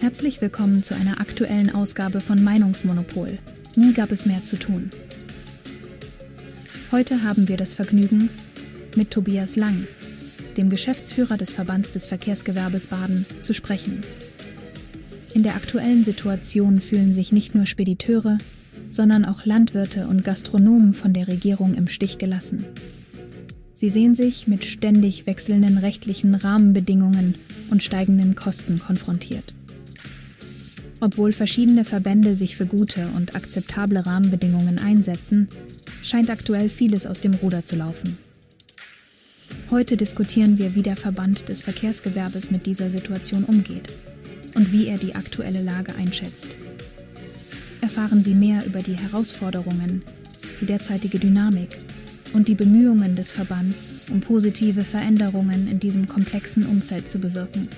Herzlich 0.00 0.40
willkommen 0.40 0.82
zu 0.82 0.94
einer 0.94 1.20
aktuellen 1.20 1.74
Ausgabe 1.74 2.20
von 2.20 2.42
Meinungsmonopol. 2.42 3.38
Nie 3.76 3.92
gab 3.94 4.10
es 4.12 4.26
mehr 4.26 4.44
zu 4.44 4.58
tun. 4.58 4.90
Heute 6.92 7.22
haben 7.22 7.48
wir 7.48 7.56
das 7.56 7.74
Vergnügen, 7.74 8.28
mit 8.96 9.10
Tobias 9.10 9.56
Lang, 9.56 9.86
dem 10.56 10.68
Geschäftsführer 10.68 11.36
des 11.36 11.52
Verbands 11.52 11.92
des 11.92 12.06
Verkehrsgewerbes 12.06 12.88
Baden, 12.88 13.24
zu 13.40 13.54
sprechen. 13.54 14.00
In 15.32 15.42
der 15.42 15.54
aktuellen 15.54 16.04
Situation 16.04 16.80
fühlen 16.80 17.12
sich 17.12 17.32
nicht 17.32 17.54
nur 17.54 17.66
Spediteure, 17.66 18.38
sondern 18.90 19.24
auch 19.24 19.46
Landwirte 19.46 20.06
und 20.06 20.22
Gastronomen 20.22 20.92
von 20.92 21.12
der 21.12 21.28
Regierung 21.28 21.74
im 21.74 21.88
Stich 21.88 22.18
gelassen. 22.18 22.64
Sie 23.74 23.90
sehen 23.90 24.14
sich 24.14 24.46
mit 24.46 24.64
ständig 24.64 25.26
wechselnden 25.26 25.78
rechtlichen 25.78 26.34
Rahmenbedingungen 26.34 27.34
und 27.70 27.82
steigenden 27.82 28.36
Kosten 28.36 28.78
konfrontiert. 28.78 29.54
Obwohl 31.04 31.32
verschiedene 31.32 31.84
Verbände 31.84 32.34
sich 32.34 32.56
für 32.56 32.64
gute 32.64 33.08
und 33.08 33.36
akzeptable 33.36 34.06
Rahmenbedingungen 34.06 34.78
einsetzen, 34.78 35.48
scheint 36.02 36.30
aktuell 36.30 36.70
vieles 36.70 37.06
aus 37.06 37.20
dem 37.20 37.34
Ruder 37.34 37.62
zu 37.62 37.76
laufen. 37.76 38.16
Heute 39.70 39.98
diskutieren 39.98 40.56
wir, 40.56 40.74
wie 40.74 40.82
der 40.82 40.96
Verband 40.96 41.50
des 41.50 41.60
Verkehrsgewerbes 41.60 42.50
mit 42.50 42.64
dieser 42.64 42.88
Situation 42.88 43.44
umgeht 43.44 43.92
und 44.54 44.72
wie 44.72 44.86
er 44.86 44.96
die 44.96 45.14
aktuelle 45.14 45.60
Lage 45.60 45.94
einschätzt. 45.94 46.56
Erfahren 47.82 48.22
Sie 48.22 48.34
mehr 48.34 48.64
über 48.64 48.80
die 48.80 48.96
Herausforderungen, 48.96 50.02
die 50.62 50.66
derzeitige 50.66 51.18
Dynamik 51.18 51.76
und 52.32 52.48
die 52.48 52.54
Bemühungen 52.54 53.14
des 53.14 53.30
Verbands, 53.30 53.96
um 54.10 54.20
positive 54.20 54.80
Veränderungen 54.80 55.68
in 55.68 55.78
diesem 55.78 56.08
komplexen 56.08 56.64
Umfeld 56.64 57.10
zu 57.10 57.18
bewirken. 57.18 57.68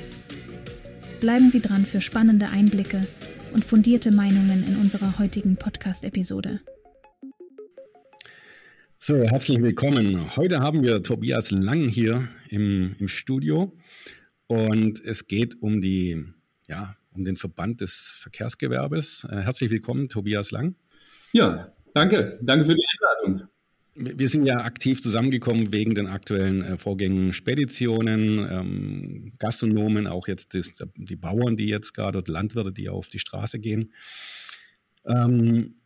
Bleiben 1.27 1.51
Sie 1.51 1.61
dran 1.61 1.85
für 1.85 2.01
spannende 2.01 2.51
Einblicke 2.51 3.05
und 3.53 3.65
fundierte 3.65 4.13
Meinungen 4.13 4.65
in 4.65 4.77
unserer 4.77 5.19
heutigen 5.19 5.57
Podcast-Episode. 5.57 6.61
So, 8.97 9.17
herzlich 9.17 9.61
willkommen. 9.61 10.37
Heute 10.37 10.61
haben 10.61 10.85
wir 10.85 11.03
Tobias 11.03 11.51
Lang 11.51 11.89
hier 11.89 12.29
im, 12.49 12.95
im 13.01 13.09
Studio 13.09 13.77
und 14.47 15.05
es 15.05 15.27
geht 15.27 15.61
um 15.61 15.81
die, 15.81 16.25
ja, 16.69 16.97
um 17.13 17.25
den 17.25 17.37
Verband 17.37 17.81
des 17.81 18.17
Verkehrsgewerbes. 18.21 19.27
Äh, 19.29 19.39
herzlich 19.39 19.73
willkommen, 19.73 20.09
Tobias 20.09 20.53
Lang. 20.53 20.77
Ja, 21.33 21.73
danke. 21.93 22.39
Danke 22.41 22.67
für 22.67 22.77
die 22.77 22.85
Einladung. 22.85 22.96
Wir 23.99 24.29
sind 24.29 24.45
ja 24.45 24.59
aktiv 24.59 25.03
zusammengekommen 25.03 25.73
wegen 25.73 25.95
den 25.95 26.07
aktuellen 26.07 26.63
äh, 26.63 26.79
Vorgängen 26.79 27.33
Speditionen, 27.33 28.47
ähm, 28.51 29.33
Gastronomen, 29.39 30.07
auch 30.07 30.29
jetzt 30.29 30.55
das, 30.55 30.85
die 30.97 31.17
Bauern, 31.17 31.57
die 31.57 31.69
jetzt 31.69 31.95
gerade, 31.95 32.19
oder 32.19 32.33
Landwirte, 32.33 32.73
die 32.73 32.89
auf 32.89 33.09
die 33.09 33.19
Straße 33.19 33.59
gehen. 33.59 33.93
Ähm, 35.07 35.77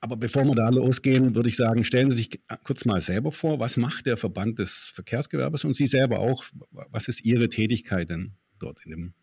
aber 0.00 0.18
bevor 0.18 0.44
wir 0.44 0.54
da 0.54 0.68
losgehen, 0.68 1.34
würde 1.34 1.48
ich 1.48 1.56
sagen, 1.56 1.82
stellen 1.82 2.10
Sie 2.10 2.18
sich 2.18 2.40
kurz 2.62 2.84
mal 2.84 3.00
selber 3.00 3.32
vor, 3.32 3.58
was 3.58 3.78
macht 3.78 4.04
der 4.04 4.18
Verband 4.18 4.58
des 4.58 4.92
Verkehrsgewerbes 4.94 5.64
und 5.64 5.74
Sie 5.74 5.86
selber 5.86 6.18
auch, 6.18 6.44
was 6.70 7.08
ist 7.08 7.24
Ihre 7.24 7.48
Tätigkeit 7.48 8.10
denn 8.10 8.34
dort 8.58 8.84
in 8.84 8.90
dem, 8.90 9.14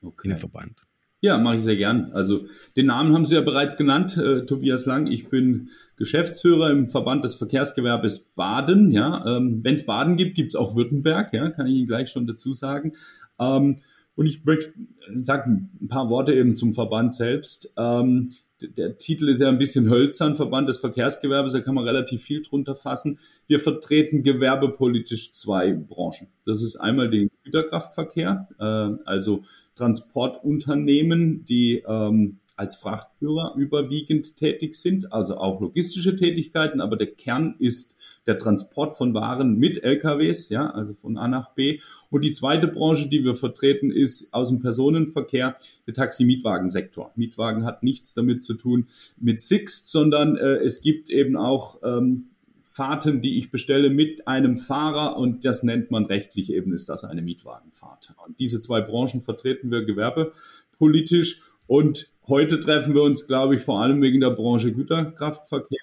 okay. 0.00 0.28
in 0.28 0.30
dem 0.30 0.38
Verband? 0.38 0.86
Ja, 1.22 1.36
mache 1.36 1.56
ich 1.56 1.62
sehr 1.62 1.76
gern. 1.76 2.12
Also 2.12 2.46
den 2.76 2.86
Namen 2.86 3.12
haben 3.12 3.26
Sie 3.26 3.34
ja 3.34 3.42
bereits 3.42 3.76
genannt, 3.76 4.16
äh, 4.16 4.46
Tobias 4.46 4.86
Lang. 4.86 5.06
Ich 5.06 5.28
bin 5.28 5.68
Geschäftsführer 5.96 6.70
im 6.70 6.88
Verband 6.88 7.24
des 7.24 7.34
Verkehrsgewerbes 7.34 8.20
Baden. 8.34 8.90
Ja, 8.90 9.24
ähm, 9.26 9.60
wenn 9.62 9.74
es 9.74 9.84
Baden 9.84 10.16
gibt, 10.16 10.34
gibt 10.34 10.52
es 10.52 10.56
auch 10.56 10.76
Württemberg. 10.76 11.34
Ja, 11.34 11.50
kann 11.50 11.66
ich 11.66 11.74
Ihnen 11.74 11.86
gleich 11.86 12.10
schon 12.10 12.26
dazu 12.26 12.54
sagen. 12.54 12.92
Ähm, 13.38 13.80
und 14.14 14.26
ich 14.26 14.44
möchte 14.44 14.72
sagen 15.14 15.70
ein 15.80 15.88
paar 15.88 16.08
Worte 16.08 16.32
eben 16.32 16.54
zum 16.54 16.72
Verband 16.72 17.12
selbst. 17.12 17.72
Ähm, 17.76 18.32
der 18.62 18.98
Titel 18.98 19.28
ist 19.28 19.40
ja 19.40 19.48
ein 19.48 19.58
bisschen 19.58 19.88
hölzern, 19.88 20.36
Verband 20.36 20.68
des 20.68 20.78
Verkehrsgewerbes, 20.78 21.52
da 21.52 21.60
kann 21.60 21.74
man 21.74 21.84
relativ 21.84 22.22
viel 22.22 22.42
drunter 22.42 22.74
fassen. 22.74 23.18
Wir 23.46 23.60
vertreten 23.60 24.22
gewerbepolitisch 24.22 25.32
zwei 25.32 25.72
Branchen. 25.72 26.28
Das 26.44 26.62
ist 26.62 26.76
einmal 26.76 27.10
den 27.10 27.30
Güterkraftverkehr, 27.44 28.48
äh, 28.58 29.08
also 29.08 29.42
Transportunternehmen, 29.76 31.44
die 31.44 31.82
ähm, 31.86 32.39
als 32.60 32.76
Frachtführer 32.76 33.54
überwiegend 33.56 34.36
tätig 34.36 34.74
sind, 34.74 35.14
also 35.14 35.38
auch 35.38 35.62
logistische 35.62 36.14
Tätigkeiten, 36.14 36.82
aber 36.82 36.96
der 36.96 37.06
Kern 37.06 37.54
ist 37.58 37.96
der 38.26 38.38
Transport 38.38 38.98
von 38.98 39.14
Waren 39.14 39.56
mit 39.56 39.82
LKWs, 39.82 40.50
ja, 40.50 40.68
also 40.68 40.92
von 40.92 41.16
A 41.16 41.26
nach 41.26 41.54
B. 41.54 41.80
Und 42.10 42.22
die 42.22 42.32
zweite 42.32 42.68
Branche, 42.68 43.08
die 43.08 43.24
wir 43.24 43.34
vertreten, 43.34 43.90
ist 43.90 44.34
aus 44.34 44.50
dem 44.50 44.60
Personenverkehr 44.60 45.56
der 45.86 45.94
Taxi-Mietwagensektor. 45.94 47.12
Mietwagen 47.16 47.64
hat 47.64 47.82
nichts 47.82 48.12
damit 48.12 48.42
zu 48.42 48.52
tun 48.52 48.88
mit 49.18 49.40
Sixt, 49.40 49.88
sondern 49.88 50.36
äh, 50.36 50.56
es 50.56 50.82
gibt 50.82 51.08
eben 51.08 51.38
auch 51.38 51.78
ähm, 51.82 52.26
Fahrten, 52.62 53.22
die 53.22 53.38
ich 53.38 53.50
bestelle 53.50 53.88
mit 53.88 54.28
einem 54.28 54.58
Fahrer 54.58 55.16
und 55.16 55.46
das 55.46 55.62
nennt 55.62 55.90
man 55.90 56.04
rechtlich 56.04 56.52
eben, 56.52 56.74
ist 56.74 56.90
das 56.90 57.04
eine 57.04 57.22
Mietwagenfahrt. 57.22 58.12
Und 58.26 58.38
diese 58.38 58.60
zwei 58.60 58.82
Branchen 58.82 59.22
vertreten 59.22 59.70
wir 59.70 59.82
gewerbepolitisch 59.82 61.40
und 61.66 62.10
heute 62.30 62.60
treffen 62.60 62.94
wir 62.94 63.02
uns, 63.02 63.26
glaube 63.26 63.56
ich, 63.56 63.62
vor 63.62 63.82
allem 63.82 64.00
wegen 64.00 64.20
der 64.20 64.30
Branche 64.30 64.72
Güterkraftverkehr. 64.72 65.78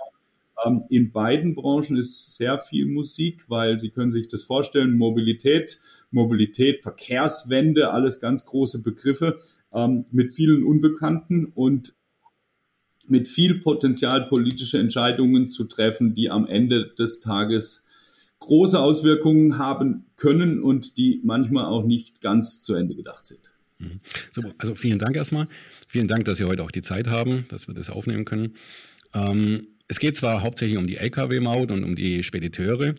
Ähm, 0.66 0.84
in 0.90 1.12
beiden 1.12 1.54
Branchen 1.54 1.98
ist 1.98 2.36
sehr 2.36 2.58
viel 2.58 2.88
Musik, 2.88 3.46
weil 3.50 3.80
Sie 3.80 3.90
können 3.90 4.10
sich 4.10 4.28
das 4.28 4.44
vorstellen, 4.44 4.98
Mobilität, 4.98 5.80
Mobilität, 6.10 6.80
Verkehrswende, 6.80 7.92
alles 7.92 8.20
ganz 8.20 8.46
große 8.46 8.82
Begriffe 8.82 9.40
ähm, 9.72 10.06
mit 10.12 10.34
vielen 10.34 10.64
Unbekannten 10.64 11.46
und 11.46 11.94
mit 13.06 13.28
viel 13.28 13.60
Potenzial, 13.60 14.28
politische 14.28 14.80
Entscheidungen 14.80 15.50
zu 15.50 15.66
treffen, 15.66 16.14
die 16.14 16.30
am 16.30 16.48
Ende 16.48 16.94
des 16.98 17.20
Tages 17.20 17.84
große 18.40 18.80
Auswirkungen 18.80 19.58
haben 19.58 20.06
können 20.16 20.62
und 20.62 20.98
die 20.98 21.22
manchmal 21.24 21.66
auch 21.66 21.84
nicht 21.84 22.22
ganz 22.22 22.62
zu 22.62 22.74
Ende 22.74 22.96
gedacht 22.96 23.26
sind. 23.26 23.52
Mhm. 23.80 24.00
So, 24.32 24.42
also 24.58 24.76
vielen 24.76 25.00
Dank 25.00 25.16
erstmal. 25.16 25.48
Vielen 25.88 26.08
Dank, 26.08 26.26
dass 26.26 26.38
Sie 26.38 26.46
heute 26.46 26.64
auch 26.64 26.72
die 26.72 26.82
Zeit 26.82 27.08
haben, 27.08 27.46
dass 27.50 27.68
wir 27.68 27.76
das 27.76 27.90
aufnehmen 27.90 28.26
können. 28.26 28.54
Ähm, 29.14 29.68
es 29.88 30.00
geht 30.00 30.18
zwar 30.18 30.42
hauptsächlich 30.42 30.78
um 30.78 30.88
die 30.88 30.98
Lkw-Maut 30.98 31.72
und 31.72 31.84
um 31.84 31.96
die 31.96 32.24
Spediteure, 32.24 32.96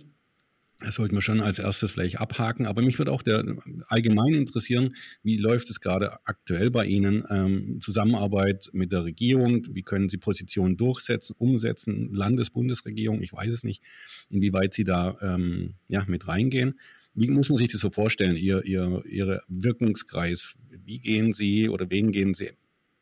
das 0.81 0.95
sollten 0.95 1.17
wir 1.17 1.23
schon 1.23 1.41
als 1.41 1.59
erstes 1.59 1.91
vielleicht 1.91 2.21
abhaken. 2.21 2.67
Aber 2.67 2.83
mich 2.83 2.99
würde 2.99 3.11
auch 3.11 3.23
der 3.23 3.45
allgemein 3.89 4.35
interessieren, 4.35 4.95
wie 5.25 5.37
läuft 5.37 5.71
es 5.71 5.81
gerade 5.81 6.25
aktuell 6.25 6.71
bei 6.71 6.87
Ihnen? 6.87 7.25
Ähm, 7.31 7.81
Zusammenarbeit 7.81 8.71
mit 8.73 8.93
der 8.93 9.03
Regierung, 9.03 9.67
wie 9.73 9.83
können 9.83 10.09
Sie 10.09 10.19
Positionen 10.19 10.77
durchsetzen, 10.77 11.35
umsetzen? 11.37 12.15
Landes-, 12.15 12.51
Bundesregierung, 12.51 13.23
ich 13.23 13.33
weiß 13.33 13.53
es 13.53 13.65
nicht, 13.65 13.83
inwieweit 14.31 14.73
Sie 14.73 14.85
da 14.85 15.17
ähm, 15.21 15.75
ja, 15.89 16.05
mit 16.07 16.29
reingehen. 16.29 16.79
Wie 17.19 17.29
muss 17.29 17.49
man 17.49 17.57
sich 17.57 17.73
das 17.73 17.81
so 17.81 17.91
vorstellen, 17.91 18.37
Ihr, 18.37 18.65
Ihr, 18.65 19.03
Ihr 19.07 19.43
Wirkungskreis? 19.49 20.57
Wie 20.85 20.99
gehen 20.99 21.33
Sie 21.33 21.69
oder 21.69 21.91
wen 21.91 22.13
gehen 22.13 22.35
Sie 22.35 22.51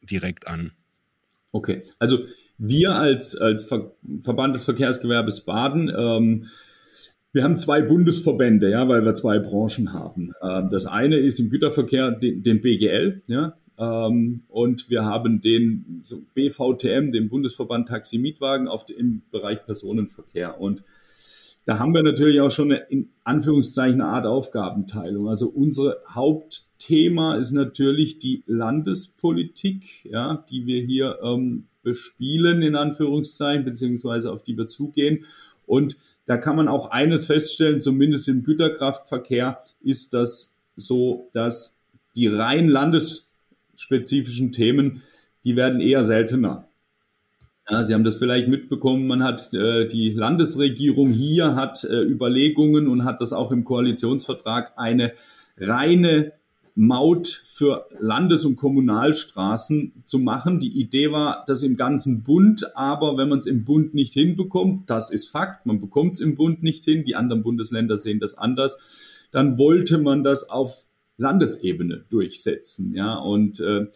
direkt 0.02 0.46
an? 0.46 0.72
Okay, 1.52 1.82
also 1.98 2.20
wir 2.58 2.94
als, 2.94 3.36
als 3.36 3.64
Ver 3.64 3.94
Verband 4.20 4.54
des 4.54 4.64
Verkehrsgewerbes 4.64 5.42
Baden 5.44 5.92
ähm, 5.94 6.46
wir 7.32 7.44
haben 7.44 7.58
zwei 7.58 7.82
Bundesverbände, 7.82 8.70
ja, 8.70 8.88
weil 8.88 9.04
wir 9.04 9.12
zwei 9.12 9.38
Branchen 9.38 9.92
haben. 9.92 10.32
Ähm, 10.42 10.70
das 10.70 10.86
eine 10.86 11.18
ist 11.18 11.38
im 11.38 11.50
Güterverkehr 11.50 12.12
den, 12.12 12.42
den 12.42 12.62
BGL, 12.62 13.20
ja, 13.26 13.54
ähm, 13.78 14.44
und 14.48 14.88
wir 14.88 15.04
haben 15.04 15.42
den 15.42 16.00
so 16.02 16.22
BVTM, 16.32 17.12
den 17.12 17.28
Bundesverband 17.28 17.88
Taxi-Mietwagen, 17.88 18.68
auf 18.68 18.86
im 18.88 19.20
Bereich 19.30 19.66
Personenverkehr. 19.66 20.58
Und 20.58 20.82
da 21.66 21.80
haben 21.80 21.92
wir 21.94 22.02
natürlich 22.04 22.40
auch 22.40 22.50
schon 22.50 22.70
eine, 22.70 22.86
in 22.88 23.10
Anführungszeichen 23.24 24.00
eine 24.00 24.10
Art 24.10 24.24
Aufgabenteilung. 24.24 25.28
Also 25.28 25.48
unser 25.48 25.96
Hauptthema 26.08 27.34
ist 27.34 27.50
natürlich 27.50 28.20
die 28.20 28.44
Landespolitik, 28.46 30.04
ja, 30.04 30.44
die 30.48 30.64
wir 30.66 30.82
hier 30.82 31.18
ähm, 31.24 31.66
bespielen, 31.82 32.62
in 32.62 32.76
Anführungszeichen, 32.76 33.64
beziehungsweise 33.64 34.32
auf 34.32 34.44
die 34.44 34.56
wir 34.56 34.68
zugehen. 34.68 35.24
Und 35.66 35.96
da 36.24 36.36
kann 36.36 36.54
man 36.54 36.68
auch 36.68 36.92
eines 36.92 37.26
feststellen, 37.26 37.80
zumindest 37.80 38.28
im 38.28 38.44
Güterkraftverkehr 38.44 39.60
ist 39.82 40.14
das 40.14 40.60
so, 40.76 41.28
dass 41.32 41.80
die 42.14 42.28
rein 42.28 42.68
landesspezifischen 42.68 44.52
Themen, 44.52 45.02
die 45.42 45.56
werden 45.56 45.80
eher 45.80 46.04
seltener. 46.04 46.68
Ja, 47.68 47.82
Sie 47.82 47.94
haben 47.94 48.04
das 48.04 48.16
vielleicht 48.16 48.46
mitbekommen, 48.46 49.08
man 49.08 49.24
hat 49.24 49.52
äh, 49.52 49.88
die 49.88 50.10
Landesregierung 50.10 51.10
hier 51.10 51.56
hat 51.56 51.82
äh, 51.82 52.02
Überlegungen 52.02 52.86
und 52.86 53.04
hat 53.04 53.20
das 53.20 53.32
auch 53.32 53.50
im 53.50 53.64
Koalitionsvertrag 53.64 54.74
eine 54.76 55.12
reine 55.58 56.32
Maut 56.76 57.42
für 57.44 57.86
Landes- 57.98 58.44
und 58.44 58.56
Kommunalstraßen 58.56 60.04
zu 60.04 60.18
machen. 60.18 60.60
Die 60.60 60.78
Idee 60.78 61.10
war, 61.10 61.42
das 61.46 61.62
im 61.62 61.76
ganzen 61.76 62.22
Bund, 62.22 62.76
aber 62.76 63.16
wenn 63.16 63.30
man 63.30 63.38
es 63.38 63.46
im 63.46 63.64
Bund 63.64 63.94
nicht 63.94 64.12
hinbekommt, 64.12 64.88
das 64.88 65.10
ist 65.10 65.28
Fakt, 65.28 65.66
man 65.66 65.80
bekommt 65.80 66.12
es 66.12 66.20
im 66.20 66.36
Bund 66.36 66.62
nicht 66.62 66.84
hin, 66.84 67.04
die 67.04 67.16
anderen 67.16 67.42
Bundesländer 67.42 67.96
sehen 67.96 68.20
das 68.20 68.38
anders, 68.38 69.26
dann 69.32 69.58
wollte 69.58 69.98
man 69.98 70.22
das 70.22 70.50
auf 70.50 70.84
Landesebene 71.16 72.04
durchsetzen. 72.10 72.94
Ja, 72.94 73.14
und 73.14 73.58
äh, 73.58 73.86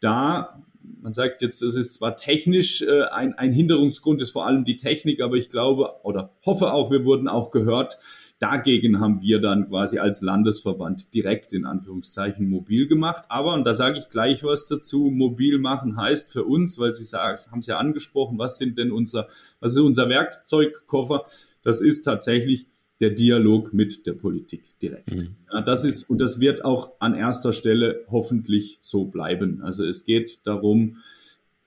da 0.00 0.62
man 1.00 1.12
sagt 1.12 1.42
jetzt, 1.42 1.62
es 1.62 1.76
ist 1.76 1.94
zwar 1.94 2.16
technisch 2.16 2.82
äh, 2.82 3.02
ein, 3.04 3.34
ein 3.34 3.52
Hinderungsgrund, 3.52 4.20
ist 4.22 4.30
vor 4.30 4.46
allem 4.46 4.64
die 4.64 4.76
Technik, 4.76 5.20
aber 5.22 5.36
ich 5.36 5.50
glaube 5.50 5.94
oder 6.02 6.34
hoffe 6.44 6.72
auch, 6.72 6.90
wir 6.90 7.04
wurden 7.04 7.28
auch 7.28 7.50
gehört. 7.50 7.98
Dagegen 8.38 9.00
haben 9.00 9.20
wir 9.20 9.38
dann 9.40 9.68
quasi 9.68 9.98
als 9.98 10.22
Landesverband 10.22 11.12
direkt 11.12 11.52
in 11.52 11.66
Anführungszeichen 11.66 12.48
mobil 12.48 12.88
gemacht. 12.88 13.24
Aber, 13.28 13.52
und 13.52 13.64
da 13.64 13.74
sage 13.74 13.98
ich 13.98 14.08
gleich 14.08 14.42
was 14.42 14.64
dazu, 14.64 15.10
mobil 15.12 15.58
machen 15.58 15.96
heißt 15.98 16.32
für 16.32 16.44
uns, 16.44 16.78
weil 16.78 16.94
Sie 16.94 17.04
sagen, 17.04 17.38
haben 17.50 17.58
es 17.58 17.66
ja 17.66 17.76
angesprochen, 17.76 18.38
was 18.38 18.56
sind 18.56 18.78
denn 18.78 18.92
unser, 18.92 19.28
was 19.60 19.72
ist 19.72 19.78
unser 19.78 20.08
Werkzeugkoffer? 20.08 21.26
Das 21.62 21.82
ist 21.82 22.02
tatsächlich 22.02 22.66
der 23.00 23.10
Dialog 23.10 23.72
mit 23.72 24.06
der 24.06 24.12
Politik 24.12 24.78
direkt. 24.80 25.10
Mhm. 25.10 25.36
Ja, 25.52 25.62
das 25.62 25.84
ist, 25.84 26.08
und 26.10 26.18
das 26.18 26.38
wird 26.38 26.64
auch 26.64 26.92
an 27.00 27.14
erster 27.14 27.52
Stelle 27.52 28.04
hoffentlich 28.10 28.78
so 28.82 29.06
bleiben. 29.06 29.62
Also 29.62 29.84
es 29.86 30.04
geht 30.04 30.46
darum, 30.46 30.98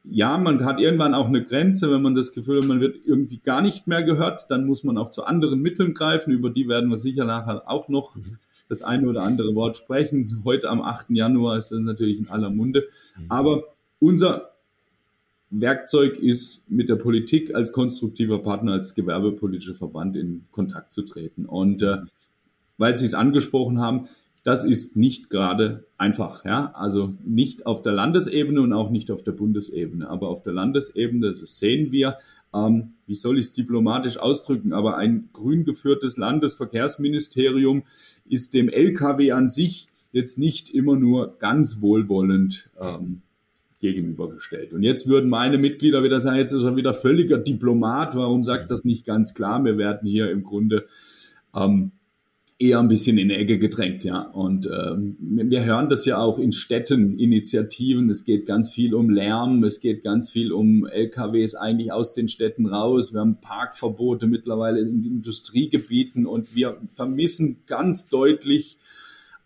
ja, 0.05 0.37
man 0.37 0.65
hat 0.65 0.79
irgendwann 0.79 1.13
auch 1.13 1.27
eine 1.27 1.43
Grenze, 1.43 1.89
wenn 1.91 2.01
man 2.01 2.13
das 2.13 2.33
Gefühl 2.33 2.61
hat, 2.61 2.67
man 2.67 2.81
wird 2.81 2.97
irgendwie 3.05 3.39
gar 3.39 3.61
nicht 3.61 3.87
mehr 3.87 4.03
gehört, 4.03 4.45
dann 4.49 4.65
muss 4.65 4.83
man 4.83 4.97
auch 4.97 5.09
zu 5.09 5.23
anderen 5.23 5.61
Mitteln 5.61 5.93
greifen. 5.93 6.31
Über 6.31 6.49
die 6.49 6.67
werden 6.67 6.89
wir 6.89 6.97
sicher 6.97 7.25
nachher 7.25 7.69
auch 7.69 7.87
noch 7.87 8.15
mhm. 8.15 8.37
das 8.69 8.83
eine 8.83 9.07
oder 9.07 9.23
andere 9.23 9.55
Wort 9.55 9.77
sprechen. 9.77 10.41
Heute 10.43 10.69
am 10.69 10.81
8. 10.81 11.11
Januar 11.11 11.57
ist 11.57 11.71
das 11.71 11.79
natürlich 11.79 12.19
in 12.19 12.27
aller 12.27 12.49
Munde. 12.49 12.85
Mhm. 13.17 13.25
Aber 13.29 13.63
unser 13.99 14.52
Werkzeug 15.61 16.17
ist, 16.17 16.69
mit 16.69 16.89
der 16.89 16.95
Politik 16.95 17.53
als 17.53 17.71
konstruktiver 17.71 18.39
Partner, 18.39 18.73
als 18.73 18.95
gewerbepolitischer 18.95 19.75
Verband 19.75 20.15
in 20.15 20.45
Kontakt 20.51 20.91
zu 20.91 21.03
treten. 21.03 21.45
Und 21.45 21.83
äh, 21.83 21.97
weil 22.77 22.97
Sie 22.97 23.05
es 23.05 23.13
angesprochen 23.13 23.79
haben, 23.79 24.07
das 24.43 24.65
ist 24.65 24.97
nicht 24.97 25.29
gerade 25.29 25.85
einfach. 25.97 26.43
Ja? 26.43 26.71
Also 26.73 27.09
nicht 27.23 27.65
auf 27.65 27.81
der 27.81 27.93
Landesebene 27.93 28.61
und 28.61 28.73
auch 28.73 28.89
nicht 28.89 29.09
auf 29.11 29.23
der 29.23 29.31
Bundesebene. 29.31 30.09
Aber 30.09 30.27
auf 30.27 30.43
der 30.43 30.53
Landesebene, 30.53 31.31
das 31.31 31.59
sehen 31.59 31.91
wir, 31.91 32.17
ähm, 32.53 32.93
wie 33.05 33.15
soll 33.15 33.37
ich 33.37 33.45
es 33.45 33.53
diplomatisch 33.53 34.17
ausdrücken, 34.17 34.73
aber 34.73 34.97
ein 34.97 35.29
grün 35.33 35.63
geführtes 35.63 36.17
Landesverkehrsministerium 36.17 37.83
ist 38.25 38.53
dem 38.53 38.69
Lkw 38.69 39.31
an 39.31 39.49
sich 39.49 39.87
jetzt 40.11 40.37
nicht 40.37 40.69
immer 40.69 40.95
nur 40.95 41.37
ganz 41.39 41.81
wohlwollend 41.81 42.69
ähm, 42.79 43.21
gegenübergestellt. 43.83 44.71
Und 44.71 44.81
jetzt 44.81 45.07
würden 45.07 45.29
meine 45.29 45.57
Mitglieder 45.57 46.03
wieder 46.03 46.21
sagen, 46.21 46.37
jetzt 46.37 46.53
ist 46.53 46.63
er 46.63 46.77
wieder 46.77 46.93
völliger 46.93 47.37
Diplomat, 47.37 48.15
warum 48.15 48.41
sagt 48.41 48.71
das 48.71 48.85
nicht 48.85 49.05
ganz 49.05 49.33
klar? 49.33 49.63
Wir 49.65 49.77
werden 49.77 50.07
hier 50.07 50.31
im 50.31 50.43
Grunde 50.43 50.85
ähm, 51.53 51.91
eher 52.57 52.79
ein 52.79 52.87
bisschen 52.87 53.17
in 53.17 53.27
die 53.27 53.35
Ecke 53.35 53.57
gedrängt, 53.59 54.05
ja. 54.05 54.21
Und 54.21 54.67
ähm, 54.67 55.17
wir 55.19 55.65
hören 55.65 55.89
das 55.89 56.05
ja 56.05 56.17
auch 56.17 56.39
in 56.39 56.53
Städten, 56.53 57.19
Initiativen. 57.19 58.09
Es 58.09 58.23
geht 58.23 58.45
ganz 58.45 58.71
viel 58.71 58.95
um 58.95 59.09
Lärm, 59.09 59.61
es 59.65 59.81
geht 59.81 60.01
ganz 60.01 60.29
viel 60.29 60.53
um 60.53 60.85
LKWs 60.85 61.55
eigentlich 61.55 61.91
aus 61.91 62.13
den 62.13 62.29
Städten 62.29 62.67
raus. 62.67 63.13
Wir 63.13 63.19
haben 63.19 63.41
Parkverbote 63.41 64.27
mittlerweile 64.27 64.79
in 64.79 65.03
Industriegebieten 65.03 66.25
und 66.25 66.55
wir 66.55 66.77
vermissen 66.95 67.57
ganz 67.65 68.07
deutlich 68.07 68.77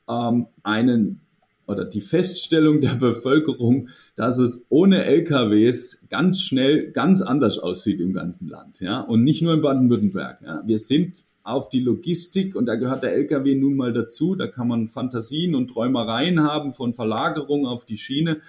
ähm, 0.07 0.45
einen 0.61 1.21
oder 1.67 1.85
die 1.85 2.01
Feststellung 2.01 2.81
der 2.81 2.95
Bevölkerung, 2.95 3.89
dass 4.15 4.39
es 4.39 4.65
ohne 4.69 5.03
LKWs 5.05 5.99
ganz 6.09 6.41
schnell 6.41 6.91
ganz 6.91 7.21
anders 7.21 7.59
aussieht 7.59 7.99
im 7.99 8.13
ganzen 8.13 8.47
Land, 8.47 8.79
ja, 8.79 9.01
und 9.01 9.23
nicht 9.23 9.41
nur 9.41 9.53
in 9.53 9.61
Baden-Württemberg. 9.61 10.41
Ja. 10.41 10.63
Wir 10.65 10.77
sind 10.77 11.25
auf 11.43 11.69
die 11.69 11.79
Logistik 11.79 12.55
und 12.55 12.65
da 12.65 12.75
gehört 12.75 13.03
der 13.03 13.13
LKW 13.13 13.55
nun 13.55 13.75
mal 13.75 13.93
dazu. 13.93 14.35
Da 14.35 14.47
kann 14.47 14.67
man 14.67 14.89
Fantasien 14.89 15.55
und 15.55 15.69
Träumereien 15.69 16.41
haben 16.41 16.73
von 16.73 16.93
Verlagerung 16.93 17.65
auf 17.65 17.85
die 17.85 17.97
Schiene. 17.97 18.41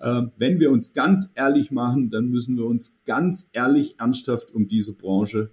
Äh, 0.00 0.22
wenn 0.38 0.58
wir 0.58 0.70
uns 0.70 0.94
ganz 0.94 1.32
ehrlich 1.34 1.70
machen, 1.70 2.10
dann 2.10 2.28
müssen 2.28 2.56
wir 2.56 2.64
uns 2.64 2.98
ganz 3.04 3.50
ehrlich 3.52 4.00
ernsthaft 4.00 4.54
um 4.54 4.68
diese 4.68 4.96
Branche 4.96 5.50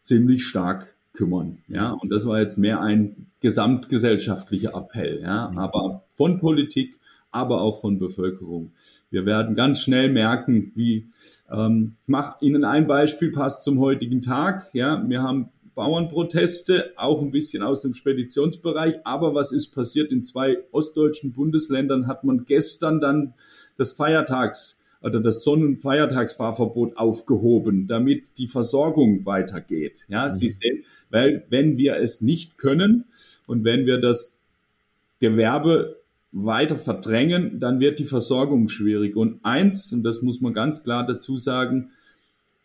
ziemlich 0.00 0.44
stark 0.44 0.94
kümmern. 1.12 1.58
Ja, 1.68 1.90
und 1.92 2.10
das 2.10 2.26
war 2.26 2.40
jetzt 2.40 2.56
mehr 2.56 2.80
ein 2.80 3.26
gesamtgesellschaftlicher 3.40 4.74
Appell. 4.74 5.20
Ja, 5.22 5.52
aber 5.54 5.97
von 6.18 6.36
Politik, 6.36 6.98
aber 7.30 7.62
auch 7.62 7.80
von 7.80 7.98
Bevölkerung. 7.98 8.72
Wir 9.10 9.24
werden 9.24 9.54
ganz 9.54 9.80
schnell 9.80 10.10
merken, 10.10 10.72
wie 10.74 11.06
ähm, 11.50 11.94
ich 12.02 12.08
mache 12.08 12.44
Ihnen 12.44 12.64
ein 12.64 12.86
Beispiel, 12.86 13.30
passt 13.30 13.62
zum 13.62 13.78
heutigen 13.78 14.20
Tag. 14.20 14.68
Ja, 14.74 15.02
wir 15.08 15.22
haben 15.22 15.50
Bauernproteste, 15.74 16.92
auch 16.96 17.22
ein 17.22 17.30
bisschen 17.30 17.62
aus 17.62 17.82
dem 17.82 17.94
Speditionsbereich. 17.94 18.96
Aber 19.04 19.34
was 19.36 19.52
ist 19.52 19.68
passiert? 19.68 20.10
In 20.10 20.24
zwei 20.24 20.58
ostdeutschen 20.72 21.32
Bundesländern 21.32 22.08
hat 22.08 22.24
man 22.24 22.46
gestern 22.46 23.00
dann 23.00 23.34
das 23.76 23.92
Feiertags 23.92 24.80
oder 25.00 25.20
das 25.20 25.44
Sonn- 25.44 25.62
und 25.62 25.76
Feiertagsfahrverbot 25.76 26.96
aufgehoben, 26.96 27.86
damit 27.86 28.38
die 28.38 28.48
Versorgung 28.48 29.24
weitergeht. 29.24 30.06
Ja, 30.08 30.26
mhm. 30.26 30.30
Sie 30.32 30.48
sehen, 30.48 30.84
weil 31.10 31.46
wenn 31.48 31.78
wir 31.78 31.96
es 31.98 32.20
nicht 32.20 32.58
können 32.58 33.04
und 33.46 33.62
wenn 33.62 33.86
wir 33.86 34.00
das 34.00 34.40
Gewerbe 35.20 36.00
weiter 36.32 36.78
verdrängen, 36.78 37.58
dann 37.58 37.80
wird 37.80 37.98
die 37.98 38.04
Versorgung 38.04 38.68
schwierig. 38.68 39.16
Und 39.16 39.40
eins, 39.44 39.92
und 39.92 40.02
das 40.02 40.22
muss 40.22 40.40
man 40.40 40.52
ganz 40.52 40.82
klar 40.82 41.06
dazu 41.06 41.36
sagen, 41.38 41.90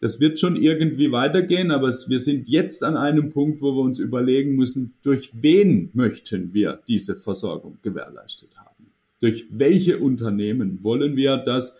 das 0.01 0.19
wird 0.19 0.38
schon 0.38 0.57
irgendwie 0.57 1.13
weitergehen, 1.13 1.71
aber 1.71 1.88
wir 1.88 2.19
sind 2.19 2.50
jetzt 2.50 2.83
an 2.83 2.98
einem 2.98 3.31
Punkt, 3.31 3.62
wo 3.62 3.74
wir 3.74 3.83
uns 3.83 4.00
überlegen 4.00 4.56
müssen, 4.57 4.95
durch 5.01 5.30
wen 5.33 5.92
möchten 5.94 6.54
wir 6.54 6.81
diese 6.89 7.15
Versorgung 7.15 7.77
gewährleistet 7.81 8.50
haben? 8.57 8.88
Durch 9.21 9.45
welche 9.50 10.00
Unternehmen 10.00 10.80
wollen 10.83 11.16
wir 11.16 11.38
das 11.38 11.77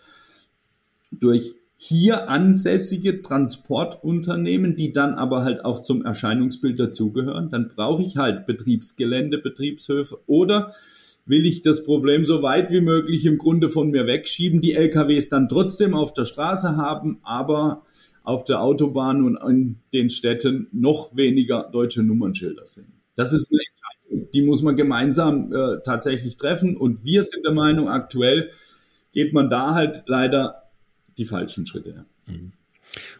durch 1.10 1.54
hier 1.76 2.30
ansässige 2.30 3.20
Transportunternehmen, 3.20 4.74
die 4.74 4.92
dann 4.92 5.14
aber 5.14 5.44
halt 5.44 5.62
auch 5.62 5.82
zum 5.82 6.02
Erscheinungsbild 6.02 6.80
dazugehören. 6.80 7.50
Dann 7.50 7.68
brauche 7.68 8.02
ich 8.02 8.16
halt 8.16 8.46
Betriebsgelände, 8.46 9.36
Betriebshöfe 9.36 10.18
oder 10.26 10.72
will 11.26 11.46
ich 11.46 11.62
das 11.62 11.84
Problem 11.84 12.24
so 12.24 12.42
weit 12.42 12.70
wie 12.70 12.80
möglich 12.80 13.24
im 13.26 13.38
Grunde 13.38 13.70
von 13.70 13.90
mir 13.90 14.06
wegschieben, 14.06 14.60
die 14.60 14.74
LKWs 14.74 15.28
dann 15.28 15.48
trotzdem 15.48 15.94
auf 15.94 16.12
der 16.12 16.24
Straße 16.24 16.76
haben, 16.76 17.18
aber 17.22 17.84
auf 18.22 18.44
der 18.44 18.60
Autobahn 18.60 19.22
und 19.22 19.36
in 19.48 19.76
den 19.92 20.10
Städten 20.10 20.68
noch 20.72 21.14
weniger 21.16 21.68
deutsche 21.70 22.02
Nummernschilder 22.02 22.66
sind. 22.66 22.88
Das 23.14 23.32
ist 23.32 23.50
eine 23.52 23.60
Entscheidung, 23.60 24.30
die 24.32 24.42
muss 24.42 24.62
man 24.62 24.76
gemeinsam 24.76 25.52
äh, 25.52 25.80
tatsächlich 25.84 26.36
treffen 26.36 26.76
und 26.76 27.04
wir 27.04 27.22
sind 27.22 27.44
der 27.44 27.52
Meinung, 27.52 27.88
aktuell 27.88 28.50
geht 29.12 29.32
man 29.32 29.48
da 29.48 29.74
halt 29.74 30.04
leider 30.06 30.64
die 31.16 31.24
falschen 31.24 31.66
Schritte. 31.66 32.06
Mhm. 32.26 32.52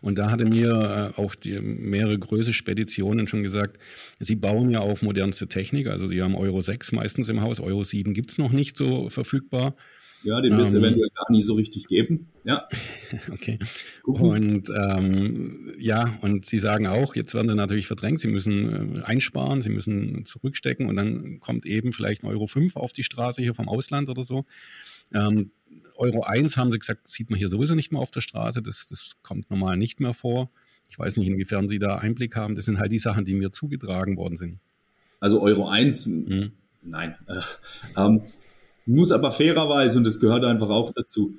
Und 0.01 0.19
da 0.19 0.31
hatte 0.31 0.45
mir 0.45 1.13
äh, 1.17 1.21
auch 1.21 1.35
die 1.35 1.61
mehrere 1.61 2.19
größere 2.19 2.55
Speditionen 2.55 3.29
schon 3.29 3.43
gesagt, 3.43 3.79
sie 4.21 4.37
bauen 4.37 4.71
ja 4.71 4.81
auf 4.81 5.03
modernste 5.03 5.49
Technik, 5.49 5.89
also 5.89 6.09
die 6.09 6.23
haben 6.23 6.35
Euro 6.35 6.61
6 6.61 6.93
meistens 6.93 7.29
im 7.29 7.41
Haus, 7.43 7.61
Euro 7.61 7.85
7 7.85 8.13
gibt 8.15 8.31
es 8.31 8.39
noch 8.39 8.53
nicht 8.53 8.77
so 8.77 9.11
verfügbar. 9.11 9.75
Ja, 10.25 10.41
den 10.41 10.57
wird 10.57 10.69
es 10.69 10.73
ähm, 10.73 10.81
eventuell 10.81 11.11
gar 11.15 11.31
nie 11.31 11.43
so 11.43 11.53
richtig 11.53 11.87
geben. 11.87 12.29
Ja. 12.45 12.67
okay. 13.31 13.59
Und 14.05 14.71
ähm, 14.71 15.75
ja, 15.79 16.19
und 16.23 16.47
Sie 16.47 16.59
sagen 16.59 16.87
auch, 16.87 17.15
jetzt 17.15 17.35
werden 17.35 17.51
sie 17.51 17.55
natürlich 17.55 17.87
verdrängt, 17.87 18.21
Sie 18.21 18.29
müssen 18.29 18.97
äh, 18.97 19.03
einsparen, 19.03 19.61
Sie 19.61 19.69
müssen 19.69 20.25
zurückstecken 20.25 20.87
und 20.87 20.97
dann 20.97 21.41
kommt 21.41 21.67
eben 21.67 21.93
vielleicht 21.93 22.25
ein 22.25 22.29
Euro 22.29 22.47
5 22.47 22.77
auf 22.77 22.93
die 22.93 23.05
Straße 23.05 23.43
hier 23.43 23.55
vom 23.55 23.69
Ausland 23.69 24.09
oder 24.09 24.25
so. 24.25 24.47
Ähm, 25.15 25.51
Euro 25.97 26.23
1 26.23 26.57
haben 26.57 26.71
sie 26.71 26.79
gesagt, 26.79 27.09
sieht 27.09 27.31
man 27.31 27.39
hier 27.39 27.49
sowieso 27.49 27.75
nicht 27.75 27.93
mehr 27.93 28.01
auf 28.01 28.11
der 28.11 28.21
Straße. 28.21 28.63
Das, 28.63 28.87
das 28.89 29.17
kommt 29.23 29.51
normal 29.51 29.77
nicht 29.77 30.01
mehr 30.01 30.15
vor. 30.15 30.51
Ich 30.89 30.99
weiß 30.99 31.17
nicht, 31.17 31.29
inwiefern 31.29 31.69
Sie 31.69 31.79
da 31.79 31.97
Einblick 31.97 32.37
haben. 32.37 32.55
Das 32.55 32.67
sind 32.67 32.79
halt 32.79 32.93
die 32.93 32.99
Sachen, 32.99 33.25
die 33.25 33.35
mir 33.35 33.53
zugetragen 33.53 34.17
worden 34.17 34.37
sind. 34.37 34.59
Also 35.21 35.41
Euro 35.41 35.69
1, 35.69 36.07
hm. 36.07 36.53
nein. 36.83 37.15
Äh, 37.27 37.41
ähm, 37.97 38.23
muss 38.87 39.13
aber 39.13 39.31
fairerweise, 39.31 39.99
und 39.99 40.05
das 40.05 40.21
gehört 40.21 40.45
einfach 40.45 40.69
auch 40.69 40.93
dazu, 40.93 41.35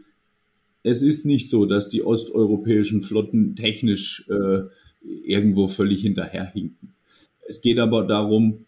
es 0.84 1.02
ist 1.02 1.26
nicht 1.26 1.50
so, 1.50 1.66
dass 1.66 1.90
die 1.90 2.04
osteuropäischen 2.04 3.02
Flotten 3.02 3.56
technisch 3.56 4.28
äh, 4.30 4.64
irgendwo 5.02 5.68
völlig 5.68 6.02
hinterherhinken. 6.02 6.94
Es 7.48 7.62
geht 7.62 7.80
aber 7.80 8.06
darum, 8.06 8.66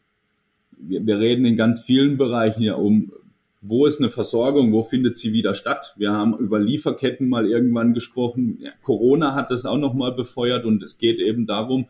wir, 0.77 1.05
wir 1.05 1.19
reden 1.19 1.45
in 1.45 1.55
ganz 1.55 1.81
vielen 1.81 2.17
Bereichen 2.17 2.61
ja 2.61 2.75
um 2.75 3.11
wo 3.61 3.85
ist 3.85 3.99
eine 3.99 4.09
Versorgung, 4.09 4.71
wo 4.71 4.83
findet 4.83 5.17
sie 5.17 5.33
wieder 5.33 5.53
statt? 5.53 5.95
Wir 5.97 6.11
haben 6.11 6.37
über 6.37 6.59
Lieferketten 6.59 7.27
mal 7.27 7.47
irgendwann 7.47 7.93
gesprochen. 7.93 8.59
Ja, 8.61 8.71
Corona 8.81 9.33
hat 9.35 9.51
das 9.51 9.65
auch 9.65 9.77
nochmal 9.77 10.13
befeuert 10.13 10.65
und 10.65 10.83
es 10.83 10.97
geht 10.97 11.19
eben 11.19 11.45
darum, 11.45 11.87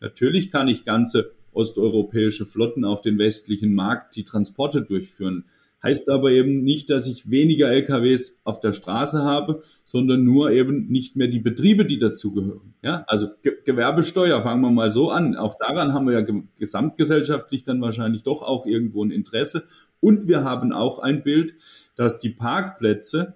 natürlich 0.00 0.50
kann 0.50 0.68
ich 0.68 0.84
ganze 0.84 1.32
osteuropäische 1.52 2.46
Flotten 2.46 2.84
auf 2.84 3.02
den 3.02 3.18
westlichen 3.18 3.74
Markt 3.74 4.16
die 4.16 4.24
Transporte 4.24 4.82
durchführen. 4.82 5.44
Heißt 5.82 6.10
aber 6.10 6.30
eben 6.30 6.62
nicht, 6.62 6.90
dass 6.90 7.06
ich 7.06 7.30
weniger 7.30 7.70
LKWs 7.70 8.42
auf 8.44 8.60
der 8.60 8.72
Straße 8.72 9.22
habe, 9.22 9.62
sondern 9.86 10.24
nur 10.24 10.50
eben 10.50 10.88
nicht 10.88 11.16
mehr 11.16 11.28
die 11.28 11.38
Betriebe, 11.38 11.86
die 11.86 11.98
dazugehören. 11.98 12.74
Ja, 12.82 13.04
also 13.06 13.28
Ge 13.42 13.56
Gewerbesteuer, 13.64 14.42
fangen 14.42 14.60
wir 14.60 14.70
mal 14.70 14.90
so 14.90 15.10
an. 15.10 15.36
Auch 15.36 15.54
daran 15.58 15.94
haben 15.94 16.06
wir 16.06 16.20
ja 16.20 16.26
gesamtgesellschaftlich 16.58 17.64
dann 17.64 17.80
wahrscheinlich 17.80 18.22
doch 18.24 18.42
auch 18.42 18.66
irgendwo 18.66 19.02
ein 19.02 19.10
Interesse. 19.10 19.64
Und 20.00 20.26
wir 20.28 20.44
haben 20.44 20.72
auch 20.72 20.98
ein 20.98 21.22
Bild, 21.22 21.54
dass 21.96 22.18
die 22.18 22.30
Parkplätze 22.30 23.34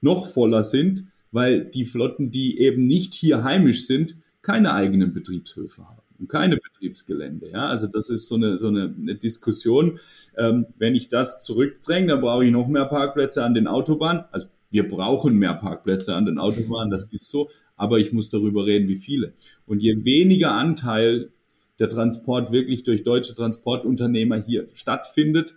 noch 0.00 0.26
voller 0.26 0.62
sind, 0.62 1.04
weil 1.32 1.64
die 1.64 1.84
Flotten, 1.84 2.30
die 2.30 2.60
eben 2.60 2.84
nicht 2.84 3.14
hier 3.14 3.44
heimisch 3.44 3.86
sind, 3.86 4.16
keine 4.42 4.72
eigenen 4.72 5.12
Betriebshöfe 5.12 5.84
haben 5.86 6.02
und 6.18 6.28
keine 6.28 6.56
Betriebsgelände. 6.56 7.50
Ja, 7.50 7.68
also 7.68 7.88
das 7.88 8.10
ist 8.10 8.28
so 8.28 8.36
eine, 8.36 8.58
so 8.58 8.68
eine, 8.68 8.88
Diskussion. 9.16 9.98
Ähm, 10.36 10.66
wenn 10.78 10.94
ich 10.94 11.08
das 11.08 11.44
zurückdränge, 11.44 12.08
dann 12.08 12.20
brauche 12.20 12.44
ich 12.44 12.52
noch 12.52 12.68
mehr 12.68 12.86
Parkplätze 12.86 13.44
an 13.44 13.54
den 13.54 13.66
Autobahnen. 13.66 14.24
Also 14.30 14.46
wir 14.70 14.88
brauchen 14.88 15.36
mehr 15.36 15.54
Parkplätze 15.54 16.14
an 16.14 16.26
den 16.26 16.38
Autobahnen, 16.38 16.90
das 16.90 17.06
ist 17.06 17.28
so, 17.28 17.48
aber 17.76 17.98
ich 17.98 18.12
muss 18.12 18.28
darüber 18.28 18.66
reden, 18.66 18.88
wie 18.88 18.96
viele. 18.96 19.32
Und 19.66 19.80
je 19.80 20.04
weniger 20.04 20.52
Anteil 20.52 21.30
der 21.78 21.88
Transport 21.88 22.52
wirklich 22.52 22.82
durch 22.82 23.04
deutsche 23.04 23.34
Transportunternehmer 23.34 24.36
hier 24.36 24.68
stattfindet, 24.74 25.54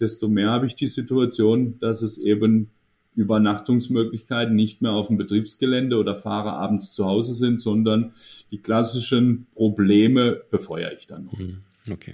desto 0.00 0.28
mehr 0.28 0.50
habe 0.50 0.66
ich 0.66 0.74
die 0.74 0.86
Situation, 0.86 1.78
dass 1.80 2.02
es 2.02 2.18
eben 2.18 2.70
Übernachtungsmöglichkeiten 3.14 4.54
nicht 4.54 4.80
mehr 4.80 4.92
auf 4.92 5.08
dem 5.08 5.18
Betriebsgelände 5.18 5.96
oder 5.96 6.14
Fahrer 6.14 6.52
abends 6.52 6.92
zu 6.92 7.04
Hause 7.04 7.34
sind, 7.34 7.60
sondern 7.60 8.12
die 8.52 8.58
klassischen 8.58 9.46
Probleme 9.54 10.40
befeuere 10.50 10.92
ich 10.96 11.06
dann 11.06 11.24
noch. 11.24 11.38
Mhm. 11.38 11.58
Okay. 11.90 12.12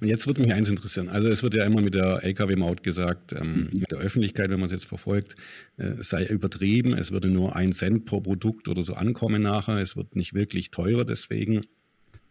Und 0.00 0.08
jetzt 0.08 0.26
würde 0.26 0.42
mich 0.42 0.52
eins 0.52 0.68
interessieren. 0.68 1.08
Also 1.08 1.28
es 1.28 1.42
wird 1.42 1.54
ja 1.54 1.64
immer 1.64 1.80
mit 1.80 1.94
der 1.94 2.24
Lkw-Maut 2.24 2.82
gesagt, 2.82 3.32
ähm, 3.32 3.68
mhm. 3.72 3.80
mit 3.80 3.90
der 3.90 3.98
Öffentlichkeit, 3.98 4.50
wenn 4.50 4.58
man 4.58 4.66
es 4.66 4.72
jetzt 4.72 4.86
verfolgt, 4.86 5.36
äh, 5.76 5.92
sei 6.00 6.24
übertrieben, 6.24 6.92
es 6.94 7.12
würde 7.12 7.28
nur 7.28 7.56
ein 7.56 7.72
Cent 7.72 8.04
pro 8.04 8.20
Produkt 8.20 8.68
oder 8.68 8.82
so 8.82 8.94
ankommen 8.94 9.42
nachher, 9.42 9.78
es 9.78 9.96
wird 9.96 10.16
nicht 10.16 10.34
wirklich 10.34 10.70
teurer 10.70 11.04
deswegen. 11.04 11.62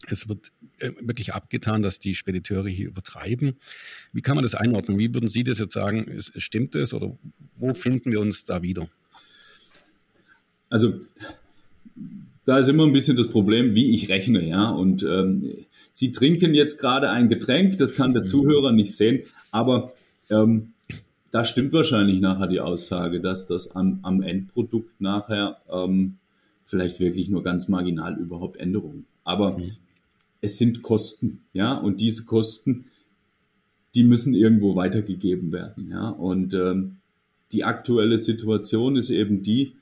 Es 0.09 0.27
wird 0.27 0.51
äh, 0.79 0.91
wirklich 1.01 1.33
abgetan, 1.33 1.81
dass 1.81 1.99
die 1.99 2.15
Spediteure 2.15 2.69
hier 2.69 2.87
übertreiben. 2.87 3.53
Wie 4.13 4.21
kann 4.21 4.35
man 4.35 4.43
das 4.43 4.55
einordnen? 4.55 4.99
Wie 4.99 5.13
würden 5.13 5.29
Sie 5.29 5.43
das 5.43 5.59
jetzt 5.59 5.73
sagen? 5.73 6.05
Stimmt 6.19 6.75
das 6.75 6.93
oder 6.93 7.17
wo 7.57 7.73
finden 7.73 8.11
wir 8.11 8.19
uns 8.19 8.43
da 8.43 8.61
wieder? 8.61 8.87
Also 10.69 10.99
da 12.45 12.57
ist 12.57 12.69
immer 12.69 12.85
ein 12.85 12.93
bisschen 12.93 13.17
das 13.17 13.29
Problem, 13.29 13.75
wie 13.75 13.93
ich 13.93 14.09
rechne, 14.09 14.47
ja. 14.47 14.69
Und 14.69 15.03
ähm, 15.03 15.53
Sie 15.93 16.11
trinken 16.11 16.53
jetzt 16.55 16.79
gerade 16.79 17.09
ein 17.09 17.29
Getränk, 17.29 17.77
das 17.77 17.95
kann 17.95 18.13
der 18.13 18.23
Zuhörer 18.23 18.71
nicht 18.71 18.95
sehen, 18.95 19.23
aber 19.51 19.93
ähm, 20.29 20.73
da 21.29 21.45
stimmt 21.45 21.73
wahrscheinlich 21.73 22.19
nachher 22.19 22.47
die 22.47 22.59
Aussage, 22.59 23.21
dass 23.21 23.47
das 23.47 23.75
am, 23.75 23.99
am 24.03 24.21
Endprodukt 24.21 24.99
nachher 24.99 25.57
ähm, 25.71 26.17
vielleicht 26.65 26.99
wirklich 26.99 27.29
nur 27.29 27.43
ganz 27.43 27.67
marginal 27.67 28.17
überhaupt 28.17 28.57
Änderungen. 28.57 29.05
Aber 29.23 29.57
mhm. 29.57 29.71
Es 30.41 30.57
sind 30.57 30.81
Kosten, 30.81 31.43
ja, 31.53 31.73
und 31.73 32.01
diese 32.01 32.25
Kosten, 32.25 32.85
die 33.95 34.03
müssen 34.03 34.33
irgendwo 34.33 34.75
weitergegeben 34.75 35.51
werden, 35.51 35.89
ja. 35.89 36.09
Und 36.09 36.53
ähm, 36.53 36.97
die 37.51 37.63
aktuelle 37.63 38.17
Situation 38.17 38.95
ist 38.95 39.09
eben 39.09 39.43
die, 39.43 39.73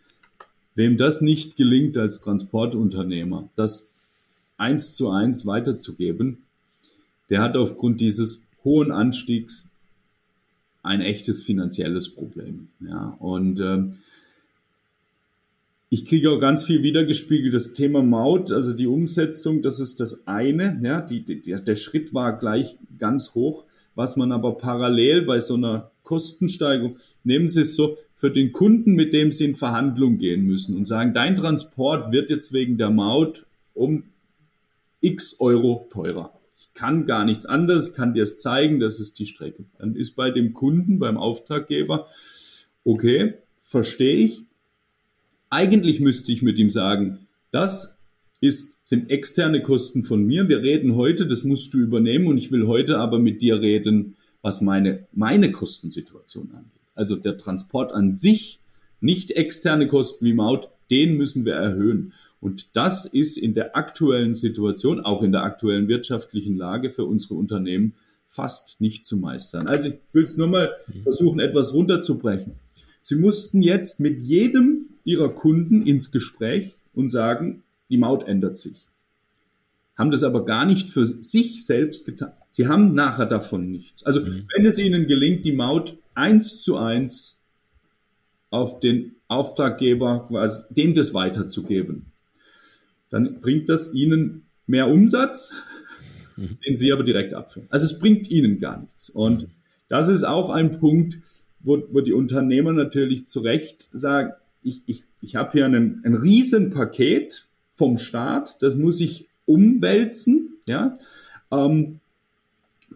Wem 0.80 0.96
das 0.96 1.20
nicht 1.20 1.58
gelingt 1.58 1.98
als 1.98 2.22
Transportunternehmer, 2.22 3.50
das 3.58 3.90
eins 4.56 4.94
zu 4.94 5.10
eins 5.10 5.46
weiterzugeben, 5.46 6.38
der 7.30 7.42
hat 7.42 7.58
aufgrund 7.58 8.00
dieses 8.00 8.46
hohen 8.64 8.90
Anstiegs 8.90 9.68
ein 10.82 11.02
echtes 11.02 11.44
finanzielles 11.44 12.08
Problem. 12.08 12.70
Ja, 12.80 13.10
und 13.20 13.60
ähm, 13.60 13.98
ich 15.92 16.06
kriege 16.06 16.30
auch 16.30 16.40
ganz 16.40 16.64
viel 16.64 16.84
wiedergespiegelt, 16.84 17.54
das 17.54 17.74
Thema 17.74 18.04
Maut, 18.04 18.52
also 18.52 18.74
die 18.74 18.86
Umsetzung, 18.86 19.64
das 19.64 19.80
ist 19.80 20.00
das 20.00 20.28
eine. 20.28 20.80
Ja, 20.84 21.02
die, 21.02 21.24
die, 21.24 21.40
der 21.40 21.76
Schritt 21.76 22.14
war 22.14 22.38
gleich 22.38 22.78
ganz 23.00 23.34
hoch. 23.34 23.66
Was 23.96 24.16
man 24.16 24.32
aber 24.32 24.56
parallel 24.58 25.24
bei 25.24 25.40
so 25.40 25.56
einer 25.56 25.92
Kostensteigerung, 26.04 26.98
nehmen 27.24 27.50
Sie 27.50 27.62
es 27.62 27.76
so, 27.76 27.98
für 28.14 28.30
den 28.30 28.52
Kunden, 28.52 28.94
mit 28.94 29.14
dem 29.14 29.32
Sie 29.32 29.46
in 29.46 29.56
Verhandlung 29.56 30.18
gehen 30.18 30.44
müssen 30.44 30.76
und 30.76 30.86
sagen, 30.86 31.14
dein 31.14 31.36
Transport 31.36 32.12
wird 32.12 32.30
jetzt 32.30 32.54
wegen 32.54 32.78
der 32.78 32.92
Maut 32.92 33.46
um 33.74 34.04
x 35.02 35.38
Euro 35.40 35.88
teurer. 35.90 36.34
Ich 36.58 36.74
kann 36.74 37.06
gar 37.06 37.26
nichts 37.26 37.46
anderes, 37.46 37.90
ich 37.90 37.94
kann 37.94 38.14
dir 38.14 38.24
es 38.24 38.38
zeigen, 38.38 38.80
das 38.80 39.00
ist 39.00 39.18
die 39.18 39.26
Strecke. 39.26 39.66
Dann 39.80 39.96
ist 39.96 40.16
bei 40.16 40.30
dem 40.30 40.54
Kunden, 40.54 41.00
beim 41.00 41.18
Auftraggeber, 41.18 42.08
okay, 42.84 43.36
verstehe 43.60 44.18
ich. 44.18 44.44
Eigentlich 45.50 46.00
müsste 46.00 46.32
ich 46.32 46.42
mit 46.42 46.58
ihm 46.58 46.70
sagen, 46.70 47.28
das 47.52 47.98
ist, 48.42 48.80
sind 48.84 49.10
externe 49.10 49.62
Kosten 49.62 50.04
von 50.04 50.24
mir. 50.24 50.48
Wir 50.48 50.62
reden 50.62 50.96
heute, 50.96 51.26
das 51.26 51.44
musst 51.44 51.74
du 51.74 51.80
übernehmen 51.80 52.28
und 52.28 52.38
ich 52.38 52.52
will 52.52 52.68
heute 52.68 52.98
aber 52.98 53.20
mit 53.20 53.42
dir 53.42 53.60
reden, 53.60 54.16
was 54.42 54.62
meine, 54.62 55.08
meine 55.12 55.52
Kostensituation 55.52 56.52
angeht. 56.52 56.72
Also 56.96 57.16
der 57.16 57.38
Transport 57.38 57.92
an 57.92 58.12
sich, 58.12 58.60
nicht 59.02 59.32
externe 59.32 59.88
Kosten 59.88 60.26
wie 60.26 60.34
Maut, 60.34 60.70
den 60.90 61.16
müssen 61.16 61.46
wir 61.46 61.54
erhöhen. 61.54 62.14
Und 62.42 62.70
das 62.74 63.06
ist 63.06 63.38
in 63.38 63.54
der 63.54 63.76
aktuellen 63.76 64.36
Situation, 64.36 65.00
auch 65.00 65.24
in 65.24 65.32
der 65.32 65.44
aktuellen 65.44 65.88
wirtschaftlichen 65.88 66.56
Lage 66.56 66.92
für 66.92 67.06
unsere 67.06 67.36
Unternehmen 67.36 67.96
fast 68.28 68.80
nicht 68.80 69.06
zu 69.06 69.18
meistern. 69.18 69.68
Also 69.68 69.90
ich 69.90 69.96
will 70.12 70.24
es 70.24 70.38
nur 70.38 70.48
mal 70.48 70.74
versuchen, 71.04 71.40
etwas 71.40 71.74
runterzubrechen. 71.74 72.54
Sie 73.02 73.16
mussten 73.16 73.62
jetzt 73.62 74.00
mit 74.00 74.22
jedem 74.22 74.89
Ihrer 75.10 75.30
Kunden 75.30 75.86
ins 75.86 76.12
Gespräch 76.12 76.76
und 76.94 77.10
sagen, 77.10 77.64
die 77.90 77.98
Maut 77.98 78.28
ändert 78.28 78.58
sich 78.58 78.90
haben 80.00 80.12
das 80.12 80.24
aber 80.24 80.46
gar 80.46 80.66
nicht 80.66 80.88
für 80.88 81.06
sich 81.06 81.66
selbst 81.66 82.06
getan. 82.06 82.32
Sie 82.50 82.70
haben 82.70 82.96
nachher 82.96 83.26
davon 83.26 83.70
nichts. 83.70 84.02
Also 84.04 84.22
mhm. 84.22 84.48
wenn 84.56 84.66
es 84.66 84.80
ihnen 84.80 85.08
gelingt, 85.08 85.46
die 85.46 85.52
Maut 85.52 85.98
eins 86.16 86.62
zu 86.62 86.78
eins 86.78 87.38
auf 88.50 88.80
den 88.80 89.18
Auftraggeber, 89.28 90.26
quasi 90.30 90.74
dem 90.74 90.94
das 90.94 91.14
weiterzugeben, 91.14 92.14
dann 93.10 93.42
bringt 93.42 93.68
das 93.68 93.94
ihnen 93.94 94.46
mehr 94.68 94.88
Umsatz, 94.88 95.52
mhm. 96.38 96.58
den 96.66 96.78
sie 96.78 96.94
aber 96.94 97.04
direkt 97.04 97.34
abführen. 97.34 97.68
Also 97.70 97.86
es 97.86 98.00
bringt 98.00 98.32
ihnen 98.32 98.58
gar 98.58 98.80
nichts. 98.80 99.10
Und 99.10 99.50
das 99.90 100.08
ist 100.08 100.24
auch 100.24 100.50
ein 100.50 100.80
Punkt, 100.80 101.18
wo, 101.60 101.84
wo 101.92 102.00
die 102.00 102.14
Unternehmer 102.14 102.72
natürlich 102.72 103.28
zu 103.28 103.42
Recht 103.42 103.90
sagen, 103.92 104.32
ich, 104.62 104.84
ich, 104.86 105.04
ich 105.22 105.36
habe 105.36 105.52
hier 105.52 105.66
einen, 105.66 106.02
ein 106.04 106.16
Riesenpaket 106.16 107.48
vom 107.74 107.98
Staat, 107.98 108.62
das 108.62 108.76
muss 108.76 109.00
ich 109.00 109.30
umwälzen, 109.46 110.58
ja, 110.68 110.98
ähm, 111.52 112.00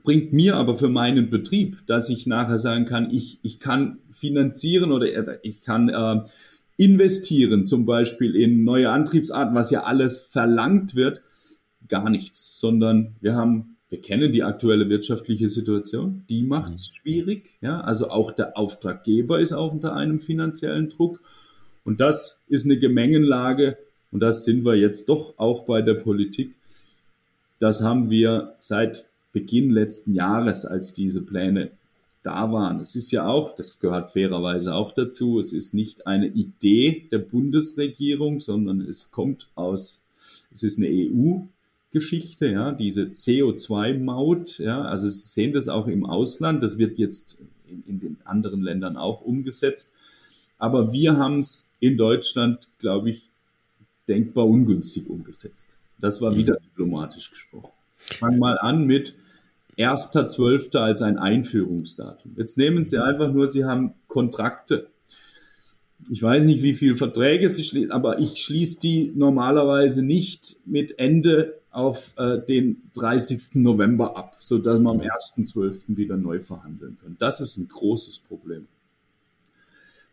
bringt 0.04 0.34
mir 0.34 0.58
aber 0.58 0.76
für 0.76 0.90
meinen 0.90 1.30
Betrieb, 1.30 1.86
dass 1.88 2.10
ich 2.10 2.28
nachher 2.28 2.58
sagen 2.58 2.86
kann, 2.86 3.10
ich, 3.12 3.40
ich 3.42 3.60
kann 3.60 4.00
finanzieren 4.12 4.92
oder 4.92 5.44
ich 5.44 5.62
kann 5.62 5.90
äh, 5.90 6.22
investieren, 6.78 7.66
zum 7.68 7.86
Beispiel 7.86 8.36
in 8.36 8.64
neue 8.64 8.90
Antriebsarten, 8.90 9.56
was 9.56 9.72
ja 9.72 9.84
alles 9.84 10.20
verlangt 10.20 10.96
wird, 10.96 11.22
gar 11.88 12.10
nichts, 12.10 12.60
sondern 12.60 13.16
wir 13.22 13.36
haben, 13.36 13.78
wir 13.90 14.02
kennen 14.02 14.32
die 14.32 14.44
aktuelle 14.44 14.90
wirtschaftliche 14.90 15.50
Situation, 15.50 16.26
die 16.30 16.44
macht 16.44 16.76
es 16.76 16.90
mhm. 16.90 16.96
schwierig, 16.96 17.58
ja, 17.62 17.80
also 17.82 18.10
auch 18.10 18.32
der 18.32 18.58
Auftraggeber 18.58 19.40
ist 19.40 19.54
auch 19.54 19.74
unter 19.74 19.96
einem 19.96 20.20
finanziellen 20.20 20.90
Druck 20.90 21.22
und 21.86 22.00
das 22.00 22.42
ist 22.48 22.66
eine 22.66 22.78
Gemengenlage, 22.78 23.78
und 24.12 24.20
das 24.20 24.46
sind 24.46 24.64
wir 24.64 24.76
jetzt 24.76 25.10
doch 25.10 25.34
auch 25.38 25.66
bei 25.66 25.82
der 25.82 25.96
Politik. 25.96 26.54
Das 27.58 27.82
haben 27.82 28.12
wir 28.12 28.56
seit 28.60 29.06
Beginn 29.32 29.72
letzten 29.72 30.14
Jahres, 30.14 30.66
als 30.66 30.94
diese 30.94 31.22
Pläne 31.22 31.72
da 32.22 32.52
waren. 32.52 32.80
Es 32.80 32.96
ist 32.96 33.12
ja 33.12 33.26
auch, 33.28 33.56
das 33.56 33.80
gehört 33.80 34.12
fairerweise 34.12 34.76
auch 34.76 34.92
dazu, 34.92 35.40
es 35.40 35.52
ist 35.52 35.74
nicht 35.74 36.08
eine 36.08 36.28
Idee 36.28 37.08
der 37.12 37.18
Bundesregierung, 37.18 38.40
sondern 38.40 38.82
es 38.82 39.12
kommt 39.12 39.50
aus, 39.56 40.06
es 40.52 40.64
ist 40.64 40.78
eine 40.78 40.88
EU-Geschichte, 40.90 42.48
ja, 42.48 42.72
diese 42.72 43.06
CO2-Maut, 43.06 44.60
ja, 44.60 44.84
also 44.84 45.10
Sie 45.10 45.28
sehen 45.28 45.54
das 45.54 45.68
auch 45.68 45.88
im 45.88 46.06
Ausland, 46.06 46.64
das 46.64 46.78
wird 46.78 46.98
jetzt 46.98 47.40
in, 47.68 47.84
in 47.88 48.00
den 48.00 48.18
anderen 48.24 48.62
Ländern 48.62 48.96
auch 48.96 49.22
umgesetzt. 49.22 49.92
Aber 50.58 50.94
wir 50.94 51.18
haben 51.18 51.40
es 51.40 51.73
in 51.84 51.98
Deutschland, 51.98 52.70
glaube 52.80 53.10
ich, 53.10 53.30
denkbar 54.08 54.48
ungünstig 54.48 55.10
umgesetzt. 55.10 55.80
Das 56.00 56.22
war 56.22 56.34
wieder 56.34 56.54
mhm. 56.54 56.64
diplomatisch 56.64 57.30
gesprochen. 57.30 57.74
Fang 57.98 58.40
mal 58.40 58.58
an 58.58 58.86
mit 58.86 59.16
1.12. 59.78 60.78
als 60.78 61.02
ein 61.02 61.18
Einführungsdatum. 61.18 62.36
Jetzt 62.38 62.58
nehmen 62.58 62.86
Sie 62.86 63.00
einfach 63.00 63.34
nur, 63.34 63.48
Sie 63.48 63.66
haben 63.66 63.96
Kontrakte. 64.08 64.88
Ich 66.10 66.24
weiß 66.24 66.46
nicht, 66.46 66.64
wie 66.64 66.74
viele 66.74 66.96
Verträge 66.96 67.50
Sie 67.50 67.66
schließen, 67.66 67.92
aber 67.92 68.20
ich 68.20 68.42
schließe 68.42 68.80
die 68.80 69.12
normalerweise 69.14 70.04
nicht 70.04 70.56
mit 70.66 70.98
Ende 71.00 71.60
auf 71.70 72.14
äh, 72.18 72.40
den 72.40 72.82
30. 72.94 73.56
November 73.56 74.16
ab, 74.16 74.38
sodass 74.40 74.80
wir 74.80 74.90
am 74.90 75.02
1.12. 75.02 75.82
wieder 75.88 76.16
neu 76.16 76.40
verhandeln 76.40 76.98
können. 77.02 77.18
Das 77.20 77.42
ist 77.42 77.58
ein 77.58 77.68
großes 77.68 78.20
Problem. 78.20 78.68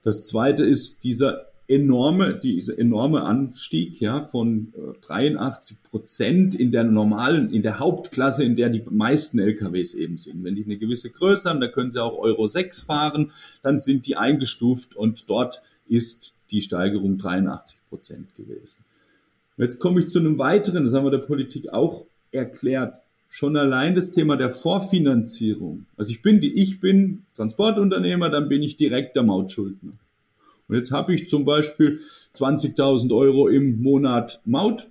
Das 0.02 0.24
zweite 0.24 0.64
ist 0.64 1.04
dieser 1.04 1.49
enorme, 1.70 2.34
dieser 2.34 2.76
enorme 2.78 3.22
Anstieg 3.22 4.00
ja, 4.00 4.24
von 4.24 4.72
83 5.02 5.76
äh, 5.76 5.88
Prozent 5.88 6.54
in 6.56 6.72
der 6.72 6.82
normalen, 6.82 7.52
in 7.52 7.62
der 7.62 7.78
Hauptklasse, 7.78 8.42
in 8.42 8.56
der 8.56 8.70
die 8.70 8.82
meisten 8.90 9.38
LKWs 9.38 9.94
eben 9.94 10.18
sind. 10.18 10.42
Wenn 10.42 10.56
die 10.56 10.64
eine 10.64 10.78
gewisse 10.78 11.10
Größe 11.10 11.48
haben, 11.48 11.60
dann 11.60 11.70
können 11.70 11.90
sie 11.90 12.02
auch 12.02 12.18
Euro 12.18 12.48
6 12.48 12.80
fahren, 12.80 13.30
dann 13.62 13.78
sind 13.78 14.06
die 14.06 14.16
eingestuft 14.16 14.96
und 14.96 15.30
dort 15.30 15.62
ist 15.88 16.34
die 16.50 16.60
Steigerung 16.60 17.18
83 17.18 17.78
Prozent 17.88 18.34
gewesen. 18.34 18.84
Jetzt 19.56 19.78
komme 19.78 20.00
ich 20.00 20.08
zu 20.08 20.18
einem 20.18 20.38
weiteren, 20.38 20.84
das 20.84 20.92
haben 20.92 21.04
wir 21.04 21.12
der 21.12 21.18
Politik 21.18 21.72
auch 21.72 22.04
erklärt. 22.32 22.94
Schon 23.28 23.56
allein 23.56 23.94
das 23.94 24.10
Thema 24.10 24.36
der 24.36 24.50
Vorfinanzierung. 24.50 25.86
Also 25.96 26.10
ich 26.10 26.20
bin 26.20 26.40
die, 26.40 26.52
ich 26.52 26.80
bin 26.80 27.22
Transportunternehmer, 27.36 28.28
dann 28.28 28.48
bin 28.48 28.60
ich 28.60 28.76
direkt 28.76 29.14
der 29.14 29.22
Mautschuldner. 29.22 29.92
Und 30.70 30.76
jetzt 30.76 30.92
habe 30.92 31.12
ich 31.12 31.26
zum 31.26 31.44
Beispiel 31.44 31.98
20.000 32.36 33.12
Euro 33.14 33.48
im 33.48 33.82
Monat 33.82 34.40
Maut 34.44 34.88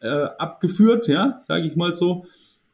äh, 0.00 0.08
abgeführt, 0.08 1.08
ja, 1.08 1.38
sage 1.40 1.66
ich 1.66 1.74
mal 1.74 1.94
so. 1.94 2.26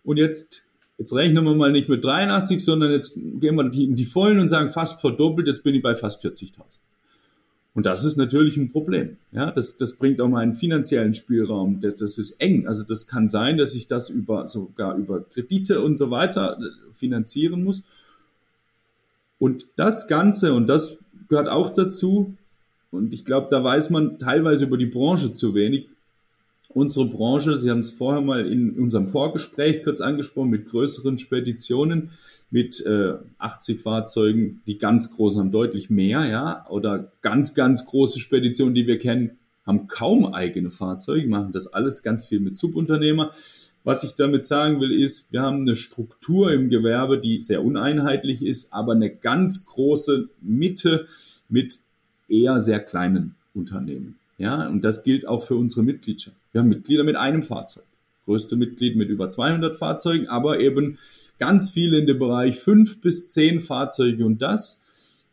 Und 0.02 0.16
jetzt, 0.16 0.64
jetzt 0.98 1.14
rechnen 1.14 1.44
wir 1.44 1.54
mal 1.54 1.70
nicht 1.70 1.88
mit 1.88 2.04
83, 2.04 2.64
sondern 2.64 2.90
jetzt 2.90 3.14
gehen 3.14 3.54
wir 3.54 3.72
in 3.72 3.94
die 3.94 4.04
Vollen 4.04 4.40
und 4.40 4.48
sagen 4.48 4.70
fast 4.70 5.00
verdoppelt, 5.00 5.46
jetzt 5.46 5.62
bin 5.62 5.76
ich 5.76 5.82
bei 5.82 5.94
fast 5.94 6.20
40.000. 6.20 6.80
Und 7.74 7.86
das 7.86 8.04
ist 8.04 8.16
natürlich 8.16 8.56
ein 8.56 8.72
Problem. 8.72 9.18
Ja, 9.30 9.52
das, 9.52 9.76
das 9.76 9.94
bringt 9.94 10.20
auch 10.20 10.28
mal 10.28 10.40
einen 10.40 10.54
finanziellen 10.54 11.14
Spielraum. 11.14 11.80
Das, 11.80 12.00
das 12.00 12.18
ist 12.18 12.40
eng. 12.40 12.66
Also 12.66 12.82
das 12.82 13.06
kann 13.06 13.28
sein, 13.28 13.56
dass 13.56 13.72
ich 13.74 13.86
das 13.86 14.10
über, 14.10 14.48
sogar 14.48 14.96
über 14.96 15.22
Kredite 15.22 15.80
und 15.80 15.96
so 15.96 16.10
weiter 16.10 16.58
äh, 16.58 16.92
finanzieren 16.92 17.62
muss. 17.62 17.82
Und 19.38 19.68
das 19.76 20.08
Ganze, 20.08 20.54
und 20.54 20.66
das 20.66 20.98
gehört 21.32 21.48
auch 21.48 21.70
dazu. 21.70 22.34
Und 22.90 23.14
ich 23.14 23.24
glaube, 23.24 23.46
da 23.50 23.64
weiß 23.64 23.88
man 23.88 24.18
teilweise 24.18 24.66
über 24.66 24.76
die 24.76 24.84
Branche 24.84 25.32
zu 25.32 25.54
wenig. 25.54 25.88
Unsere 26.68 27.06
Branche, 27.06 27.56
Sie 27.56 27.70
haben 27.70 27.80
es 27.80 27.90
vorher 27.90 28.20
mal 28.20 28.46
in 28.46 28.78
unserem 28.78 29.08
Vorgespräch 29.08 29.82
kurz 29.82 30.02
angesprochen, 30.02 30.50
mit 30.50 30.66
größeren 30.66 31.16
Speditionen, 31.16 32.10
mit 32.50 32.84
äh, 32.84 33.14
80 33.38 33.80
Fahrzeugen, 33.80 34.60
die 34.66 34.76
ganz 34.76 35.10
großen 35.16 35.40
haben 35.40 35.52
deutlich 35.52 35.88
mehr, 35.88 36.26
ja, 36.26 36.66
oder 36.68 37.10
ganz, 37.22 37.54
ganz 37.54 37.86
große 37.86 38.20
Speditionen, 38.20 38.74
die 38.74 38.86
wir 38.86 38.98
kennen, 38.98 39.38
haben 39.64 39.86
kaum 39.86 40.34
eigene 40.34 40.70
Fahrzeuge, 40.70 41.26
machen 41.28 41.52
das 41.52 41.72
alles 41.72 42.02
ganz 42.02 42.26
viel 42.26 42.40
mit 42.40 42.58
Subunternehmer. 42.58 43.30
Was 43.84 44.04
ich 44.04 44.14
damit 44.14 44.44
sagen 44.44 44.80
will, 44.80 44.92
ist, 44.92 45.32
wir 45.32 45.42
haben 45.42 45.62
eine 45.62 45.74
Struktur 45.74 46.52
im 46.52 46.68
Gewerbe, 46.68 47.18
die 47.18 47.40
sehr 47.40 47.64
uneinheitlich 47.64 48.42
ist, 48.42 48.72
aber 48.72 48.92
eine 48.92 49.10
ganz 49.10 49.66
große 49.66 50.28
Mitte 50.40 51.06
mit 51.48 51.78
eher 52.28 52.60
sehr 52.60 52.80
kleinen 52.80 53.34
Unternehmen. 53.54 54.18
Ja, 54.38 54.66
und 54.68 54.84
das 54.84 55.02
gilt 55.02 55.26
auch 55.26 55.42
für 55.44 55.56
unsere 55.56 55.82
Mitgliedschaft. 55.82 56.36
Wir 56.52 56.60
haben 56.60 56.68
Mitglieder 56.68 57.04
mit 57.04 57.16
einem 57.16 57.42
Fahrzeug. 57.42 57.84
Größte 58.24 58.56
Mitglied 58.56 58.96
mit 58.96 59.08
über 59.08 59.30
200 59.30 59.76
Fahrzeugen, 59.76 60.28
aber 60.28 60.60
eben 60.60 60.96
ganz 61.38 61.70
viele 61.70 61.98
in 61.98 62.06
dem 62.06 62.20
Bereich 62.20 62.58
fünf 62.58 63.00
bis 63.00 63.28
zehn 63.28 63.60
Fahrzeuge 63.60 64.24
und 64.24 64.40
das 64.40 64.81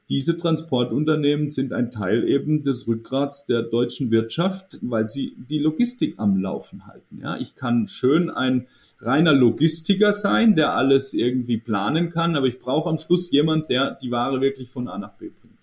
diese 0.09 0.37
Transportunternehmen 0.37 1.49
sind 1.49 1.71
ein 1.71 1.91
Teil 1.91 2.27
eben 2.27 2.63
des 2.63 2.87
Rückgrats 2.87 3.45
der 3.45 3.61
deutschen 3.61 4.09
Wirtschaft, 4.09 4.79
weil 4.81 5.07
sie 5.07 5.35
die 5.37 5.59
Logistik 5.59 6.15
am 6.17 6.37
Laufen 6.41 6.87
halten. 6.87 7.19
Ja, 7.21 7.37
ich 7.37 7.53
kann 7.53 7.87
schön 7.87 8.31
ein 8.31 8.65
reiner 8.99 9.33
Logistiker 9.33 10.11
sein, 10.11 10.55
der 10.55 10.73
alles 10.73 11.13
irgendwie 11.13 11.57
planen 11.57 12.09
kann, 12.09 12.35
aber 12.35 12.47
ich 12.47 12.57
brauche 12.57 12.89
am 12.89 12.97
Schluss 12.97 13.29
jemand, 13.29 13.69
der 13.69 13.99
die 14.01 14.09
Ware 14.09 14.41
wirklich 14.41 14.69
von 14.69 14.87
A 14.87 14.97
nach 14.97 15.13
B 15.13 15.29
bringt. 15.29 15.57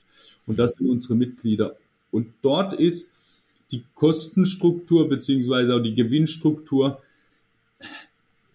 Und 0.46 0.60
das 0.60 0.74
sind 0.74 0.88
unsere 0.88 1.16
Mitglieder. 1.16 1.76
Und 2.12 2.28
dort 2.42 2.72
ist 2.72 3.12
die 3.72 3.82
Kostenstruktur 3.94 5.08
beziehungsweise 5.08 5.74
auch 5.74 5.82
die 5.82 5.94
Gewinnstruktur 5.94 7.02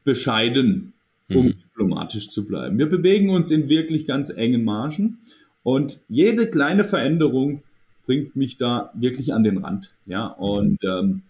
bescheiden, 0.05 0.93
um 1.29 1.47
mhm. 1.47 1.55
diplomatisch 1.63 2.29
zu 2.29 2.45
bleiben. 2.45 2.77
Wir 2.77 2.87
bewegen 2.87 3.29
uns 3.29 3.51
in 3.51 3.67
wirklich 3.67 4.05
ganz 4.05 4.29
engen 4.29 4.63
Margen. 4.63 5.19
Und 5.63 6.01
jede 6.09 6.49
kleine 6.49 6.83
Veränderung 6.83 7.63
bringt 8.05 8.35
mich 8.35 8.57
da 8.57 8.91
wirklich 8.93 9.33
an 9.33 9.43
den 9.43 9.57
Rand. 9.59 9.93
Ja, 10.05 10.27
und 10.27 10.83
ähm, 10.83 11.21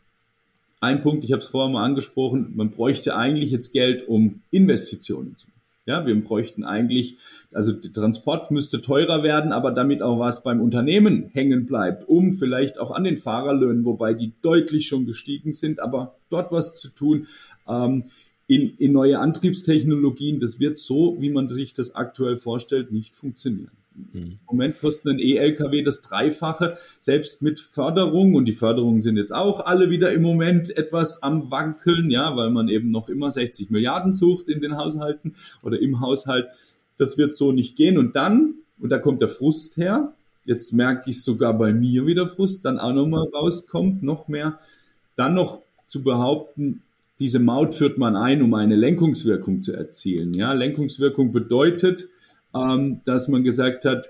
ein 0.80 1.02
Punkt, 1.02 1.24
ich 1.24 1.32
habe 1.32 1.42
es 1.42 1.48
vorher 1.48 1.72
mal 1.72 1.84
angesprochen, 1.84 2.54
man 2.56 2.72
bräuchte 2.72 3.16
eigentlich 3.16 3.52
jetzt 3.52 3.72
Geld, 3.72 4.08
um 4.08 4.42
Investitionen 4.52 5.36
zu 5.38 5.48
machen. 5.48 5.52
Ja, 5.86 6.06
wir 6.06 6.24
bräuchten 6.24 6.64
eigentlich, 6.64 7.18
also 7.52 7.72
der 7.72 7.92
Transport 7.92 8.52
müsste 8.52 8.82
teurer 8.82 9.24
werden, 9.24 9.52
aber 9.52 9.72
damit 9.72 10.02
auch 10.02 10.20
was 10.20 10.44
beim 10.44 10.62
Unternehmen 10.62 11.30
hängen 11.34 11.66
bleibt, 11.66 12.08
um 12.08 12.34
vielleicht 12.34 12.80
auch 12.80 12.92
an 12.92 13.04
den 13.04 13.18
Fahrerlöhnen, 13.18 13.84
wobei 13.84 14.14
die 14.14 14.32
deutlich 14.42 14.88
schon 14.88 15.06
gestiegen 15.06 15.54
sind, 15.54 15.80
aber 15.80 16.16
dort 16.30 16.52
was 16.52 16.76
zu 16.76 16.90
tun. 16.90 17.28
Ähm, 17.68 18.06
in, 18.48 18.76
in 18.78 18.92
neue 18.92 19.20
Antriebstechnologien, 19.20 20.40
das 20.40 20.60
wird 20.60 20.78
so, 20.78 21.18
wie 21.20 21.30
man 21.30 21.50
sich 21.50 21.74
das 21.74 21.96
aktuell 21.96 22.38
vorstellt, 22.38 22.92
nicht 22.92 23.16
funktionieren. 23.16 23.72
Mhm. 24.14 24.22
Im 24.22 24.40
Moment 24.46 24.80
kosten 24.80 25.10
ein 25.10 25.20
E-LKW 25.20 25.82
das 25.82 26.02
Dreifache, 26.02 26.78
selbst 27.00 27.42
mit 27.42 27.60
Förderung. 27.60 28.36
Und 28.36 28.46
die 28.46 28.54
Förderungen 28.54 29.02
sind 29.02 29.18
jetzt 29.18 29.34
auch 29.34 29.66
alle 29.66 29.90
wieder 29.90 30.12
im 30.12 30.22
Moment 30.22 30.76
etwas 30.76 31.24
am 31.24 31.52
Wankeln, 31.52 32.10
ja, 32.10 32.36
weil 32.36 32.50
man 32.50 32.70
eben 32.70 32.92
noch 32.92 33.10
immer 33.10 33.32
60 33.32 33.70
Milliarden 33.70 34.12
sucht 34.12 34.50
in 34.50 34.62
den 34.62 34.78
Haushalten 34.78 35.36
oder 35.64 35.80
im 35.80 36.00
Haushalt. 36.00 36.48
Das 36.98 37.18
wird 37.18 37.34
so 37.34 37.52
nicht 37.52 37.76
gehen. 37.76 37.98
Und 37.98 38.16
dann, 38.16 38.56
und 38.80 38.90
da 38.90 39.00
kommt 39.00 39.22
der 39.22 39.30
Frust 39.30 39.78
her, 39.78 40.14
jetzt 40.46 40.74
merke 40.74 41.10
ich 41.10 41.24
sogar 41.24 41.58
bei 41.58 41.74
mir 41.74 42.06
wieder 42.06 42.28
Frust, 42.28 42.66
dann 42.66 42.80
auch 42.80 42.94
nochmal 42.94 43.28
rauskommt, 43.34 44.04
noch 44.04 44.28
mehr, 44.28 44.60
dann 45.16 45.36
noch 45.36 45.62
zu 45.88 46.04
behaupten, 46.04 46.82
diese 47.22 47.38
Maut 47.38 47.76
führt 47.76 48.00
man 48.00 48.16
ein, 48.16 48.42
um 48.42 48.56
eine 48.56 48.76
Lenkungswirkung 48.76 49.62
zu 49.62 49.74
erzielen. 49.74 50.34
Ja, 50.34 50.54
Lenkungswirkung 50.54 51.32
bedeutet, 51.32 52.10
ähm, 52.56 53.02
dass 53.06 53.28
man 53.28 53.44
gesagt 53.44 53.86
hat, 53.86 54.10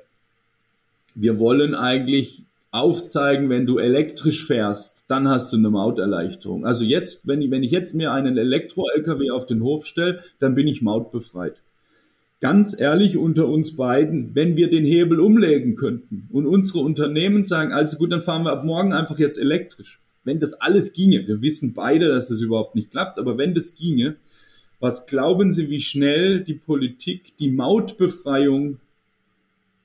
wir 1.15 1.39
wollen 1.39 1.75
eigentlich 1.75 2.43
aufzeigen, 2.71 3.49
wenn 3.49 3.65
du 3.65 3.79
elektrisch 3.79 4.45
fährst, 4.45 5.03
dann 5.09 5.27
hast 5.27 5.51
du 5.51 5.57
eine 5.57 5.69
Mauterleichterung. 5.69 6.65
Also 6.65 6.85
jetzt, 6.85 7.27
wenn 7.27 7.41
ich, 7.41 7.51
wenn 7.51 7.63
ich 7.63 7.71
jetzt 7.71 7.93
mir 7.95 8.13
einen 8.13 8.37
Elektro-LKW 8.37 9.31
auf 9.31 9.45
den 9.45 9.61
Hof 9.61 9.85
stelle, 9.85 10.19
dann 10.39 10.55
bin 10.55 10.67
ich 10.67 10.81
mautbefreit. 10.81 11.55
Ganz 12.39 12.79
ehrlich 12.79 13.17
unter 13.17 13.47
uns 13.47 13.75
beiden, 13.75 14.33
wenn 14.33 14.55
wir 14.55 14.69
den 14.69 14.85
Hebel 14.85 15.19
umlegen 15.19 15.75
könnten 15.75 16.27
und 16.31 16.47
unsere 16.47 16.79
Unternehmen 16.79 17.43
sagen, 17.43 17.71
also 17.73 17.97
gut, 17.97 18.11
dann 18.11 18.21
fahren 18.21 18.43
wir 18.43 18.51
ab 18.51 18.63
morgen 18.63 18.93
einfach 18.93 19.19
jetzt 19.19 19.37
elektrisch. 19.37 19.99
Wenn 20.23 20.39
das 20.39 20.53
alles 20.53 20.93
ginge, 20.93 21.27
wir 21.27 21.41
wissen 21.41 21.73
beide, 21.73 22.07
dass 22.07 22.29
das 22.29 22.41
überhaupt 22.41 22.75
nicht 22.75 22.91
klappt, 22.91 23.19
aber 23.19 23.37
wenn 23.37 23.53
das 23.53 23.75
ginge, 23.75 24.15
was 24.81 25.05
glauben 25.05 25.51
Sie, 25.51 25.69
wie 25.69 25.79
schnell 25.79 26.43
die 26.43 26.55
Politik 26.55 27.37
die 27.37 27.51
Mautbefreiung 27.51 28.79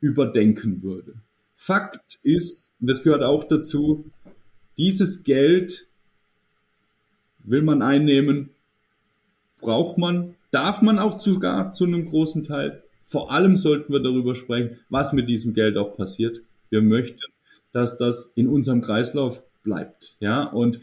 überdenken 0.00 0.82
würde? 0.82 1.14
Fakt 1.54 2.18
ist, 2.22 2.72
und 2.80 2.88
das 2.88 3.02
gehört 3.02 3.22
auch 3.22 3.44
dazu, 3.44 4.10
dieses 4.78 5.22
Geld 5.22 5.86
will 7.44 7.62
man 7.62 7.82
einnehmen, 7.82 8.50
braucht 9.60 9.98
man, 9.98 10.34
darf 10.50 10.82
man 10.82 10.98
auch 10.98 11.20
sogar 11.20 11.72
zu 11.72 11.84
einem 11.84 12.06
großen 12.06 12.42
Teil. 12.44 12.82
Vor 13.04 13.30
allem 13.30 13.56
sollten 13.56 13.92
wir 13.92 14.00
darüber 14.00 14.34
sprechen, 14.34 14.78
was 14.88 15.12
mit 15.12 15.28
diesem 15.28 15.52
Geld 15.52 15.76
auch 15.76 15.96
passiert. 15.96 16.40
Wir 16.70 16.82
möchten, 16.82 17.20
dass 17.70 17.98
das 17.98 18.32
in 18.34 18.48
unserem 18.48 18.80
Kreislauf 18.80 19.42
bleibt. 19.62 20.16
Ja, 20.20 20.44
und 20.44 20.80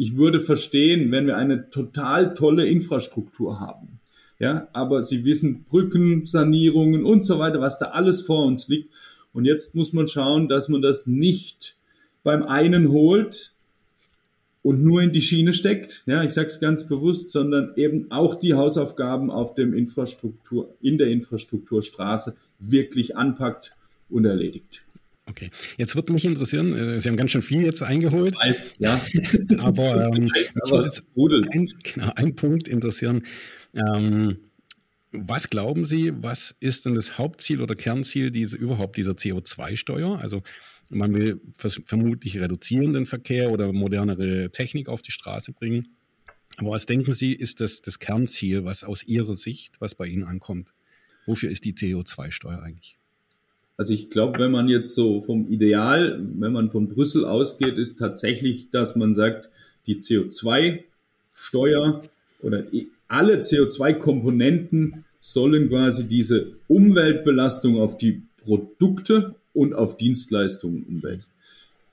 ich 0.00 0.16
würde 0.16 0.40
verstehen, 0.40 1.12
wenn 1.12 1.26
wir 1.26 1.36
eine 1.36 1.68
total 1.68 2.32
tolle 2.32 2.66
Infrastruktur 2.66 3.60
haben. 3.60 4.00
Ja, 4.38 4.66
aber 4.72 5.02
Sie 5.02 5.26
wissen, 5.26 5.64
Brücken, 5.64 6.24
Sanierungen 6.24 7.04
und 7.04 7.22
so 7.22 7.38
weiter, 7.38 7.60
was 7.60 7.78
da 7.78 7.88
alles 7.88 8.22
vor 8.22 8.46
uns 8.46 8.66
liegt. 8.68 8.90
Und 9.34 9.44
jetzt 9.44 9.74
muss 9.74 9.92
man 9.92 10.08
schauen, 10.08 10.48
dass 10.48 10.70
man 10.70 10.80
das 10.80 11.06
nicht 11.06 11.76
beim 12.22 12.42
einen 12.44 12.88
holt 12.88 13.52
und 14.62 14.82
nur 14.82 15.02
in 15.02 15.12
die 15.12 15.20
Schiene 15.20 15.52
steckt. 15.52 16.02
Ja, 16.06 16.24
ich 16.24 16.30
sage 16.30 16.48
es 16.48 16.60
ganz 16.60 16.88
bewusst, 16.88 17.30
sondern 17.30 17.74
eben 17.76 18.10
auch 18.10 18.36
die 18.36 18.54
Hausaufgaben 18.54 19.30
auf 19.30 19.54
dem 19.54 19.74
Infrastruktur, 19.74 20.74
in 20.80 20.96
der 20.96 21.08
Infrastrukturstraße 21.08 22.36
wirklich 22.58 23.18
anpackt 23.18 23.76
und 24.08 24.24
erledigt. 24.24 24.80
Okay, 25.30 25.50
jetzt 25.78 25.94
würde 25.94 26.12
mich 26.12 26.24
interessieren, 26.24 26.74
äh, 26.74 27.00
Sie 27.00 27.08
haben 27.08 27.16
ganz 27.16 27.30
schön 27.30 27.42
viel 27.42 27.62
jetzt 27.62 27.82
eingeholt. 27.84 28.34
Ich 28.34 28.48
weiß, 28.48 28.72
ja. 28.78 29.00
aber 29.58 30.06
ähm, 30.06 30.24
mich 30.24 30.32
würde 30.64 30.86
jetzt 30.86 31.04
ein, 31.54 31.68
genau, 31.84 32.12
ein 32.16 32.34
Punkt 32.34 32.66
interessieren. 32.66 33.22
Ähm, 33.74 34.38
was 35.12 35.48
glauben 35.48 35.84
Sie, 35.84 36.12
was 36.16 36.56
ist 36.58 36.86
denn 36.86 36.94
das 36.94 37.16
Hauptziel 37.16 37.60
oder 37.62 37.76
Kernziel 37.76 38.32
diese, 38.32 38.56
überhaupt 38.56 38.96
dieser 38.96 39.12
CO2-Steuer? 39.12 40.18
Also 40.18 40.42
man 40.88 41.14
will 41.14 41.40
vermutlich 41.58 42.38
reduzieren 42.40 42.92
den 42.92 43.06
Verkehr 43.06 43.50
oder 43.50 43.72
modernere 43.72 44.50
Technik 44.50 44.88
auf 44.88 45.02
die 45.02 45.12
Straße 45.12 45.52
bringen. 45.52 45.96
Aber 46.56 46.70
was 46.70 46.86
denken 46.86 47.14
Sie, 47.14 47.32
ist 47.32 47.60
das 47.60 47.82
das 47.82 48.00
Kernziel, 48.00 48.64
was 48.64 48.82
aus 48.82 49.04
Ihrer 49.04 49.34
Sicht, 49.34 49.80
was 49.80 49.94
bei 49.94 50.06
Ihnen 50.06 50.24
ankommt? 50.24 50.74
Wofür 51.26 51.50
ist 51.50 51.64
die 51.64 51.74
CO2-Steuer 51.74 52.62
eigentlich? 52.62 52.99
Also 53.80 53.94
ich 53.94 54.10
glaube, 54.10 54.38
wenn 54.38 54.50
man 54.50 54.68
jetzt 54.68 54.94
so 54.94 55.22
vom 55.22 55.50
Ideal, 55.50 56.20
wenn 56.34 56.52
man 56.52 56.70
von 56.70 56.90
Brüssel 56.90 57.24
ausgeht, 57.24 57.78
ist 57.78 57.98
tatsächlich, 57.98 58.68
dass 58.68 58.94
man 58.94 59.14
sagt, 59.14 59.48
die 59.86 59.96
CO2-Steuer 59.96 62.02
oder 62.42 62.64
alle 63.08 63.40
CO2-Komponenten 63.40 65.06
sollen 65.22 65.70
quasi 65.70 66.06
diese 66.06 66.56
Umweltbelastung 66.68 67.80
auf 67.80 67.96
die 67.96 68.20
Produkte 68.42 69.36
und 69.54 69.72
auf 69.72 69.96
Dienstleistungen 69.96 70.84
umwälzen. 70.84 71.32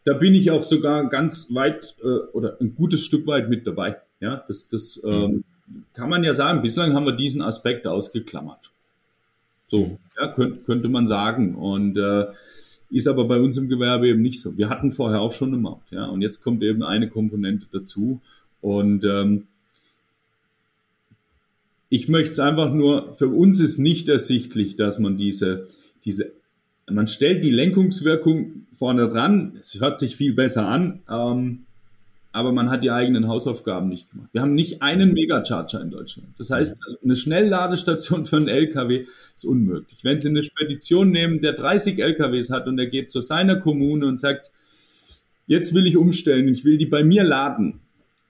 Da 0.04 0.16
bin 0.16 0.36
ich 0.36 0.52
auch 0.52 0.64
sogar 0.64 1.08
ganz 1.08 1.54
weit 1.54 1.96
äh, 2.04 2.08
oder 2.34 2.60
ein 2.60 2.76
gutes 2.76 3.06
Stück 3.06 3.26
weit 3.28 3.50
mit 3.50 3.66
dabei. 3.66 3.96
Ja, 4.20 4.44
das, 4.46 4.68
das 4.68 5.00
ähm, 5.06 5.46
kann 5.94 6.10
man 6.10 6.26
ja 6.26 6.34
sagen. 6.34 6.62
Bislang 6.62 6.94
haben 6.94 7.06
wir 7.06 7.14
diesen 7.14 7.42
Aspekt 7.42 7.88
ausgeklammert. 7.88 8.72
So, 9.70 9.98
ja, 10.20 10.32
könnte, 10.32 10.64
könnte 10.64 10.90
man 10.90 11.08
sagen. 11.08 11.56
Und 11.56 11.98
äh, 11.98 12.28
ist 12.90 13.08
aber 13.08 13.26
bei 13.26 13.40
uns 13.40 13.58
im 13.58 13.68
Gewerbe 13.68 14.08
eben 14.08 14.22
nicht 14.22 14.42
so. 14.42 14.58
Wir 14.58 14.70
hatten 14.70 14.92
vorher 14.92 15.22
auch 15.22 15.34
schon 15.34 15.50
eine 15.50 15.58
Maut, 15.58 15.84
ja, 15.92 16.06
und 16.06 16.22
jetzt 16.22 16.42
kommt 16.42 16.64
eben 16.64 16.84
eine 16.84 17.10
Komponente 17.10 17.68
dazu. 17.72 18.22
Und 18.62 19.06
ähm, 19.06 19.48
ich 21.90 22.08
möchte 22.08 22.34
es 22.34 22.40
einfach 22.40 22.74
nur, 22.74 23.14
für 23.14 23.28
uns 23.28 23.60
ist 23.60 23.78
nicht 23.78 24.10
ersichtlich, 24.10 24.76
dass 24.76 25.00
man 25.00 25.18
diese, 25.18 25.68
diese, 26.06 26.34
man 26.90 27.08
stellt 27.08 27.44
die 27.44 27.52
Lenkungswirkung 27.52 28.68
vorne 28.74 29.08
dran, 29.10 29.58
es 29.60 29.80
hört 29.80 29.98
sich 29.98 30.16
viel 30.16 30.34
besser 30.34 30.68
an, 30.68 31.02
ähm, 31.10 31.67
aber 32.38 32.52
man 32.52 32.70
hat 32.70 32.84
die 32.84 32.92
eigenen 32.92 33.28
Hausaufgaben 33.28 33.90
nicht 33.90 34.12
gemacht. 34.12 34.30
Wir 34.32 34.44
haben 34.44 34.54
nicht 34.54 34.84
einen 34.84 35.14
Megacharger 35.14 35.82
in 35.82 35.90
Deutschland. 35.90 36.28
Das 36.38 36.52
heißt, 36.52 36.78
also 36.80 36.98
eine 37.04 37.16
Schnellladestation 37.16 38.28
für 38.28 38.38
einen 38.38 38.48
LKW 38.48 39.06
ist 39.34 39.44
unmöglich. 39.44 40.04
Wenn 40.04 40.20
Sie 40.20 40.30
eine 40.30 40.44
Spedition 40.44 41.10
nehmen, 41.10 41.42
der 41.42 41.54
30 41.54 41.98
LKWs 41.98 42.52
hat 42.52 42.68
und 42.68 42.78
er 42.78 42.86
geht 42.86 43.10
zu 43.10 43.22
seiner 43.22 43.56
Kommune 43.56 44.06
und 44.06 44.20
sagt, 44.20 44.52
jetzt 45.48 45.74
will 45.74 45.88
ich 45.88 45.98
umstellen, 45.98 46.48
ich 46.48 46.64
will 46.64 46.78
die 46.78 46.86
bei 46.86 47.04
mir 47.04 47.24
laden, 47.24 47.80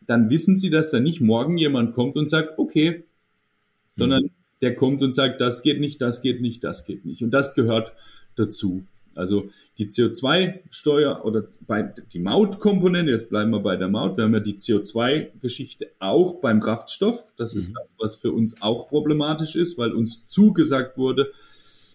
dann 0.05 0.29
wissen 0.29 0.55
Sie, 0.55 0.69
dass 0.69 0.89
da 0.89 1.01
nicht 1.01 1.19
morgen 1.19 1.57
jemand 1.57 1.93
kommt 1.93 2.15
und 2.15 2.29
sagt, 2.29 2.57
okay, 2.59 3.03
sondern 3.95 4.29
der 4.61 4.73
kommt 4.73 5.03
und 5.03 5.13
sagt, 5.13 5.41
das 5.41 5.63
geht 5.63 5.81
nicht, 5.81 6.01
das 6.01 6.21
geht 6.21 6.39
nicht, 6.39 6.63
das 6.63 6.85
geht 6.85 7.03
nicht. 7.03 7.23
Und 7.23 7.31
das 7.31 7.55
gehört 7.55 7.91
dazu. 8.37 8.85
Also 9.17 9.47
die 9.77 9.87
CO2-Steuer 9.87 11.25
oder 11.25 11.45
bei, 11.65 11.83
die 12.13 12.19
Mautkomponente, 12.19 13.11
jetzt 13.11 13.29
bleiben 13.29 13.51
wir 13.51 13.59
bei 13.59 13.75
der 13.75 13.87
Maut, 13.87 14.17
wir 14.17 14.25
haben 14.25 14.33
ja 14.33 14.39
die 14.39 14.55
CO2-Geschichte 14.55 15.89
auch 15.99 16.35
beim 16.35 16.59
Kraftstoff. 16.59 17.33
Das 17.35 17.53
mhm. 17.53 17.59
ist 17.59 17.73
das, 17.75 17.95
was 17.97 18.15
für 18.15 18.31
uns 18.31 18.61
auch 18.61 18.87
problematisch 18.89 19.55
ist, 19.55 19.77
weil 19.77 19.91
uns 19.91 20.27
zugesagt 20.27 20.97
wurde, 20.97 21.31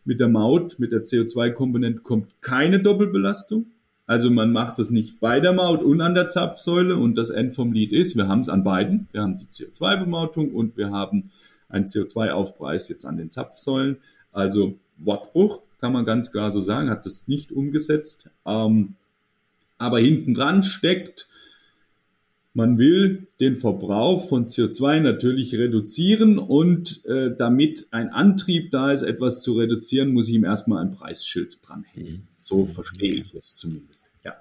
mit 0.05 0.21
der 0.21 0.29
Maut, 0.29 0.79
mit 0.79 0.93
der 0.93 1.03
CO2-Komponente 1.03 2.03
kommt 2.03 2.41
keine 2.41 2.83
Doppelbelastung. 2.83 3.67
Also 4.07 4.31
man 4.31 4.53
macht 4.53 4.79
das 4.79 4.91
nicht 4.91 5.21
bei 5.21 5.39
der 5.41 5.53
Maut 5.53 5.83
und 5.83 6.01
an 6.01 6.15
der 6.15 6.29
Zapfsäule 6.29 6.97
und 6.97 7.17
das 7.17 7.31
End 7.31 7.55
vom 7.55 7.73
Lied 7.73 7.93
ist, 7.93 8.17
wir 8.17 8.29
haben 8.29 8.41
es 8.41 8.49
an 8.49 8.65
beiden. 8.65 9.09
Wir 9.13 9.23
haben 9.23 9.39
die 9.39 9.47
CO2-Bemautung 9.47 10.53
und 10.53 10.77
wir 10.77 10.91
haben 10.91 11.31
einen 11.69 11.87
CO2-Aufpreis 11.87 12.89
jetzt 12.89 13.05
an 13.05 13.17
den 13.17 13.31
Zapfsäulen. 13.31 13.99
Also 14.33 14.75
Wortbruch, 14.99 15.63
kann 15.83 15.93
man 15.93 16.05
ganz 16.05 16.31
klar 16.31 16.53
so 16.53 16.61
sagen, 16.61 16.91
hat 16.91 17.07
das 17.07 17.27
nicht 17.27 17.51
umgesetzt. 17.51 18.31
Ähm, 18.47 18.95
aber 19.79 19.99
hinten 19.99 20.33
dran 20.33 20.63
steckt, 20.63 21.29
man 22.55 22.79
will 22.79 23.27
den 23.41 23.57
Verbrauch 23.57 24.29
von 24.29 24.47
CO2 24.47 25.01
natürlich 25.01 25.57
reduzieren 25.57 26.39
und 26.39 27.05
äh, 27.05 27.35
damit 27.37 27.89
ein 27.91 28.11
Antrieb 28.11 28.71
da 28.71 28.93
ist, 28.93 29.03
etwas 29.03 29.43
zu 29.43 29.55
reduzieren, 29.55 30.13
muss 30.13 30.29
ich 30.29 30.35
ihm 30.35 30.45
erstmal 30.45 30.85
ein 30.85 30.93
Preisschild 30.93 31.59
dranhängen. 31.63 32.13
Mhm. 32.13 32.29
So 32.43 32.67
verstehe 32.69 33.15
ich 33.15 33.35
es 33.35 33.57
zumindest. 33.57 34.13
Ja. 34.25 34.37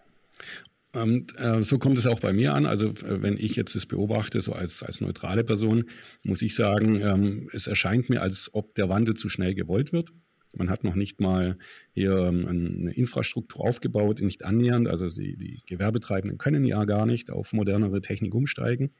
Und 0.94 1.40
äh, 1.40 1.64
so 1.64 1.80
kommt 1.80 1.98
es 1.98 2.06
auch 2.06 2.20
bei 2.20 2.34
mir 2.34 2.54
an. 2.54 2.68
Also 2.68 2.90
äh, 2.90 3.24
wenn 3.24 3.38
ich 3.38 3.56
jetzt 3.56 3.76
das 3.76 3.88
beobachte, 3.88 4.42
so 4.42 4.54
als, 4.54 4.84
als 4.84 5.02
neutrale 5.02 5.44
Person, 5.44 5.86
muss 6.24 6.44
ich 6.44 6.54
sagen, 6.54 7.02
ähm, 7.02 7.50
es 7.52 7.66
erscheint 7.66 8.12
mir, 8.12 8.22
als 8.22 8.52
ob 8.54 8.76
der 8.76 8.90
Wandel 8.90 9.16
zu 9.16 9.28
schnell 9.28 9.56
gewollt 9.56 9.92
wird. 9.92 10.12
Man 10.54 10.70
hat 10.70 10.84
noch 10.84 10.96
nicht 10.96 11.22
mal 11.22 11.58
hier 11.94 12.18
ähm, 12.18 12.48
eine 12.48 12.92
Infrastruktur 12.92 13.62
aufgebaut, 13.62 14.22
nicht 14.22 14.44
annähernd. 14.44 14.88
Also 14.88 15.10
die, 15.10 15.38
die 15.38 15.62
Gewerbetreibenden 15.66 16.38
können 16.38 16.66
ja 16.66 16.84
gar 16.86 17.06
nicht 17.06 17.32
auf 17.32 17.54
modernere 17.54 18.02
Technik 18.02 18.36
umsteigen. 18.36 18.92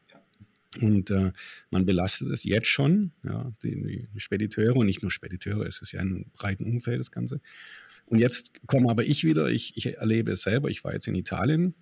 Und 0.80 1.10
äh, 1.10 1.34
man 1.70 1.86
belastet 1.86 2.30
es 2.30 2.46
jetzt 2.46 2.68
schon, 2.68 3.12
ja, 3.24 3.52
die, 3.62 4.08
die 4.14 4.20
Spediteure 4.20 4.78
und 4.78 4.86
nicht 4.86 5.02
nur 5.02 5.12
Spediteure, 5.12 5.66
es 5.66 5.82
ist 5.82 5.92
ja 5.92 6.00
ein 6.00 6.32
breiten 6.34 6.64
Umfeld, 6.64 7.00
das 7.00 7.12
Ganze. 7.12 7.42
Und 8.06 8.20
jetzt 8.20 8.66
komme 8.68 8.90
aber 8.90 9.04
ich 9.04 9.26
wieder, 9.26 9.48
ich, 9.48 9.76
ich 9.76 9.98
erlebe 9.98 10.32
es 10.32 10.44
selber, 10.44 10.70
ich 10.70 10.84
war 10.84 10.94
jetzt 10.94 11.08
in 11.08 11.16
Italien, 11.16 11.76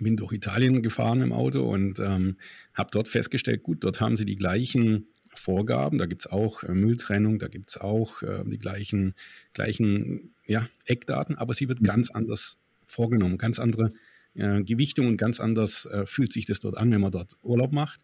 bin 0.00 0.16
durch 0.16 0.32
Italien 0.32 0.82
gefahren 0.82 1.20
im 1.20 1.32
Auto 1.32 1.62
und 1.62 2.00
ähm, 2.00 2.38
habe 2.74 2.90
dort 2.92 3.08
festgestellt, 3.08 3.62
gut, 3.62 3.84
dort 3.84 4.00
haben 4.00 4.16
sie 4.16 4.24
die 4.24 4.36
gleichen 4.36 5.06
Vorgaben. 5.38 5.98
Da 5.98 6.06
gibt 6.06 6.22
es 6.22 6.30
auch 6.30 6.62
äh, 6.62 6.72
Mülltrennung, 6.72 7.38
da 7.38 7.48
gibt 7.48 7.70
es 7.70 7.78
auch 7.78 8.22
äh, 8.22 8.42
die 8.44 8.58
gleichen, 8.58 9.14
gleichen 9.52 10.34
ja, 10.46 10.68
Eckdaten, 10.84 11.36
aber 11.36 11.54
sie 11.54 11.68
wird 11.68 11.80
mhm. 11.80 11.86
ganz 11.86 12.10
anders 12.10 12.58
vorgenommen, 12.86 13.38
ganz 13.38 13.58
andere 13.58 13.92
äh, 14.34 14.62
Gewichtung 14.62 15.08
und 15.08 15.16
ganz 15.16 15.40
anders 15.40 15.86
äh, 15.86 16.06
fühlt 16.06 16.32
sich 16.32 16.44
das 16.46 16.60
dort 16.60 16.76
an, 16.76 16.90
wenn 16.90 17.00
man 17.00 17.12
dort 17.12 17.36
Urlaub 17.42 17.72
macht. 17.72 18.00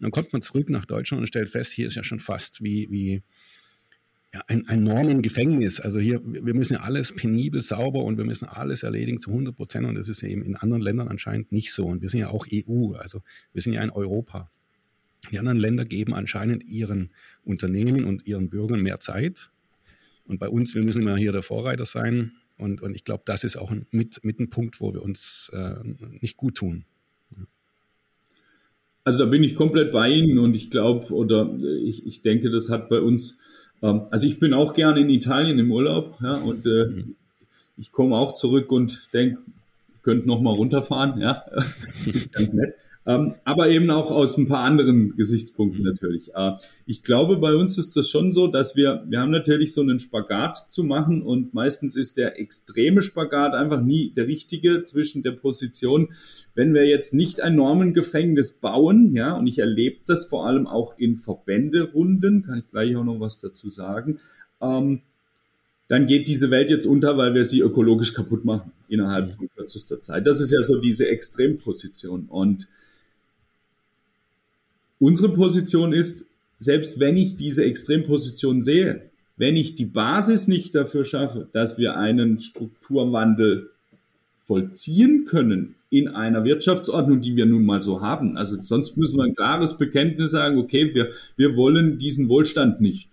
dann 0.00 0.10
kommt 0.10 0.32
man 0.32 0.42
zurück 0.42 0.70
nach 0.70 0.86
Deutschland 0.86 1.20
und 1.20 1.26
stellt 1.26 1.50
fest, 1.50 1.72
hier 1.72 1.86
ist 1.86 1.96
ja 1.96 2.04
schon 2.04 2.20
fast 2.20 2.62
wie, 2.62 2.90
wie 2.90 3.22
ja, 4.34 4.42
ein, 4.46 4.66
ein 4.68 4.82
Normengefängnis. 4.82 5.80
Also 5.80 6.00
hier, 6.00 6.20
wir 6.24 6.54
müssen 6.54 6.74
ja 6.74 6.80
alles 6.80 7.14
penibel, 7.14 7.60
sauber 7.60 8.02
und 8.04 8.16
wir 8.16 8.24
müssen 8.24 8.46
alles 8.46 8.82
erledigen 8.82 9.18
zu 9.18 9.30
100 9.30 9.54
Prozent 9.54 9.86
und 9.86 9.94
das 9.94 10.08
ist 10.08 10.22
eben 10.22 10.42
in 10.42 10.56
anderen 10.56 10.82
Ländern 10.82 11.08
anscheinend 11.08 11.52
nicht 11.52 11.72
so. 11.72 11.86
Und 11.86 12.00
wir 12.00 12.08
sind 12.08 12.20
ja 12.20 12.28
auch 12.28 12.46
EU, 12.50 12.94
also 12.94 13.20
wir 13.52 13.62
sind 13.62 13.74
ja 13.74 13.82
in 13.82 13.90
Europa. 13.90 14.50
Die 15.30 15.38
anderen 15.38 15.58
Länder 15.58 15.84
geben 15.84 16.14
anscheinend 16.14 16.64
ihren 16.64 17.10
Unternehmen 17.44 18.04
und 18.04 18.26
ihren 18.26 18.50
Bürgern 18.50 18.80
mehr 18.80 19.00
Zeit. 19.00 19.50
Und 20.24 20.38
bei 20.38 20.48
uns, 20.48 20.74
wir 20.74 20.82
müssen 20.82 21.02
immer 21.02 21.16
hier 21.16 21.32
der 21.32 21.42
Vorreiter 21.42 21.84
sein. 21.84 22.32
Und, 22.58 22.82
und 22.82 22.94
ich 22.94 23.04
glaube, 23.04 23.22
das 23.26 23.44
ist 23.44 23.56
auch 23.56 23.70
ein, 23.70 23.86
mit, 23.90 24.24
mit 24.24 24.40
ein 24.40 24.50
Punkt, 24.50 24.80
wo 24.80 24.92
wir 24.92 25.02
uns 25.02 25.50
äh, 25.54 25.74
nicht 26.20 26.36
gut 26.36 26.56
tun. 26.56 26.84
Also 29.04 29.18
da 29.18 29.24
bin 29.24 29.42
ich 29.42 29.56
komplett 29.56 29.92
bei 29.92 30.08
Ihnen 30.08 30.38
und 30.38 30.54
ich 30.54 30.70
glaube 30.70 31.12
oder 31.12 31.52
ich, 31.82 32.06
ich 32.06 32.22
denke, 32.22 32.50
das 32.50 32.70
hat 32.70 32.88
bei 32.88 33.00
uns, 33.00 33.38
ähm, 33.82 34.02
also 34.10 34.28
ich 34.28 34.38
bin 34.38 34.54
auch 34.54 34.72
gerne 34.72 35.00
in 35.00 35.10
Italien 35.10 35.58
im 35.58 35.72
Urlaub 35.72 36.18
ja, 36.22 36.36
und 36.36 36.66
äh, 36.66 36.86
mhm. 36.86 37.16
ich 37.76 37.90
komme 37.90 38.16
auch 38.16 38.34
zurück 38.34 38.70
und 38.70 39.12
denke, 39.12 39.38
könnte 40.02 40.28
noch 40.28 40.40
mal 40.40 40.54
runterfahren, 40.54 41.20
ja, 41.20 41.44
ist 42.06 42.32
ganz 42.32 42.54
nett. 42.54 42.74
Ähm, 43.04 43.34
aber 43.44 43.68
eben 43.68 43.90
auch 43.90 44.12
aus 44.12 44.38
ein 44.38 44.46
paar 44.46 44.62
anderen 44.62 45.16
Gesichtspunkten 45.16 45.82
natürlich. 45.82 46.32
Äh, 46.34 46.52
ich 46.86 47.02
glaube, 47.02 47.36
bei 47.36 47.54
uns 47.54 47.76
ist 47.76 47.96
das 47.96 48.08
schon 48.08 48.32
so, 48.32 48.46
dass 48.46 48.76
wir, 48.76 49.04
wir 49.08 49.18
haben 49.20 49.32
natürlich 49.32 49.72
so 49.72 49.80
einen 49.80 49.98
Spagat 49.98 50.70
zu 50.70 50.84
machen 50.84 51.22
und 51.22 51.52
meistens 51.52 51.96
ist 51.96 52.16
der 52.16 52.38
extreme 52.38 53.02
Spagat 53.02 53.54
einfach 53.54 53.80
nie 53.80 54.10
der 54.10 54.28
richtige 54.28 54.84
zwischen 54.84 55.24
der 55.24 55.32
Position, 55.32 56.10
wenn 56.54 56.74
wir 56.74 56.86
jetzt 56.86 57.12
nicht 57.12 57.40
ein 57.40 57.56
Normengefängnis 57.56 58.52
bauen, 58.52 59.10
ja, 59.16 59.32
und 59.32 59.48
ich 59.48 59.58
erlebe 59.58 59.98
das 60.06 60.26
vor 60.26 60.46
allem 60.46 60.68
auch 60.68 60.96
in 60.96 61.16
Verbänderunden, 61.16 62.42
kann 62.42 62.58
ich 62.58 62.68
gleich 62.68 62.94
auch 62.94 63.04
noch 63.04 63.18
was 63.18 63.40
dazu 63.40 63.68
sagen, 63.68 64.20
ähm, 64.60 65.02
dann 65.88 66.06
geht 66.06 66.28
diese 66.28 66.50
Welt 66.50 66.70
jetzt 66.70 66.86
unter, 66.86 67.18
weil 67.18 67.34
wir 67.34 67.44
sie 67.44 67.60
ökologisch 67.60 68.14
kaputt 68.14 68.44
machen 68.44 68.72
innerhalb 68.88 69.32
von 69.32 69.48
kürzester 69.54 70.00
Zeit. 70.00 70.26
Das 70.26 70.40
ist 70.40 70.50
ja 70.50 70.62
so 70.62 70.78
diese 70.78 71.08
Extremposition. 71.08 72.26
Und 72.30 72.68
Unsere 75.02 75.30
Position 75.30 75.92
ist, 75.92 76.26
selbst 76.58 77.00
wenn 77.00 77.16
ich 77.16 77.34
diese 77.34 77.64
Extremposition 77.64 78.60
sehe, 78.60 79.10
wenn 79.36 79.56
ich 79.56 79.74
die 79.74 79.84
Basis 79.84 80.46
nicht 80.46 80.76
dafür 80.76 81.04
schaffe, 81.04 81.48
dass 81.50 81.76
wir 81.76 81.96
einen 81.96 82.38
Strukturwandel 82.38 83.72
vollziehen 84.46 85.24
können 85.24 85.74
in 85.90 86.06
einer 86.06 86.44
Wirtschaftsordnung, 86.44 87.20
die 87.20 87.34
wir 87.34 87.46
nun 87.46 87.66
mal 87.66 87.82
so 87.82 88.00
haben. 88.00 88.36
Also 88.36 88.62
sonst 88.62 88.96
müssen 88.96 89.16
wir 89.16 89.24
ein 89.24 89.34
klares 89.34 89.76
Bekenntnis 89.76 90.30
sagen, 90.30 90.56
okay, 90.56 90.94
wir, 90.94 91.10
wir 91.34 91.56
wollen 91.56 91.98
diesen 91.98 92.28
Wohlstand 92.28 92.80
nicht. 92.80 93.10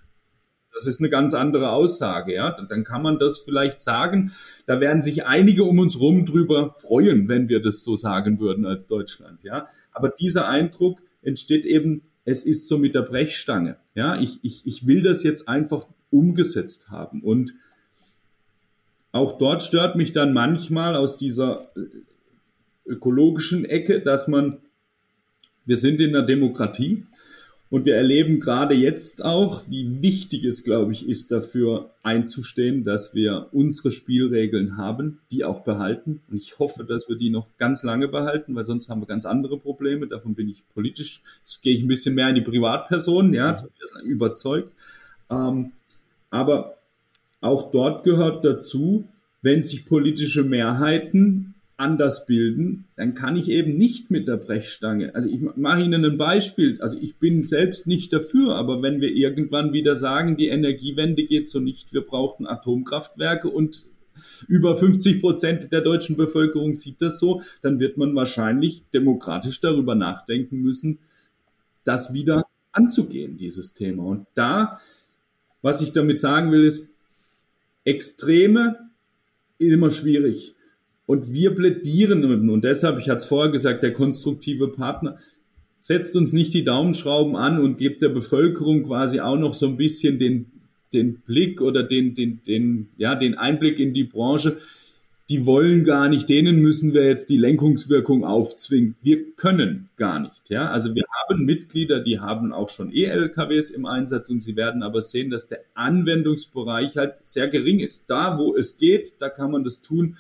Das 0.72 0.86
ist 0.86 1.00
eine 1.00 1.10
ganz 1.10 1.34
andere 1.34 1.72
Aussage, 1.72 2.36
ja. 2.36 2.56
Dann 2.70 2.84
kann 2.84 3.02
man 3.02 3.18
das 3.18 3.40
vielleicht 3.40 3.82
sagen. 3.82 4.32
Da 4.68 4.80
werden 4.80 5.02
sich 5.02 5.26
einige 5.26 5.64
um 5.64 5.80
uns 5.80 6.00
rum 6.00 6.28
drüber 6.28 6.72
freuen, 6.76 7.28
wenn 7.30 7.50
wir 7.50 7.64
das 7.64 7.84
so 7.84 7.96
sagen 7.96 8.40
würden 8.40 8.68
als 8.68 8.86
Deutschland, 8.86 9.42
ja. 9.42 9.66
Aber 9.92 10.10
dieser 10.10 10.48
Eindruck, 10.48 11.02
entsteht 11.22 11.66
eben, 11.66 12.02
es 12.26 12.46
ist 12.46 12.68
so 12.68 12.78
mit 12.78 12.96
der 12.96 13.02
Brechstange. 13.02 13.78
Ja, 13.96 14.20
ich, 14.20 14.40
ich, 14.44 14.66
ich 14.66 14.88
will 14.88 15.02
das 15.02 15.24
jetzt 15.24 15.48
einfach 15.48 15.88
umgesetzt 16.12 16.90
haben. 16.90 17.22
Und 17.22 17.56
auch 19.12 19.38
dort 19.38 19.64
stört 19.64 19.96
mich 19.96 20.12
dann 20.12 20.34
manchmal 20.34 20.96
aus 20.96 21.18
dieser 21.18 21.72
ökologischen 22.86 23.66
Ecke, 23.66 24.02
dass 24.02 24.28
man, 24.28 24.60
wir 25.66 25.78
sind 25.78 26.02
in 26.02 26.14
der 26.14 26.24
Demokratie 26.24 27.06
Und 27.72 27.86
wir 27.86 27.96
erleben 27.96 28.40
gerade 28.40 28.74
jetzt 28.74 29.24
auch, 29.24 29.64
wie 29.70 30.02
wichtig 30.02 30.44
es, 30.44 30.64
glaube 30.64 30.92
ich, 30.92 31.08
ist, 31.08 31.32
dafür 31.32 31.92
einzustehen, 32.02 32.84
dass 32.84 33.14
wir 33.14 33.50
unsere 33.52 33.92
Spielregeln 33.92 34.76
haben, 34.78 35.20
die 35.32 35.46
auch 35.46 35.62
behalten. 35.62 36.22
Und 36.30 36.38
ich 36.38 36.58
hoffe, 36.58 36.84
dass 36.84 37.08
wir 37.08 37.16
die 37.16 37.30
noch 37.30 37.46
ganz 37.58 37.84
lange 37.84 38.08
behalten, 38.08 38.56
weil 38.56 38.64
sonst 38.64 38.90
haben 38.90 39.02
wir 39.02 39.06
ganz 39.06 39.28
andere 39.28 39.60
Probleme. 39.60 40.08
Davon 40.08 40.34
bin 40.34 40.50
ich 40.50 40.68
politisch, 40.74 41.22
jetzt 41.38 41.62
gehe 41.62 41.76
ich 41.76 41.84
ein 41.84 41.88
bisschen 41.88 42.16
mehr 42.16 42.30
in 42.30 42.36
die 42.36 42.42
Privatperson, 42.42 43.34
ja, 43.34 43.64
überzeugt. 44.04 44.74
Ähm, 45.30 45.72
aber 46.32 46.78
auch 47.40 47.70
dort 47.72 48.04
gehört 48.04 48.44
dazu, 48.46 49.08
wenn 49.44 49.62
sich 49.62 49.86
politische 49.86 50.44
Mehrheiten 50.44 51.54
anders 51.80 52.26
bilden, 52.26 52.86
dann 52.96 53.14
kann 53.14 53.36
ich 53.36 53.50
eben 53.50 53.78
nicht 53.78 54.12
mit 54.12 54.28
der 54.28 54.38
Brechstange. 54.38 55.16
Also 55.16 55.30
ich 55.30 55.40
mache 55.56 55.82
Ihnen 55.82 56.04
ein 56.04 56.18
Beispiel. 56.18 56.80
Also 56.82 56.98
ich 57.00 57.18
bin 57.18 57.46
selbst 57.46 57.88
nicht 57.88 58.12
dafür, 58.12 58.56
aber 58.56 58.82
wenn 58.82 59.00
wir 59.00 59.12
irgendwann 59.12 59.72
wieder 59.72 59.96
sagen, 59.96 60.36
die 60.36 60.50
Energiewende 60.50 61.24
geht 61.24 61.48
so 61.48 61.60
nicht, 61.60 61.94
wir 61.94 62.02
brauchen 62.02 62.48
Atomkraftwerke 62.48 63.48
und 63.48 63.86
über 64.48 64.76
50 64.76 65.22
Prozent 65.22 65.72
der 65.72 65.82
deutschen 65.82 66.18
Bevölkerung 66.18 66.76
sieht 66.76 67.02
das 67.02 67.20
so, 67.20 67.42
dann 67.62 67.80
wird 67.80 67.96
man 67.96 68.14
wahrscheinlich 68.16 68.84
demokratisch 68.94 69.62
darüber 69.62 69.96
nachdenken 69.96 70.60
müssen, 70.60 71.00
das 71.86 72.14
wieder 72.14 72.46
anzugehen, 72.74 73.38
dieses 73.38 73.74
Thema. 73.74 74.04
Und 74.04 74.28
da, 74.34 74.80
was 75.62 75.82
ich 75.82 75.94
damit 75.94 76.20
sagen 76.20 76.52
will, 76.52 76.66
ist, 76.66 76.94
Extreme 77.86 78.90
immer 79.58 79.90
schwierig. 79.90 80.56
Und 81.10 81.34
wir 81.34 81.56
plädieren, 81.56 82.24
und 82.52 82.64
deshalb, 82.64 83.00
ich 83.00 83.10
hatte 83.10 83.18
es 83.18 83.26
vorher 83.26 83.52
gesagt, 83.52 83.82
der 83.82 83.94
konstruktive 83.94 84.68
Partner 84.68 85.18
setzt 85.80 86.16
uns 86.16 86.34
nicht 86.34 86.54
die 86.54 86.64
Daumenschrauben 86.64 87.36
an 87.36 87.60
und 87.60 87.80
gibt 87.80 88.04
der 88.04 88.10
Bevölkerung 88.10 88.84
quasi 88.84 89.20
auch 89.20 89.36
noch 89.36 89.56
so 89.56 89.66
ein 89.66 89.76
bisschen 89.76 90.20
den, 90.20 90.52
den 90.94 91.22
Blick 91.22 91.62
oder 91.62 91.82
den, 91.82 92.14
den, 92.14 92.44
den, 92.44 92.90
ja, 92.98 93.16
den 93.16 93.34
Einblick 93.34 93.80
in 93.80 93.96
die 93.96 94.04
Branche. 94.04 94.58
Die 95.32 95.48
wollen 95.48 95.84
gar 95.84 96.10
nicht, 96.10 96.30
denen 96.30 96.60
müssen 96.60 96.94
wir 96.94 97.06
jetzt 97.06 97.32
die 97.32 97.38
Lenkungswirkung 97.38 98.24
aufzwingen. 98.24 98.96
Wir 99.02 99.32
können 99.32 99.90
gar 99.96 100.20
nicht. 100.20 100.52
Ja? 100.52 100.70
Also 100.70 100.94
wir 100.94 101.06
haben 101.28 101.44
Mitglieder, 101.44 102.02
die 102.02 102.20
haben 102.20 102.54
auch 102.54 102.70
schon 102.70 102.92
E-LKWs 102.94 103.72
im 103.72 103.88
Einsatz 103.88 104.30
und 104.30 104.42
sie 104.42 104.56
werden 104.56 104.84
aber 104.84 105.02
sehen, 105.02 105.32
dass 105.32 105.48
der 105.48 105.62
Anwendungsbereich 105.74 106.98
halt 106.98 107.16
sehr 107.24 107.48
gering 107.48 107.80
ist. 107.80 108.12
Da, 108.12 108.38
wo 108.38 108.56
es 108.56 108.78
geht, 108.78 109.16
da 109.18 109.30
kann 109.30 109.50
man 109.50 109.64
das 109.64 109.82
tun 109.82 110.16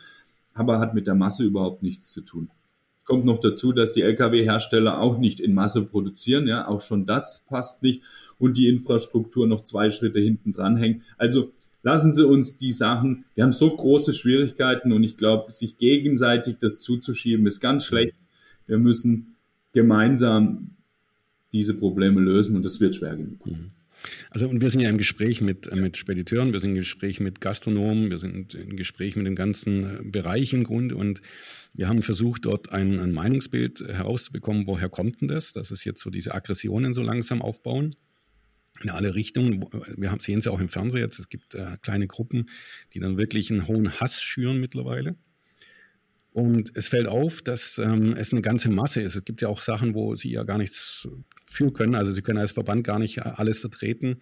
aber 0.59 0.79
hat 0.79 0.93
mit 0.93 1.07
der 1.07 1.15
Masse 1.15 1.43
überhaupt 1.43 1.83
nichts 1.83 2.11
zu 2.11 2.21
tun. 2.21 2.49
Es 2.97 3.05
kommt 3.05 3.25
noch 3.25 3.39
dazu, 3.39 3.71
dass 3.71 3.93
die 3.93 4.01
Lkw-Hersteller 4.01 4.99
auch 4.99 5.17
nicht 5.17 5.39
in 5.39 5.53
Masse 5.53 5.85
produzieren, 5.85 6.47
ja, 6.47 6.67
auch 6.67 6.81
schon 6.81 7.05
das 7.05 7.45
passt 7.47 7.81
nicht 7.81 8.03
und 8.37 8.57
die 8.57 8.67
Infrastruktur 8.67 9.47
noch 9.47 9.61
zwei 9.61 9.89
Schritte 9.89 10.19
hinten 10.19 10.51
dran 10.51 10.77
hängt. 10.77 11.03
Also 11.17 11.51
lassen 11.81 12.13
Sie 12.13 12.25
uns 12.25 12.57
die 12.57 12.71
Sachen, 12.71 13.25
wir 13.35 13.43
haben 13.43 13.51
so 13.51 13.75
große 13.75 14.13
Schwierigkeiten 14.13 14.91
und 14.91 15.03
ich 15.03 15.17
glaube, 15.17 15.53
sich 15.53 15.77
gegenseitig 15.77 16.57
das 16.59 16.81
zuzuschieben 16.81 17.47
ist 17.47 17.59
ganz 17.59 17.85
schlecht. 17.85 18.15
Wir 18.67 18.77
müssen 18.77 19.35
gemeinsam 19.73 20.75
diese 21.51 21.73
Probleme 21.73 22.21
lösen 22.21 22.55
und 22.55 22.63
das 22.63 22.79
wird 22.79 22.95
schwer 22.95 23.15
genug. 23.15 23.45
Mhm. 23.45 23.71
Also 24.29 24.47
und 24.47 24.61
wir 24.61 24.69
sind 24.69 24.81
ja 24.81 24.89
im 24.89 24.97
Gespräch 24.97 25.41
mit, 25.41 25.67
äh, 25.67 25.75
mit 25.75 25.97
Spediteuren, 25.97 26.53
wir 26.53 26.59
sind 26.59 26.71
im 26.71 26.75
Gespräch 26.75 27.19
mit 27.19 27.41
Gastronomen, 27.41 28.09
wir 28.09 28.19
sind 28.19 28.55
im 28.55 28.75
Gespräch 28.75 29.15
mit 29.15 29.25
dem 29.25 29.35
ganzen 29.35 29.83
äh, 29.83 30.01
Bereich 30.03 30.53
im 30.53 30.63
Grunde 30.63 30.95
und 30.95 31.21
wir 31.73 31.87
haben 31.87 32.01
versucht, 32.01 32.45
dort 32.45 32.71
ein, 32.71 32.99
ein 32.99 33.11
Meinungsbild 33.11 33.81
herauszubekommen, 33.81 34.67
woher 34.67 34.89
kommt 34.89 35.21
denn 35.21 35.27
das, 35.27 35.53
dass 35.53 35.71
es 35.71 35.83
jetzt 35.85 36.01
so 36.01 36.09
diese 36.09 36.33
Aggressionen 36.33 36.93
so 36.93 37.01
langsam 37.01 37.41
aufbauen 37.41 37.95
in 38.81 38.89
alle 38.89 39.15
Richtungen. 39.15 39.65
Wir 39.97 40.15
sehen 40.19 40.39
es 40.39 40.47
auch 40.47 40.59
im 40.59 40.69
Fernsehen 40.69 41.01
jetzt. 41.01 41.19
Es 41.19 41.29
gibt 41.29 41.55
äh, 41.55 41.75
kleine 41.81 42.07
Gruppen, 42.07 42.49
die 42.93 42.99
dann 42.99 43.17
wirklich 43.17 43.51
einen 43.51 43.67
hohen 43.67 43.99
Hass 43.99 44.21
schüren 44.21 44.59
mittlerweile. 44.59 45.15
Und 46.31 46.71
es 46.75 46.87
fällt 46.87 47.07
auf, 47.07 47.41
dass 47.41 47.79
ähm, 47.79 48.15
es 48.15 48.31
eine 48.31 48.41
ganze 48.41 48.69
Masse 48.69 49.01
ist. 49.01 49.15
Es 49.15 49.25
gibt 49.25 49.41
ja 49.41 49.47
auch 49.47 49.61
Sachen, 49.61 49.95
wo 49.95 50.15
sie 50.15 50.31
ja 50.31 50.43
gar 50.43 50.57
nichts 50.57 51.07
für 51.49 51.71
können. 51.73 51.95
Also 51.95 52.11
sie 52.11 52.21
können 52.21 52.37
als 52.37 52.51
Verband 52.51 52.83
gar 52.83 52.99
nicht 52.99 53.21
alles 53.23 53.59
vertreten. 53.59 54.17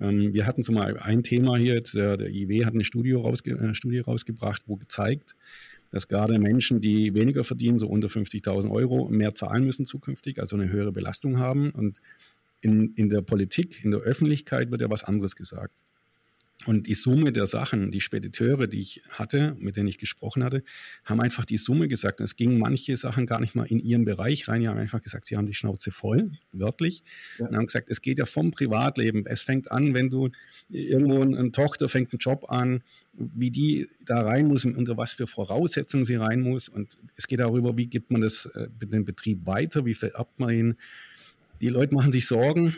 Ähm, 0.00 0.34
wir 0.34 0.46
hatten 0.46 0.64
zumal 0.64 0.98
ein 0.98 1.22
Thema 1.22 1.56
hier, 1.56 1.74
jetzt, 1.74 1.94
der, 1.94 2.16
der 2.16 2.28
IW 2.28 2.64
hat 2.64 2.74
eine 2.74 2.84
Studie, 2.84 3.12
rausge 3.12 3.52
äh, 3.52 3.74
Studie 3.74 4.00
rausgebracht, 4.00 4.62
wo 4.66 4.76
gezeigt, 4.76 5.36
dass 5.92 6.08
gerade 6.08 6.38
Menschen, 6.40 6.80
die 6.80 7.14
weniger 7.14 7.44
verdienen, 7.44 7.78
so 7.78 7.86
unter 7.86 8.08
50.000 8.08 8.70
Euro, 8.70 9.08
mehr 9.08 9.34
zahlen 9.34 9.64
müssen 9.64 9.86
zukünftig, 9.86 10.40
also 10.40 10.56
eine 10.56 10.70
höhere 10.70 10.90
Belastung 10.90 11.38
haben. 11.38 11.70
Und 11.70 12.00
in, 12.60 12.94
in 12.94 13.08
der 13.08 13.22
Politik, 13.22 13.84
in 13.84 13.92
der 13.92 14.00
Öffentlichkeit 14.00 14.70
wird 14.72 14.80
ja 14.80 14.90
was 14.90 15.04
anderes 15.04 15.36
gesagt. 15.36 15.82
Und 16.66 16.86
die 16.86 16.94
Summe 16.94 17.32
der 17.32 17.46
Sachen, 17.46 17.90
die 17.90 18.00
Spediteure, 18.00 18.66
die 18.66 18.80
ich 18.80 19.02
hatte, 19.10 19.56
mit 19.58 19.76
denen 19.76 19.88
ich 19.88 19.98
gesprochen 19.98 20.44
hatte, 20.44 20.62
haben 21.04 21.20
einfach 21.20 21.44
die 21.44 21.56
Summe 21.56 21.88
gesagt. 21.88 22.20
Und 22.20 22.24
es 22.24 22.36
gingen 22.36 22.58
manche 22.58 22.96
Sachen 22.96 23.26
gar 23.26 23.40
nicht 23.40 23.54
mal 23.54 23.64
in 23.64 23.78
ihren 23.78 24.04
Bereich 24.04 24.48
rein. 24.48 24.60
Die 24.60 24.68
haben 24.68 24.78
einfach 24.78 25.02
gesagt, 25.02 25.24
sie 25.24 25.36
haben 25.36 25.46
die 25.46 25.54
Schnauze 25.54 25.90
voll, 25.90 26.32
wörtlich. 26.52 27.02
Ja. 27.38 27.48
Und 27.48 27.56
haben 27.56 27.66
gesagt, 27.66 27.88
es 27.90 28.00
geht 28.00 28.18
ja 28.18 28.26
vom 28.26 28.50
Privatleben. 28.50 29.26
Es 29.26 29.42
fängt 29.42 29.70
an, 29.70 29.94
wenn 29.94 30.10
du 30.10 30.30
irgendwo 30.68 31.20
eine 31.20 31.52
Tochter 31.52 31.88
fängt 31.88 32.12
einen 32.12 32.18
Job 32.18 32.50
an, 32.50 32.82
wie 33.12 33.50
die 33.50 33.88
da 34.04 34.22
rein 34.22 34.46
muss 34.46 34.64
und 34.64 34.76
unter 34.76 34.96
was 34.96 35.12
für 35.12 35.26
Voraussetzungen 35.26 36.04
sie 36.04 36.16
rein 36.16 36.40
muss. 36.40 36.68
Und 36.68 36.98
es 37.16 37.26
geht 37.26 37.40
darüber, 37.40 37.76
wie 37.76 37.86
gibt 37.86 38.10
man 38.10 38.20
das, 38.20 38.46
äh, 38.46 38.68
den 38.70 39.04
Betrieb 39.04 39.46
weiter, 39.46 39.84
wie 39.84 39.94
vererbt 39.94 40.38
man 40.38 40.50
ihn 40.50 40.74
die 41.62 41.68
Leute 41.68 41.94
machen 41.94 42.10
sich 42.10 42.26
Sorgen, 42.26 42.76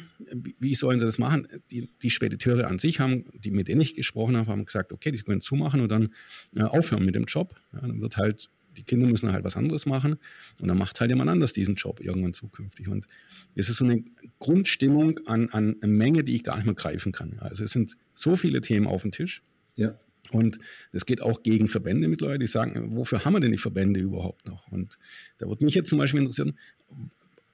wie 0.60 0.74
sollen 0.74 0.98
sie 0.98 1.06
das 1.06 1.18
machen? 1.18 1.48
Die, 1.70 1.88
die 2.02 2.10
Spediteure 2.10 2.68
an 2.68 2.78
sich 2.78 3.00
haben, 3.00 3.24
die 3.32 3.50
mit 3.50 3.66
denen 3.68 3.80
ich 3.80 3.94
gesprochen 3.94 4.36
habe, 4.36 4.50
haben 4.50 4.66
gesagt, 4.66 4.92
okay, 4.92 5.10
die 5.10 5.22
können 5.22 5.40
zumachen 5.40 5.80
und 5.80 5.90
dann 5.90 6.10
äh, 6.54 6.62
aufhören 6.62 7.04
mit 7.04 7.14
dem 7.14 7.24
Job. 7.24 7.54
Ja, 7.72 7.80
dann 7.80 8.02
wird 8.02 8.18
halt, 8.18 8.50
die 8.76 8.82
Kinder 8.82 9.06
müssen 9.06 9.32
halt 9.32 9.42
was 9.42 9.56
anderes 9.56 9.86
machen 9.86 10.16
und 10.60 10.68
dann 10.68 10.76
macht 10.76 11.00
halt 11.00 11.10
jemand 11.10 11.30
anders 11.30 11.54
diesen 11.54 11.76
Job 11.76 12.00
irgendwann 12.00 12.34
zukünftig. 12.34 12.88
Und 12.88 13.06
es 13.54 13.70
ist 13.70 13.78
so 13.78 13.86
eine 13.86 14.04
Grundstimmung 14.38 15.18
an, 15.26 15.48
an 15.48 15.76
eine 15.80 15.90
Menge, 15.92 16.22
die 16.22 16.34
ich 16.34 16.44
gar 16.44 16.56
nicht 16.56 16.66
mehr 16.66 16.74
greifen 16.74 17.10
kann. 17.10 17.38
Also 17.38 17.64
es 17.64 17.70
sind 17.70 17.96
so 18.12 18.36
viele 18.36 18.60
Themen 18.60 18.86
auf 18.86 19.00
dem 19.00 19.12
Tisch. 19.12 19.42
Ja. 19.76 19.98
Und 20.30 20.58
das 20.92 21.06
geht 21.06 21.22
auch 21.22 21.42
gegen 21.42 21.68
Verbände 21.68 22.06
mit 22.06 22.20
Leuten, 22.20 22.40
die 22.40 22.46
sagen, 22.46 22.94
wofür 22.94 23.24
haben 23.24 23.32
wir 23.32 23.40
denn 23.40 23.52
die 23.52 23.58
Verbände 23.58 24.00
überhaupt 24.00 24.46
noch? 24.46 24.70
Und 24.70 24.98
da 25.38 25.48
würde 25.48 25.64
mich 25.64 25.74
jetzt 25.74 25.88
zum 25.88 25.98
Beispiel 25.98 26.20
interessieren, 26.20 26.58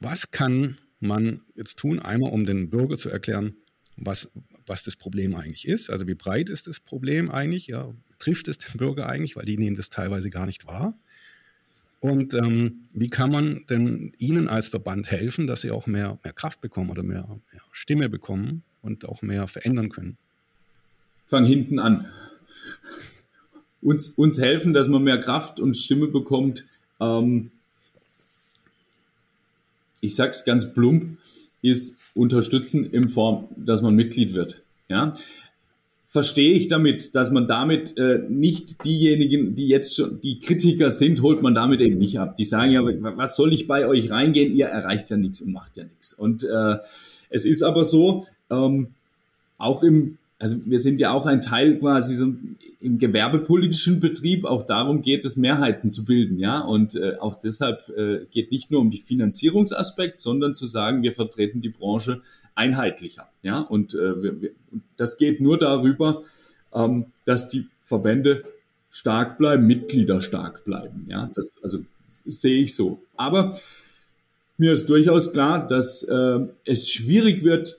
was 0.00 0.32
kann 0.32 0.76
man 1.00 1.40
jetzt 1.54 1.78
tun? 1.78 1.98
Einmal, 1.98 2.32
um 2.32 2.44
den 2.44 2.70
Bürger 2.70 2.96
zu 2.96 3.10
erklären, 3.10 3.56
was, 3.96 4.30
was 4.66 4.84
das 4.84 4.96
Problem 4.96 5.34
eigentlich 5.34 5.66
ist. 5.66 5.90
Also 5.90 6.06
wie 6.06 6.14
breit 6.14 6.48
ist 6.48 6.66
das 6.66 6.80
Problem 6.80 7.30
eigentlich? 7.30 7.66
Ja, 7.66 7.92
trifft 8.18 8.48
es 8.48 8.58
den 8.58 8.78
Bürger 8.78 9.08
eigentlich? 9.08 9.36
Weil 9.36 9.44
die 9.44 9.58
nehmen 9.58 9.76
das 9.76 9.90
teilweise 9.90 10.30
gar 10.30 10.46
nicht 10.46 10.66
wahr. 10.66 10.94
Und 12.00 12.32
ähm, 12.32 12.88
wie 12.94 13.10
kann 13.10 13.30
man 13.30 13.66
denn 13.68 14.14
Ihnen 14.16 14.48
als 14.48 14.68
Verband 14.68 15.10
helfen, 15.10 15.46
dass 15.46 15.60
Sie 15.60 15.70
auch 15.70 15.86
mehr, 15.86 16.18
mehr 16.24 16.32
Kraft 16.32 16.62
bekommen 16.62 16.90
oder 16.90 17.02
mehr, 17.02 17.28
mehr 17.52 17.62
Stimme 17.72 18.08
bekommen 18.08 18.62
und 18.80 19.06
auch 19.06 19.20
mehr 19.20 19.46
verändern 19.46 19.90
können? 19.90 20.16
Fang 21.26 21.44
hinten 21.44 21.78
an. 21.78 22.06
Uns, 23.82 24.08
uns 24.08 24.38
helfen, 24.38 24.72
dass 24.72 24.88
man 24.88 25.02
mehr 25.02 25.20
Kraft 25.20 25.60
und 25.60 25.76
Stimme 25.76 26.08
bekommt, 26.08 26.66
ähm, 27.00 27.50
ich 30.00 30.14
sage 30.14 30.30
es 30.30 30.44
ganz 30.44 30.72
plump, 30.72 31.18
ist 31.62 31.98
unterstützen 32.14 32.84
in 32.84 33.08
Form, 33.08 33.48
dass 33.56 33.82
man 33.82 33.94
Mitglied 33.94 34.34
wird. 34.34 34.62
Ja, 34.88 35.14
verstehe 36.10 36.54
ich 36.54 36.66
damit, 36.66 37.14
dass 37.14 37.30
man 37.30 37.46
damit 37.46 37.96
äh, 37.96 38.18
nicht 38.28 38.84
diejenigen, 38.84 39.54
die 39.54 39.68
jetzt 39.68 39.94
schon 39.94 40.20
die 40.20 40.40
Kritiker 40.40 40.90
sind, 40.90 41.22
holt 41.22 41.40
man 41.40 41.54
damit 41.54 41.80
eben 41.80 41.98
nicht 41.98 42.18
ab. 42.18 42.34
Die 42.34 42.44
sagen 42.44 42.72
ja, 42.72 42.82
was 42.84 43.36
soll 43.36 43.52
ich 43.52 43.68
bei 43.68 43.86
euch 43.86 44.10
reingehen? 44.10 44.52
Ihr 44.52 44.66
erreicht 44.66 45.08
ja 45.10 45.16
nichts 45.16 45.40
und 45.40 45.52
macht 45.52 45.76
ja 45.76 45.84
nichts. 45.84 46.12
Und 46.12 46.42
äh, 46.42 46.78
es 47.30 47.44
ist 47.44 47.62
aber 47.62 47.84
so, 47.84 48.26
ähm, 48.50 48.88
auch 49.56 49.84
im 49.84 50.18
also 50.40 50.57
wir 50.64 50.79
sind 50.79 51.00
ja 51.00 51.12
auch 51.12 51.26
ein 51.26 51.42
Teil 51.42 51.79
quasi 51.79 52.16
so 52.16 52.33
im 52.81 52.98
gewerbepolitischen 52.98 54.00
Betrieb. 54.00 54.46
Auch 54.46 54.62
darum 54.62 55.03
geht 55.03 55.26
es, 55.26 55.37
Mehrheiten 55.37 55.90
zu 55.90 56.07
bilden, 56.07 56.38
ja. 56.38 56.61
Und 56.61 56.96
äh, 56.96 57.16
auch 57.20 57.35
deshalb, 57.35 57.90
äh, 57.90 58.16
es 58.16 58.31
geht 58.31 58.50
nicht 58.50 58.70
nur 58.70 58.81
um 58.81 58.90
die 58.90 58.98
Finanzierungsaspekt, 58.98 60.18
sondern 60.20 60.55
zu 60.55 60.64
sagen, 60.64 61.03
wir 61.03 61.12
vertreten 61.12 61.61
die 61.61 61.68
Branche 61.68 62.22
einheitlicher, 62.55 63.29
ja. 63.42 63.61
Und 63.61 63.94
äh, 63.94 64.22
wir, 64.22 64.40
wir, 64.40 64.50
das 64.96 65.18
geht 65.18 65.42
nur 65.42 65.59
darüber, 65.59 66.22
ähm, 66.72 67.07
dass 67.26 67.48
die 67.48 67.66
Verbände 67.83 68.42
stark 68.88 69.37
bleiben, 69.37 69.66
Mitglieder 69.66 70.22
stark 70.22 70.64
bleiben, 70.64 71.05
ja. 71.07 71.31
Das, 71.35 71.59
also 71.62 71.81
das 72.24 72.40
sehe 72.40 72.62
ich 72.62 72.74
so. 72.74 73.03
Aber 73.14 73.61
mir 74.57 74.72
ist 74.72 74.88
durchaus 74.88 75.35
klar, 75.35 75.68
dass 75.68 76.03
äh, 76.03 76.38
es 76.64 76.90
schwierig 76.90 77.44
wird, 77.44 77.79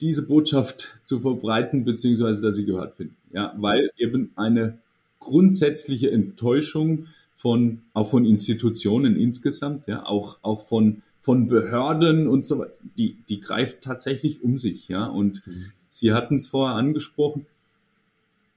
diese 0.00 0.26
Botschaft 0.26 1.00
zu 1.02 1.20
verbreiten, 1.20 1.84
beziehungsweise 1.84 2.42
dass 2.42 2.56
sie 2.56 2.64
gehört 2.64 2.96
finden. 2.96 3.16
Ja, 3.32 3.54
weil 3.58 3.90
eben 3.96 4.30
eine 4.36 4.78
grundsätzliche 5.18 6.10
Enttäuschung 6.10 7.06
von, 7.34 7.82
auch 7.92 8.10
von 8.10 8.24
Institutionen 8.24 9.16
insgesamt, 9.16 9.86
ja, 9.86 10.04
auch, 10.06 10.38
auch 10.42 10.66
von, 10.66 11.02
von 11.18 11.46
Behörden 11.46 12.28
und 12.28 12.44
so 12.44 12.58
weiter, 12.58 12.72
die, 12.96 13.16
die 13.28 13.40
greift 13.40 13.82
tatsächlich 13.82 14.42
um 14.42 14.56
sich, 14.56 14.88
ja. 14.88 15.06
Und 15.06 15.46
mhm. 15.46 15.72
Sie 15.90 16.12
hatten 16.12 16.36
es 16.36 16.46
vorher 16.46 16.76
angesprochen, 16.76 17.46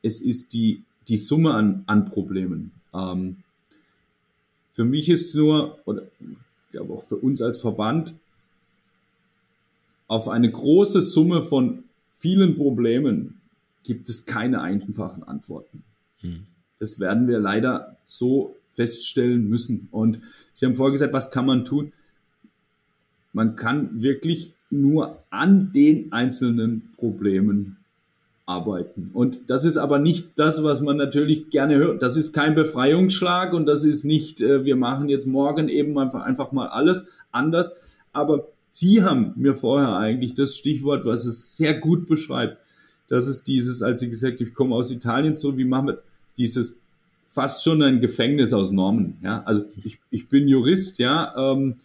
es 0.04 0.22
ist 0.22 0.54
die, 0.54 0.84
die 1.08 1.18
Summe 1.18 1.54
an, 1.54 1.84
an 1.88 2.06
Problemen. 2.06 2.72
Ähm, 2.94 3.38
für 4.72 4.86
mich 4.86 5.10
ist 5.10 5.34
nur, 5.36 5.80
oder 5.86 6.04
ich 6.20 6.72
glaube 6.72 6.94
auch 6.94 7.04
für 7.06 7.18
uns 7.18 7.42
als 7.42 7.60
Verband, 7.60 8.14
auf 10.14 10.30
eine 10.30 10.52
große 10.52 11.02
Summe 11.02 11.42
von 11.42 11.86
vielen 12.14 12.56
Problemen 12.56 13.42
gibt 13.82 14.08
es 14.10 14.28
keine 14.28 14.62
einfachen 14.62 15.24
Antworten. 15.24 15.84
Hm. 16.20 16.46
Das 16.78 17.00
werden 17.00 17.28
wir 17.28 17.40
leider 17.40 17.98
so 18.04 18.56
feststellen 18.68 19.50
müssen. 19.50 19.88
Und 19.90 20.20
Sie 20.54 20.68
haben 20.68 20.76
vorher 20.76 20.92
gesagt, 20.92 21.14
was 21.14 21.32
kann 21.32 21.48
man 21.48 21.66
tun? 21.66 21.94
Man 23.34 23.56
kann 23.56 24.04
wirklich 24.04 24.54
nur 24.70 25.18
an 25.32 25.72
den 25.72 26.12
einzelnen 26.14 26.92
Problemen 26.96 27.78
arbeiten. 28.46 29.10
Und 29.14 29.50
das 29.50 29.66
ist 29.66 29.78
aber 29.78 29.98
nicht 29.98 30.38
das, 30.38 30.64
was 30.64 30.82
man 30.82 30.98
natürlich 30.98 31.50
gerne 31.50 31.76
hört. 31.78 32.04
Das 32.04 32.18
ist 32.18 32.34
kein 32.34 32.54
Befreiungsschlag 32.54 33.54
und 33.54 33.66
das 33.66 33.84
ist 33.84 34.04
nicht, 34.04 34.42
äh, 34.42 34.64
wir 34.64 34.76
machen 34.76 35.10
jetzt 35.10 35.26
morgen 35.26 35.70
eben 35.70 35.98
einfach, 35.98 36.22
einfach 36.22 36.52
mal 36.52 36.68
alles 36.68 37.10
anders. 37.32 37.98
Aber 38.12 38.53
Sie 38.76 39.04
haben 39.04 39.34
mir 39.36 39.54
vorher 39.54 39.98
eigentlich 39.98 40.34
das 40.34 40.58
Stichwort, 40.58 41.06
was 41.06 41.26
es 41.26 41.56
sehr 41.56 41.76
gut 41.76 42.08
beschreibt. 42.08 42.58
Das 43.08 43.28
ist 43.28 43.48
dieses, 43.48 43.84
als 43.84 44.00
Sie 44.00 44.10
gesagt 44.10 44.40
haben, 44.40 44.48
ich 44.48 44.54
komme 44.56 44.74
aus 44.74 44.90
Italien 44.90 45.38
so, 45.38 45.56
wie 45.60 45.64
machen 45.64 45.90
wir 45.90 46.04
dieses 46.38 46.76
fast 47.28 47.64
schon 47.64 47.84
ein 47.84 48.02
Gefängnis 48.02 48.52
aus 48.52 48.72
Normen. 48.72 49.18
Ja, 49.22 49.44
also 49.44 49.64
ich, 49.84 50.00
ich 50.10 50.28
bin 50.28 50.48
Jurist, 50.48 50.98
ja. 50.98 51.36
Ähm, 51.38 51.76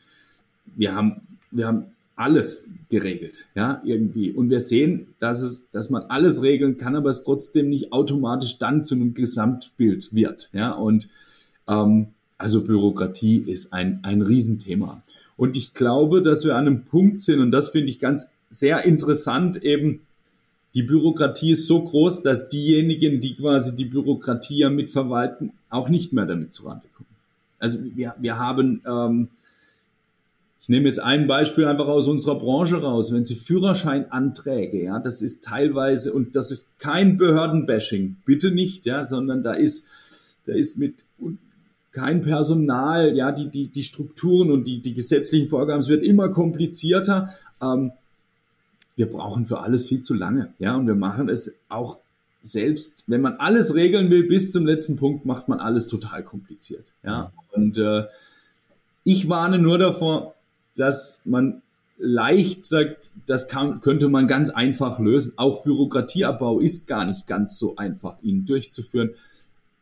wir 0.77 0.95
haben, 0.95 1.21
wir 1.51 1.67
haben 1.67 1.85
alles 2.17 2.71
geregelt, 2.89 3.49
ja, 3.55 3.83
irgendwie. 3.85 4.33
Und 4.33 4.49
wir 4.49 4.61
sehen, 4.61 5.09
dass 5.19 5.43
es, 5.43 5.69
dass 5.71 5.91
man 5.91 6.05
alles 6.05 6.41
regeln 6.41 6.79
kann, 6.79 6.97
aber 6.97 7.11
es 7.11 7.23
trotzdem 7.23 7.69
nicht 7.69 7.93
automatisch 7.93 8.59
dann 8.59 8.83
zu 8.83 8.95
einem 8.95 9.13
Gesamtbild 9.13 10.15
wird, 10.15 10.49
ja. 10.55 10.73
Und 10.73 11.11
ähm, 11.69 12.09
also 12.39 12.65
Bürokratie 12.65 13.45
ist 13.47 13.75
ein, 13.75 14.01
ein 14.05 14.23
Riesenthema. 14.23 15.03
Und 15.39 15.57
ich 15.57 15.73
glaube, 15.73 16.21
dass 16.21 16.45
wir 16.45 16.57
an 16.57 16.67
einem 16.67 16.85
Punkt 16.85 17.23
sind, 17.23 17.41
und 17.41 17.53
das 17.53 17.69
finde 17.71 17.89
ich 17.89 18.01
ganz 18.01 18.27
sehr 18.51 18.85
interessant, 18.85 19.63
eben 19.63 20.01
die 20.75 20.83
Bürokratie 20.83 21.53
ist 21.53 21.67
so 21.67 21.83
groß, 21.83 22.23
dass 22.23 22.49
diejenigen, 22.49 23.21
die 23.21 23.37
quasi 23.37 23.75
die 23.77 23.85
Bürokratie 23.85 24.59
ja 24.59 24.69
mitverwalten, 24.69 25.53
auch 25.71 25.89
nicht 25.89 26.13
mehr 26.13 26.27
damit 26.27 26.53
zurande 26.53 26.89
kommen. 26.93 27.09
Also 27.61 27.79
wir, 27.95 28.17
wir 28.19 28.39
haben, 28.39 28.83
ähm, 28.85 29.29
ich 30.61 30.69
nehme 30.69 30.89
jetzt 30.89 31.01
ein 31.01 31.29
Beispiel 31.29 31.67
einfach 31.67 31.87
aus 31.87 32.09
unserer 32.09 32.37
Branche 32.37 32.83
raus, 32.83 33.13
wenn 33.13 33.25
Sie 33.25 33.37
Führerscheinanträge, 33.37 34.83
ja, 34.83 34.99
das 34.99 35.23
ist 35.23 35.45
teilweise, 35.45 36.13
und 36.13 36.35
das 36.35 36.51
ist 36.51 36.81
kein 36.81 37.17
Behördenbashing, 37.17 38.17
bitte 38.25 38.51
nicht, 38.51 38.87
ja, 38.87 39.05
sondern 39.05 39.45
da 39.45 39.53
ist, 39.53 39.89
da 40.47 40.53
ist 40.53 40.79
mit 40.79 41.05
kein 41.93 42.21
Personal, 42.21 43.17
ja, 43.17 43.33
die, 43.33 43.49
die, 43.49 43.69
die 43.69 43.83
Strukturen 43.83 44.51
und 44.51 44.65
die, 44.65 44.81
die 44.81 44.95
gesetzlichen 44.95 45.49
Vorgaben, 45.49 45.81
es 45.81 45.89
wird 45.89 46.03
immer 46.03 46.29
komplizierter. 46.29 47.31
Ähm, 47.63 47.93
wir 48.97 49.07
brauchen 49.07 49.47
für 49.47 49.61
alles 49.61 49.87
viel 49.87 50.01
zu 50.01 50.15
lange, 50.15 50.53
ja, 50.59 50.77
und 50.77 50.87
wir 50.87 50.95
machen 50.95 51.29
es 51.29 51.55
auch 51.69 51.99
selbst, 52.41 53.05
wenn 53.07 53.21
man 53.21 53.35
alles 53.35 53.75
regeln 53.75 54.11
will, 54.11 54.27
bis 54.27 54.51
zum 54.51 54.67
letzten 54.67 54.97
Punkt 54.97 55.25
macht 55.25 55.49
man 55.49 55.61
alles 55.61 55.87
total 55.89 56.23
kompliziert, 56.23 56.93
ja. 57.03 57.33
Und 57.53 57.79
äh, 57.79 58.05
ich 59.05 59.29
warne 59.29 59.59
nur 59.59 59.79
davor, 59.79 60.35
dass 60.77 61.23
man 61.25 61.63
leicht 61.99 62.65
sagt, 62.65 63.11
das 63.27 63.49
kann, 63.49 63.81
könnte 63.81 64.09
man 64.09 64.29
ganz 64.29 64.51
einfach 64.51 64.99
lösen. 64.99 65.33
Auch 65.37 65.63
Bürokratieabbau 65.63 66.61
ist 66.61 66.87
gar 66.87 67.05
nicht 67.05 67.27
ganz 67.27 67.59
so 67.59 67.77
einfach, 67.77 68.17
ihn 68.23 68.45
durchzuführen. 68.45 69.11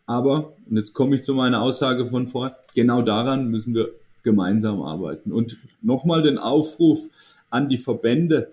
Aber, 0.07 0.53
und 0.69 0.77
jetzt 0.77 0.95
komme 0.95 1.17
ich 1.17 1.23
zu 1.23 1.35
meiner 1.35 1.61
Aussage 1.61 2.07
von 2.07 2.27
vorher, 2.27 2.57
genau 2.75 3.03
daran 3.03 3.51
müssen 3.51 3.75
wir 3.75 3.91
gemeinsam 4.23 4.83
arbeiten. 4.83 5.33
Und 5.33 5.59
nochmal 5.83 6.23
den 6.23 6.39
Aufruf 6.39 7.07
an 7.51 7.69
die 7.69 7.79
Verbände. 7.79 8.53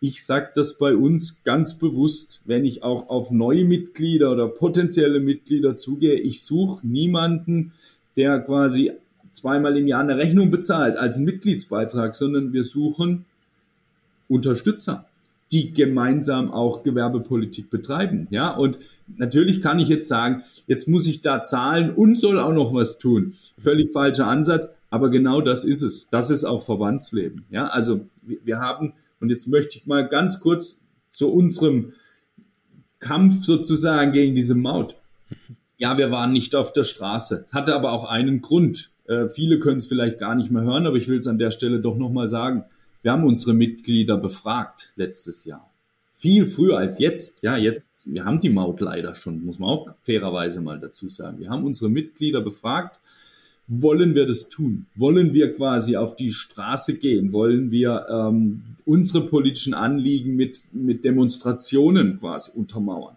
Ich 0.00 0.24
sage 0.24 0.50
das 0.54 0.78
bei 0.78 0.94
uns 0.94 1.42
ganz 1.42 1.78
bewusst, 1.78 2.40
wenn 2.44 2.64
ich 2.64 2.82
auch 2.82 3.08
auf 3.08 3.30
neue 3.30 3.64
Mitglieder 3.64 4.32
oder 4.32 4.48
potenzielle 4.48 5.20
Mitglieder 5.20 5.76
zugehe. 5.76 6.14
Ich 6.14 6.42
suche 6.42 6.86
niemanden, 6.86 7.72
der 8.16 8.40
quasi 8.40 8.92
zweimal 9.30 9.76
im 9.76 9.86
Jahr 9.86 10.02
eine 10.02 10.16
Rechnung 10.16 10.50
bezahlt 10.50 10.96
als 10.96 11.18
Mitgliedsbeitrag, 11.18 12.14
sondern 12.16 12.52
wir 12.52 12.64
suchen 12.64 13.24
Unterstützer 14.28 15.06
die 15.52 15.72
gemeinsam 15.72 16.50
auch 16.50 16.82
Gewerbepolitik 16.82 17.70
betreiben. 17.70 18.26
Ja, 18.30 18.54
und 18.54 18.78
natürlich 19.16 19.60
kann 19.60 19.78
ich 19.78 19.88
jetzt 19.88 20.08
sagen, 20.08 20.42
jetzt 20.66 20.88
muss 20.88 21.06
ich 21.06 21.20
da 21.20 21.44
zahlen 21.44 21.92
und 21.94 22.18
soll 22.18 22.38
auch 22.38 22.52
noch 22.52 22.74
was 22.74 22.98
tun. 22.98 23.32
Völlig 23.58 23.92
falscher 23.92 24.26
Ansatz, 24.26 24.74
aber 24.90 25.08
genau 25.10 25.40
das 25.40 25.64
ist 25.64 25.82
es. 25.82 26.08
Das 26.10 26.30
ist 26.30 26.44
auch 26.44 26.62
Verbandsleben. 26.62 27.44
Ja, 27.50 27.68
also 27.68 28.00
wir 28.22 28.58
haben, 28.58 28.92
und 29.20 29.30
jetzt 29.30 29.48
möchte 29.48 29.78
ich 29.78 29.86
mal 29.86 30.06
ganz 30.06 30.40
kurz 30.40 30.80
zu 31.10 31.32
unserem 31.32 31.92
Kampf 32.98 33.44
sozusagen 33.44 34.12
gegen 34.12 34.34
diese 34.34 34.54
Maut. 34.54 34.96
Ja, 35.76 35.96
wir 35.96 36.10
waren 36.10 36.32
nicht 36.32 36.54
auf 36.54 36.72
der 36.72 36.84
Straße. 36.84 37.36
Es 37.44 37.54
hatte 37.54 37.74
aber 37.74 37.92
auch 37.92 38.10
einen 38.10 38.42
Grund. 38.42 38.90
Äh, 39.06 39.28
viele 39.28 39.60
können 39.60 39.78
es 39.78 39.86
vielleicht 39.86 40.18
gar 40.18 40.34
nicht 40.34 40.50
mehr 40.50 40.62
hören, 40.62 40.86
aber 40.86 40.96
ich 40.96 41.08
will 41.08 41.18
es 41.18 41.26
an 41.26 41.38
der 41.38 41.52
Stelle 41.52 41.80
doch 41.80 41.96
nochmal 41.96 42.28
sagen. 42.28 42.64
Wir 43.02 43.12
haben 43.12 43.24
unsere 43.24 43.54
Mitglieder 43.54 44.16
befragt 44.16 44.92
letztes 44.96 45.44
Jahr. 45.44 45.70
Viel 46.16 46.46
früher 46.46 46.78
als 46.78 46.98
jetzt. 46.98 47.42
Ja, 47.42 47.56
jetzt, 47.56 48.12
wir 48.12 48.24
haben 48.24 48.40
die 48.40 48.48
Maut 48.48 48.80
leider 48.80 49.14
schon, 49.14 49.44
muss 49.44 49.60
man 49.60 49.70
auch 49.70 49.94
fairerweise 50.00 50.60
mal 50.60 50.80
dazu 50.80 51.08
sagen. 51.08 51.38
Wir 51.38 51.48
haben 51.48 51.64
unsere 51.64 51.88
Mitglieder 51.88 52.40
befragt. 52.40 52.98
Wollen 53.68 54.14
wir 54.14 54.26
das 54.26 54.48
tun? 54.48 54.86
Wollen 54.96 55.32
wir 55.32 55.54
quasi 55.54 55.96
auf 55.96 56.16
die 56.16 56.32
Straße 56.32 56.94
gehen? 56.94 57.32
Wollen 57.32 57.70
wir 57.70 58.06
ähm, 58.10 58.62
unsere 58.84 59.26
politischen 59.26 59.74
Anliegen 59.74 60.34
mit, 60.34 60.64
mit 60.72 61.04
Demonstrationen 61.04 62.18
quasi 62.18 62.50
untermauern? 62.58 63.16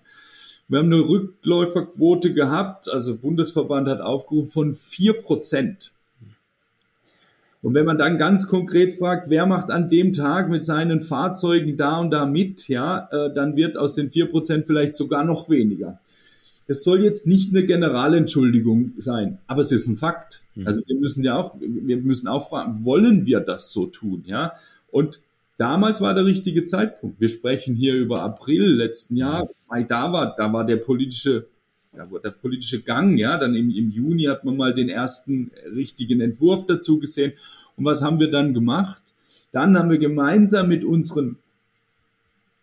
Wir 0.67 0.79
haben 0.79 0.93
eine 0.93 1.07
Rückläuferquote 1.07 2.33
gehabt, 2.33 2.87
also 2.87 3.17
Bundesverband 3.17 3.87
hat 3.87 3.99
aufgerufen 3.99 4.51
von 4.51 4.75
vier 4.75 5.13
Prozent. 5.13 5.91
Und 7.61 7.75
wenn 7.75 7.85
man 7.85 7.97
dann 7.97 8.17
ganz 8.17 8.47
konkret 8.47 8.97
fragt, 8.97 9.29
wer 9.29 9.45
macht 9.45 9.69
an 9.69 9.89
dem 9.89 10.13
Tag 10.13 10.49
mit 10.49 10.63
seinen 10.65 11.01
Fahrzeugen 11.01 11.77
da 11.77 11.99
und 11.99 12.09
da 12.09 12.25
mit, 12.25 12.67
ja, 12.67 13.07
äh, 13.11 13.33
dann 13.33 13.55
wird 13.55 13.77
aus 13.77 13.93
den 13.93 14.09
vier 14.09 14.25
Prozent 14.27 14.65
vielleicht 14.65 14.95
sogar 14.95 15.23
noch 15.23 15.49
weniger. 15.49 15.99
Das 16.67 16.83
soll 16.83 17.03
jetzt 17.03 17.27
nicht 17.27 17.53
eine 17.53 17.65
Generalentschuldigung 17.65 18.93
sein, 18.97 19.39
aber 19.45 19.61
es 19.61 19.71
ist 19.71 19.87
ein 19.87 19.97
Fakt. 19.97 20.41
Mhm. 20.55 20.67
Also 20.67 20.81
wir 20.87 20.95
müssen 20.95 21.23
ja 21.23 21.35
auch, 21.35 21.55
wir 21.59 21.97
müssen 21.97 22.27
auch 22.27 22.49
fragen, 22.49 22.83
wollen 22.83 23.25
wir 23.25 23.41
das 23.41 23.71
so 23.71 23.87
tun, 23.87 24.23
ja? 24.25 24.53
Und 24.89 25.21
damals 25.57 26.01
war 26.01 26.13
der 26.13 26.25
richtige 26.25 26.65
Zeitpunkt. 26.65 27.21
Wir 27.21 27.29
sprechen 27.29 27.75
hier 27.75 27.95
über 27.95 28.23
April 28.23 28.65
letzten 28.65 29.15
Jahr. 29.15 29.49
Da 29.87 30.11
war, 30.11 30.35
da 30.35 30.51
war 30.51 30.65
der 30.65 30.77
politische 30.77 31.45
ja, 31.95 32.05
der 32.05 32.31
politische 32.31 32.81
Gang, 32.81 33.17
ja, 33.17 33.37
dann 33.37 33.55
im, 33.55 33.69
im 33.69 33.91
Juni 33.91 34.23
hat 34.23 34.45
man 34.45 34.57
mal 34.57 34.73
den 34.73 34.89
ersten 34.89 35.51
richtigen 35.75 36.21
Entwurf 36.21 36.65
dazu 36.65 36.99
gesehen. 36.99 37.33
Und 37.75 37.85
was 37.85 38.01
haben 38.01 38.19
wir 38.19 38.31
dann 38.31 38.53
gemacht? 38.53 39.01
Dann 39.51 39.77
haben 39.77 39.89
wir 39.89 39.97
gemeinsam 39.97 40.69
mit 40.69 40.83
unseren 40.83 41.37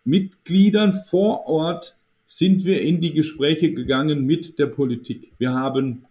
Mitgliedern 0.04 0.94
vor 0.94 1.46
Ort 1.46 1.96
sind 2.26 2.64
wir 2.64 2.80
in 2.80 3.00
die 3.00 3.12
Gespräche 3.12 3.72
gegangen 3.72 4.24
mit 4.24 4.58
der 4.58 4.66
Politik. 4.66 5.32
Wir 5.38 5.52
haben 5.52 6.04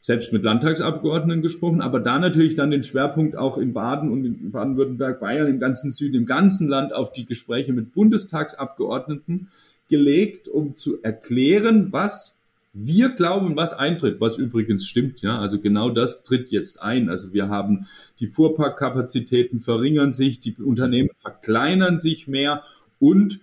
selbst 0.00 0.32
mit 0.32 0.42
Landtagsabgeordneten 0.42 1.42
gesprochen, 1.42 1.80
aber 1.80 2.00
da 2.00 2.18
natürlich 2.18 2.54
dann 2.54 2.70
den 2.70 2.82
Schwerpunkt 2.82 3.36
auch 3.36 3.56
in 3.56 3.72
Baden 3.72 4.10
und 4.10 4.24
in 4.24 4.50
Baden-Württemberg, 4.50 5.20
Bayern, 5.20 5.48
im 5.48 5.60
ganzen 5.60 5.92
Süden, 5.92 6.16
im 6.16 6.26
ganzen 6.26 6.68
Land 6.68 6.92
auf 6.92 7.12
die 7.12 7.24
Gespräche 7.24 7.72
mit 7.72 7.94
Bundestagsabgeordneten 7.94 9.48
gelegt, 9.88 10.48
um 10.48 10.74
zu 10.74 11.02
erklären, 11.02 11.92
was 11.92 12.41
wir 12.74 13.10
glauben, 13.10 13.54
was 13.54 13.74
eintritt, 13.74 14.20
was 14.20 14.38
übrigens 14.38 14.86
stimmt, 14.86 15.20
ja, 15.20 15.38
also 15.38 15.60
genau 15.60 15.90
das 15.90 16.22
tritt 16.22 16.50
jetzt 16.50 16.82
ein. 16.82 17.10
Also 17.10 17.32
wir 17.34 17.48
haben 17.48 17.86
die 18.18 18.26
Fuhrparkkapazitäten 18.26 19.60
verringern 19.60 20.12
sich, 20.12 20.40
die 20.40 20.54
Unternehmen 20.56 21.10
verkleinern 21.18 21.98
sich 21.98 22.28
mehr 22.28 22.62
und 22.98 23.40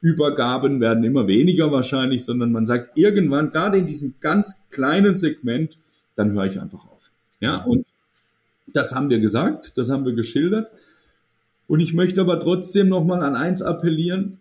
Übergaben 0.00 0.80
werden 0.80 1.04
immer 1.04 1.26
weniger 1.26 1.70
wahrscheinlich, 1.72 2.24
sondern 2.24 2.52
man 2.52 2.64
sagt 2.64 2.96
irgendwann, 2.96 3.50
gerade 3.50 3.76
in 3.76 3.86
diesem 3.86 4.14
ganz 4.20 4.62
kleinen 4.70 5.14
Segment, 5.14 5.76
dann 6.16 6.32
höre 6.32 6.46
ich 6.46 6.58
einfach 6.58 6.86
auf. 6.86 7.10
Ja, 7.38 7.56
und 7.64 7.86
das 8.66 8.94
haben 8.94 9.10
wir 9.10 9.20
gesagt, 9.20 9.76
das 9.76 9.90
haben 9.90 10.06
wir 10.06 10.14
geschildert. 10.14 10.70
Und 11.66 11.80
ich 11.80 11.92
möchte 11.92 12.22
aber 12.22 12.40
trotzdem 12.40 12.88
nochmal 12.88 13.22
an 13.22 13.36
eins 13.36 13.60
appellieren. 13.60 14.38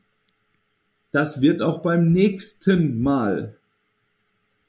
Das 1.11 1.41
wird 1.41 1.61
auch 1.61 1.79
beim 1.79 2.11
nächsten 2.13 3.01
Mal 3.01 3.59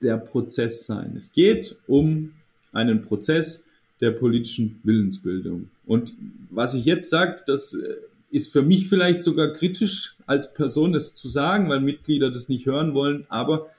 der 0.02 0.16
Prozess 0.16 0.86
sein. 0.86 1.14
Es 1.16 1.32
geht 1.32 1.76
um 1.86 2.32
einen 2.72 3.02
Prozess, 3.02 3.64
der 4.00 4.12
politischen 4.12 4.80
Willensbildung. 4.82 5.68
Und 5.86 6.14
was 6.48 6.74
ich 6.74 6.84
jetzt 6.84 7.10
sage, 7.10 7.42
das 7.46 7.74
äh, 7.74 7.96
ist 8.30 8.52
für 8.52 8.62
mich 8.62 8.88
vielleicht 8.88 9.22
sogar 9.22 9.48
kritisch 9.48 10.16
als 10.26 10.54
Person, 10.54 10.92
das 10.92 11.14
zu 11.14 11.28
sagen, 11.28 11.68
weil 11.68 11.80
Mitglieder 11.80 12.30
das 12.30 12.48
nicht 12.48 12.66
hören 12.66 12.94
wollen. 12.94 13.26
Aber 13.28 13.70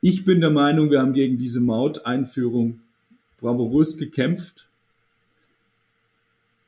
ich 0.00 0.24
bin 0.24 0.40
der 0.40 0.50
Meinung, 0.50 0.90
wir 0.90 1.00
haben 1.00 1.14
gegen 1.14 1.38
diese 1.38 1.60
Maut-Einführung 1.60 2.80
bravourös 3.40 3.96
gekämpft 3.96 4.66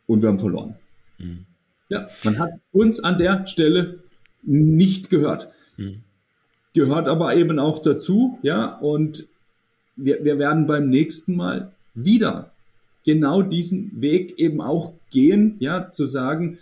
und 0.07 0.23
wir 0.23 0.29
haben 0.29 0.39
verloren. 0.39 0.77
Mhm. 1.19 1.45
Ja, 1.89 2.09
man 2.25 2.39
hat 2.39 2.51
uns 2.73 3.01
an 3.01 3.19
der 3.19 3.47
Stelle 3.47 4.03
nicht 4.43 5.11
gehört. 5.11 5.49
Mhm. 5.77 6.03
Gehört 6.77 7.09
aber 7.09 7.35
eben 7.35 7.59
auch 7.59 7.81
dazu, 7.81 8.39
ja, 8.43 8.67
und 8.67 9.27
wir, 9.97 10.23
wir 10.23 10.39
werden 10.39 10.67
beim 10.67 10.91
nächsten 10.91 11.35
Mal 11.35 11.73
wieder 11.95 12.53
genau 13.03 13.41
diesen 13.41 14.03
Weg 14.03 14.39
eben 14.39 14.61
auch 14.61 14.93
gehen, 15.11 15.57
ja, 15.59 15.91
zu 15.91 16.05
sagen, 16.05 16.59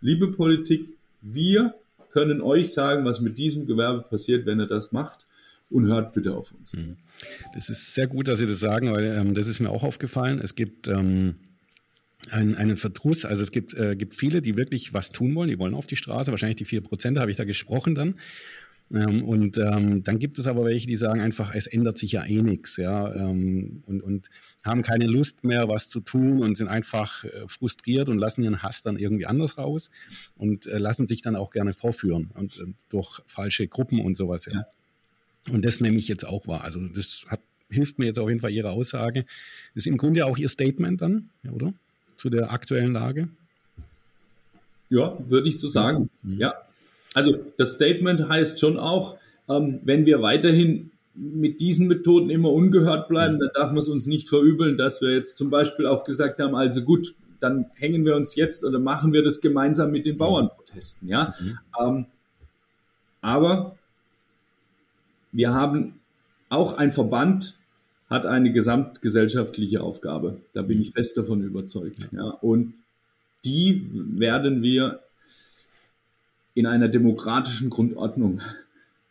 liebe 0.00 0.28
Politik, 0.28 0.88
wir 1.20 1.74
können 2.12 2.40
euch 2.40 2.72
sagen, 2.72 3.04
was 3.04 3.20
mit 3.20 3.36
diesem 3.36 3.66
Gewerbe 3.66 4.00
passiert, 4.00 4.46
wenn 4.46 4.58
ihr 4.58 4.66
das 4.66 4.90
macht 4.90 5.26
und 5.68 5.84
hört 5.86 6.14
bitte 6.14 6.32
auf 6.32 6.50
uns. 6.58 6.72
Mhm. 6.72 6.96
Das 7.54 7.68
ist 7.68 7.92
sehr 7.92 8.06
gut, 8.06 8.28
dass 8.28 8.38
Sie 8.38 8.46
das 8.46 8.58
sagen, 8.58 8.90
weil 8.90 9.04
ähm, 9.04 9.34
das 9.34 9.48
ist 9.48 9.60
mir 9.60 9.68
auch 9.68 9.82
aufgefallen. 9.82 10.40
Es 10.42 10.54
gibt 10.54 10.88
ähm, 10.88 11.34
einen, 12.30 12.54
einen 12.56 12.78
Verdruss, 12.78 13.26
also 13.26 13.42
es 13.42 13.52
gibt, 13.52 13.74
äh, 13.74 13.96
gibt 13.96 14.14
viele, 14.14 14.40
die 14.40 14.56
wirklich 14.56 14.94
was 14.94 15.12
tun 15.12 15.34
wollen, 15.34 15.50
die 15.50 15.58
wollen 15.58 15.74
auf 15.74 15.86
die 15.86 15.96
Straße, 15.96 16.30
wahrscheinlich 16.30 16.56
die 16.56 16.64
vier 16.64 16.80
Prozent 16.80 17.18
habe 17.18 17.30
ich 17.30 17.36
da 17.36 17.44
gesprochen 17.44 17.94
dann. 17.94 18.14
Ähm, 18.92 19.24
und 19.24 19.56
ähm, 19.58 20.02
dann 20.02 20.18
gibt 20.18 20.38
es 20.38 20.46
aber 20.46 20.64
welche, 20.64 20.86
die 20.86 20.96
sagen 20.96 21.20
einfach, 21.20 21.54
es 21.54 21.66
ändert 21.66 21.96
sich 21.96 22.12
ja 22.12 22.24
eh 22.24 22.42
nichts, 22.42 22.76
ja, 22.76 23.12
ähm, 23.14 23.82
und, 23.86 24.02
und 24.02 24.28
haben 24.62 24.82
keine 24.82 25.06
Lust 25.06 25.44
mehr, 25.44 25.68
was 25.68 25.88
zu 25.88 26.00
tun 26.00 26.42
und 26.42 26.56
sind 26.56 26.68
einfach 26.68 27.24
äh, 27.24 27.48
frustriert 27.48 28.08
und 28.08 28.18
lassen 28.18 28.42
ihren 28.42 28.62
Hass 28.62 28.82
dann 28.82 28.98
irgendwie 28.98 29.26
anders 29.26 29.56
raus 29.56 29.90
und 30.36 30.66
äh, 30.66 30.76
lassen 30.78 31.06
sich 31.06 31.22
dann 31.22 31.36
auch 31.36 31.50
gerne 31.50 31.72
vorführen 31.72 32.30
und, 32.34 32.60
und 32.60 32.76
durch 32.90 33.20
falsche 33.26 33.66
Gruppen 33.66 34.00
und 34.00 34.16
sowas, 34.16 34.46
ja. 34.46 34.66
Und 35.50 35.64
das 35.64 35.80
nehme 35.80 35.96
ich 35.96 36.06
jetzt 36.06 36.24
auch 36.24 36.46
wahr. 36.46 36.62
Also 36.62 36.80
das 36.86 37.24
hat, 37.26 37.40
hilft 37.68 37.98
mir 37.98 38.06
jetzt 38.06 38.18
auf 38.18 38.28
jeden 38.28 38.40
Fall 38.40 38.52
Ihre 38.52 38.70
Aussage. 38.70 39.24
Das 39.74 39.84
ist 39.84 39.86
im 39.88 39.96
Grunde 39.96 40.24
auch 40.24 40.38
Ihr 40.38 40.48
Statement 40.48 41.00
dann, 41.00 41.30
oder? 41.50 41.74
Zu 42.16 42.30
der 42.30 42.52
aktuellen 42.52 42.92
Lage? 42.92 43.28
Ja, 44.88 45.16
würde 45.26 45.48
ich 45.48 45.58
so 45.58 45.66
sagen. 45.66 46.10
Mhm. 46.22 46.38
Ja, 46.38 46.54
also 47.14 47.36
das 47.56 47.72
Statement 47.72 48.28
heißt 48.28 48.60
schon 48.60 48.78
auch, 48.78 49.16
ähm, 49.48 49.80
wenn 49.84 50.06
wir 50.06 50.22
weiterhin 50.22 50.90
mit 51.14 51.60
diesen 51.60 51.88
Methoden 51.88 52.30
immer 52.30 52.50
ungehört 52.50 53.08
bleiben, 53.08 53.38
dann 53.38 53.50
darf 53.54 53.70
man 53.70 53.78
es 53.78 53.88
uns 53.88 54.06
nicht 54.06 54.28
verübeln, 54.28 54.78
dass 54.78 55.02
wir 55.02 55.12
jetzt 55.12 55.36
zum 55.36 55.50
Beispiel 55.50 55.86
auch 55.86 56.04
gesagt 56.04 56.40
haben, 56.40 56.54
also 56.54 56.82
gut, 56.82 57.14
dann 57.40 57.66
hängen 57.74 58.04
wir 58.04 58.16
uns 58.16 58.36
jetzt 58.36 58.64
oder 58.64 58.78
machen 58.78 59.12
wir 59.12 59.22
das 59.22 59.40
gemeinsam 59.40 59.90
mit 59.90 60.06
den 60.06 60.16
Bauernprotesten, 60.16 61.08
ja. 61.08 61.34
Mhm. 61.40 61.58
Ähm, 61.80 62.06
aber 63.20 63.76
wir 65.32 65.52
haben 65.52 66.00
auch 66.48 66.74
ein 66.74 66.92
Verband 66.92 67.56
hat 68.12 68.26
eine 68.26 68.52
gesamtgesellschaftliche 68.52 69.82
Aufgabe. 69.82 70.36
Da 70.52 70.60
bin 70.60 70.80
ich 70.80 70.92
fest 70.92 71.16
davon 71.16 71.42
überzeugt. 71.42 72.10
Ja. 72.12 72.28
Und 72.42 72.74
die 73.44 73.88
werden 73.92 74.62
wir 74.62 75.00
in 76.54 76.66
einer 76.66 76.88
demokratischen 76.88 77.70
Grundordnung 77.70 78.40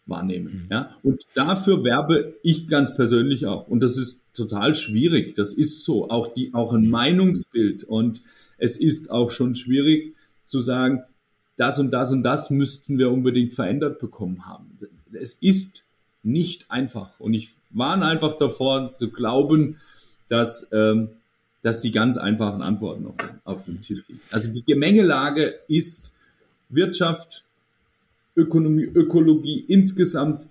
wahrnehmen. 0.05 0.67
Ja? 0.69 0.95
Und 1.03 1.23
dafür 1.33 1.83
werbe 1.83 2.35
ich 2.43 2.67
ganz 2.67 2.95
persönlich 2.95 3.45
auch. 3.47 3.67
Und 3.67 3.81
das 3.81 3.97
ist 3.97 4.21
total 4.33 4.75
schwierig. 4.75 5.35
Das 5.35 5.53
ist 5.53 5.83
so. 5.83 6.09
Auch 6.09 6.27
die, 6.33 6.53
auch 6.53 6.73
ein 6.73 6.89
Meinungsbild. 6.89 7.83
Und 7.83 8.21
es 8.57 8.75
ist 8.75 9.09
auch 9.11 9.31
schon 9.31 9.55
schwierig 9.55 10.15
zu 10.45 10.59
sagen, 10.59 11.03
das 11.57 11.79
und 11.79 11.91
das 11.91 12.11
und 12.11 12.23
das 12.23 12.49
müssten 12.49 12.97
wir 12.97 13.11
unbedingt 13.11 13.53
verändert 13.53 13.99
bekommen 13.99 14.45
haben. 14.45 14.79
Es 15.13 15.33
ist 15.33 15.83
nicht 16.23 16.69
einfach. 16.69 17.19
Und 17.19 17.33
ich 17.33 17.55
warne 17.69 18.05
einfach 18.05 18.37
davor 18.37 18.93
zu 18.93 19.09
glauben, 19.09 19.77
dass, 20.27 20.69
ähm, 20.71 21.09
dass 21.61 21.81
die 21.81 21.91
ganz 21.91 22.17
einfachen 22.17 22.61
Antworten 22.61 23.07
auf, 23.07 23.15
auf 23.43 23.65
dem 23.65 23.81
Tisch 23.81 24.07
liegen. 24.07 24.21
Also 24.31 24.53
die 24.53 24.63
Gemengelage 24.63 25.55
ist 25.67 26.13
Wirtschaft, 26.71 27.43
Ökonomie, 28.35 28.83
Ökologie 28.83 29.63
insgesamt, 29.67 30.47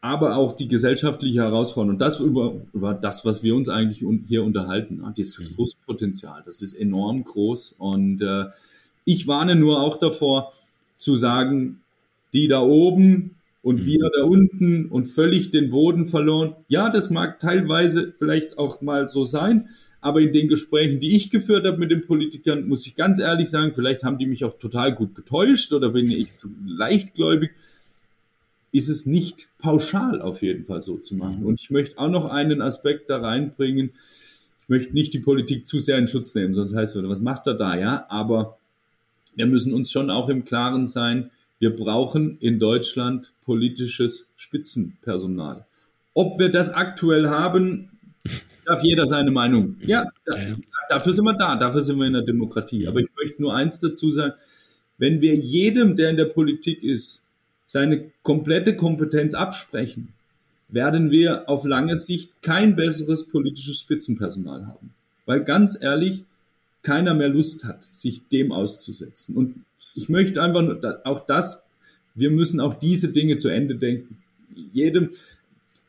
aber 0.00 0.36
auch 0.36 0.52
die 0.52 0.68
gesellschaftliche 0.68 1.40
Herausforderung. 1.40 1.94
Und 1.94 2.00
das 2.00 2.20
über, 2.20 2.54
über 2.72 2.94
das, 2.94 3.24
was 3.24 3.42
wir 3.42 3.54
uns 3.54 3.68
eigentlich 3.68 4.04
hier 4.26 4.44
unterhalten. 4.44 5.02
Dieses 5.16 5.50
mhm. 5.50 5.54
Frustpotenzial, 5.54 6.42
das 6.44 6.62
ist 6.62 6.74
enorm 6.74 7.24
groß. 7.24 7.76
Und 7.78 8.22
äh, 8.22 8.46
ich 9.04 9.26
warne 9.26 9.56
nur 9.56 9.80
auch 9.80 9.96
davor, 9.96 10.52
zu 10.96 11.16
sagen, 11.16 11.80
die 12.32 12.46
da 12.46 12.60
oben, 12.60 13.36
und 13.62 13.80
mhm. 13.80 13.86
wir 13.86 14.10
da 14.16 14.24
unten 14.24 14.86
und 14.86 15.06
völlig 15.06 15.50
den 15.50 15.70
Boden 15.70 16.06
verloren. 16.06 16.54
Ja, 16.68 16.90
das 16.90 17.10
mag 17.10 17.38
teilweise 17.38 18.14
vielleicht 18.18 18.58
auch 18.58 18.80
mal 18.80 19.08
so 19.08 19.24
sein, 19.24 19.68
aber 20.00 20.20
in 20.20 20.32
den 20.32 20.48
Gesprächen, 20.48 21.00
die 21.00 21.14
ich 21.14 21.30
geführt 21.30 21.66
habe 21.66 21.78
mit 21.78 21.90
den 21.90 22.06
Politikern, 22.06 22.68
muss 22.68 22.86
ich 22.86 22.94
ganz 22.94 23.20
ehrlich 23.20 23.50
sagen, 23.50 23.72
vielleicht 23.74 24.02
haben 24.02 24.18
die 24.18 24.26
mich 24.26 24.44
auch 24.44 24.58
total 24.58 24.94
gut 24.94 25.14
getäuscht 25.14 25.72
oder 25.72 25.90
bin 25.90 26.10
ich 26.10 26.36
zu 26.36 26.48
leichtgläubig, 26.66 27.50
ist 28.72 28.88
es 28.88 29.04
nicht 29.04 29.48
pauschal 29.58 30.22
auf 30.22 30.42
jeden 30.42 30.64
Fall 30.64 30.82
so 30.82 30.96
zu 30.96 31.14
machen. 31.14 31.40
Mhm. 31.40 31.46
Und 31.46 31.60
ich 31.60 31.70
möchte 31.70 31.98
auch 31.98 32.08
noch 32.08 32.24
einen 32.26 32.62
Aspekt 32.62 33.10
da 33.10 33.20
reinbringen. 33.20 33.90
Ich 34.62 34.68
möchte 34.68 34.94
nicht 34.94 35.12
die 35.12 35.18
Politik 35.18 35.66
zu 35.66 35.78
sehr 35.78 35.98
in 35.98 36.06
Schutz 36.06 36.34
nehmen, 36.34 36.54
sonst 36.54 36.74
heißt 36.74 36.96
es, 36.96 37.02
was 37.02 37.20
macht 37.20 37.46
er 37.46 37.54
da, 37.54 37.76
ja? 37.76 38.06
Aber 38.08 38.58
wir 39.34 39.46
müssen 39.46 39.74
uns 39.74 39.90
schon 39.90 40.08
auch 40.08 40.28
im 40.28 40.44
Klaren 40.44 40.86
sein, 40.86 41.30
wir 41.60 41.76
brauchen 41.76 42.38
in 42.40 42.58
Deutschland 42.58 43.32
politisches 43.44 44.26
Spitzenpersonal. 44.34 45.66
Ob 46.14 46.38
wir 46.40 46.50
das 46.50 46.70
aktuell 46.70 47.28
haben, 47.28 47.90
darf 48.64 48.82
jeder 48.82 49.06
seine 49.06 49.30
Meinung. 49.30 49.76
Ja, 49.84 50.06
da, 50.24 50.34
dafür 50.88 51.12
sind 51.12 51.24
wir 51.24 51.36
da, 51.36 51.56
dafür 51.56 51.82
sind 51.82 51.98
wir 51.98 52.06
in 52.06 52.14
der 52.14 52.22
Demokratie. 52.22 52.88
Aber 52.88 53.00
ich 53.00 53.08
möchte 53.16 53.42
nur 53.42 53.54
eins 53.54 53.78
dazu 53.78 54.10
sagen, 54.10 54.32
wenn 54.98 55.20
wir 55.20 55.34
jedem, 55.34 55.96
der 55.96 56.10
in 56.10 56.16
der 56.16 56.26
Politik 56.26 56.82
ist, 56.82 57.26
seine 57.66 58.10
komplette 58.22 58.74
Kompetenz 58.74 59.34
absprechen, 59.34 60.08
werden 60.68 61.10
wir 61.10 61.48
auf 61.48 61.64
lange 61.64 61.96
Sicht 61.96 62.42
kein 62.42 62.74
besseres 62.74 63.28
politisches 63.28 63.80
Spitzenpersonal 63.80 64.66
haben. 64.66 64.90
Weil 65.26 65.44
ganz 65.44 65.78
ehrlich, 65.80 66.24
keiner 66.82 67.14
mehr 67.14 67.28
Lust 67.28 67.64
hat, 67.64 67.84
sich 67.84 68.26
dem 68.28 68.50
auszusetzen. 68.50 69.36
Und 69.36 69.54
ich 69.94 70.08
möchte 70.08 70.42
einfach 70.42 70.62
nur, 70.62 70.80
auch 71.04 71.20
das, 71.20 71.66
wir 72.14 72.30
müssen 72.30 72.60
auch 72.60 72.74
diese 72.74 73.12
Dinge 73.12 73.36
zu 73.36 73.48
Ende 73.48 73.76
denken. 73.76 74.18
Jedem, 74.72 75.10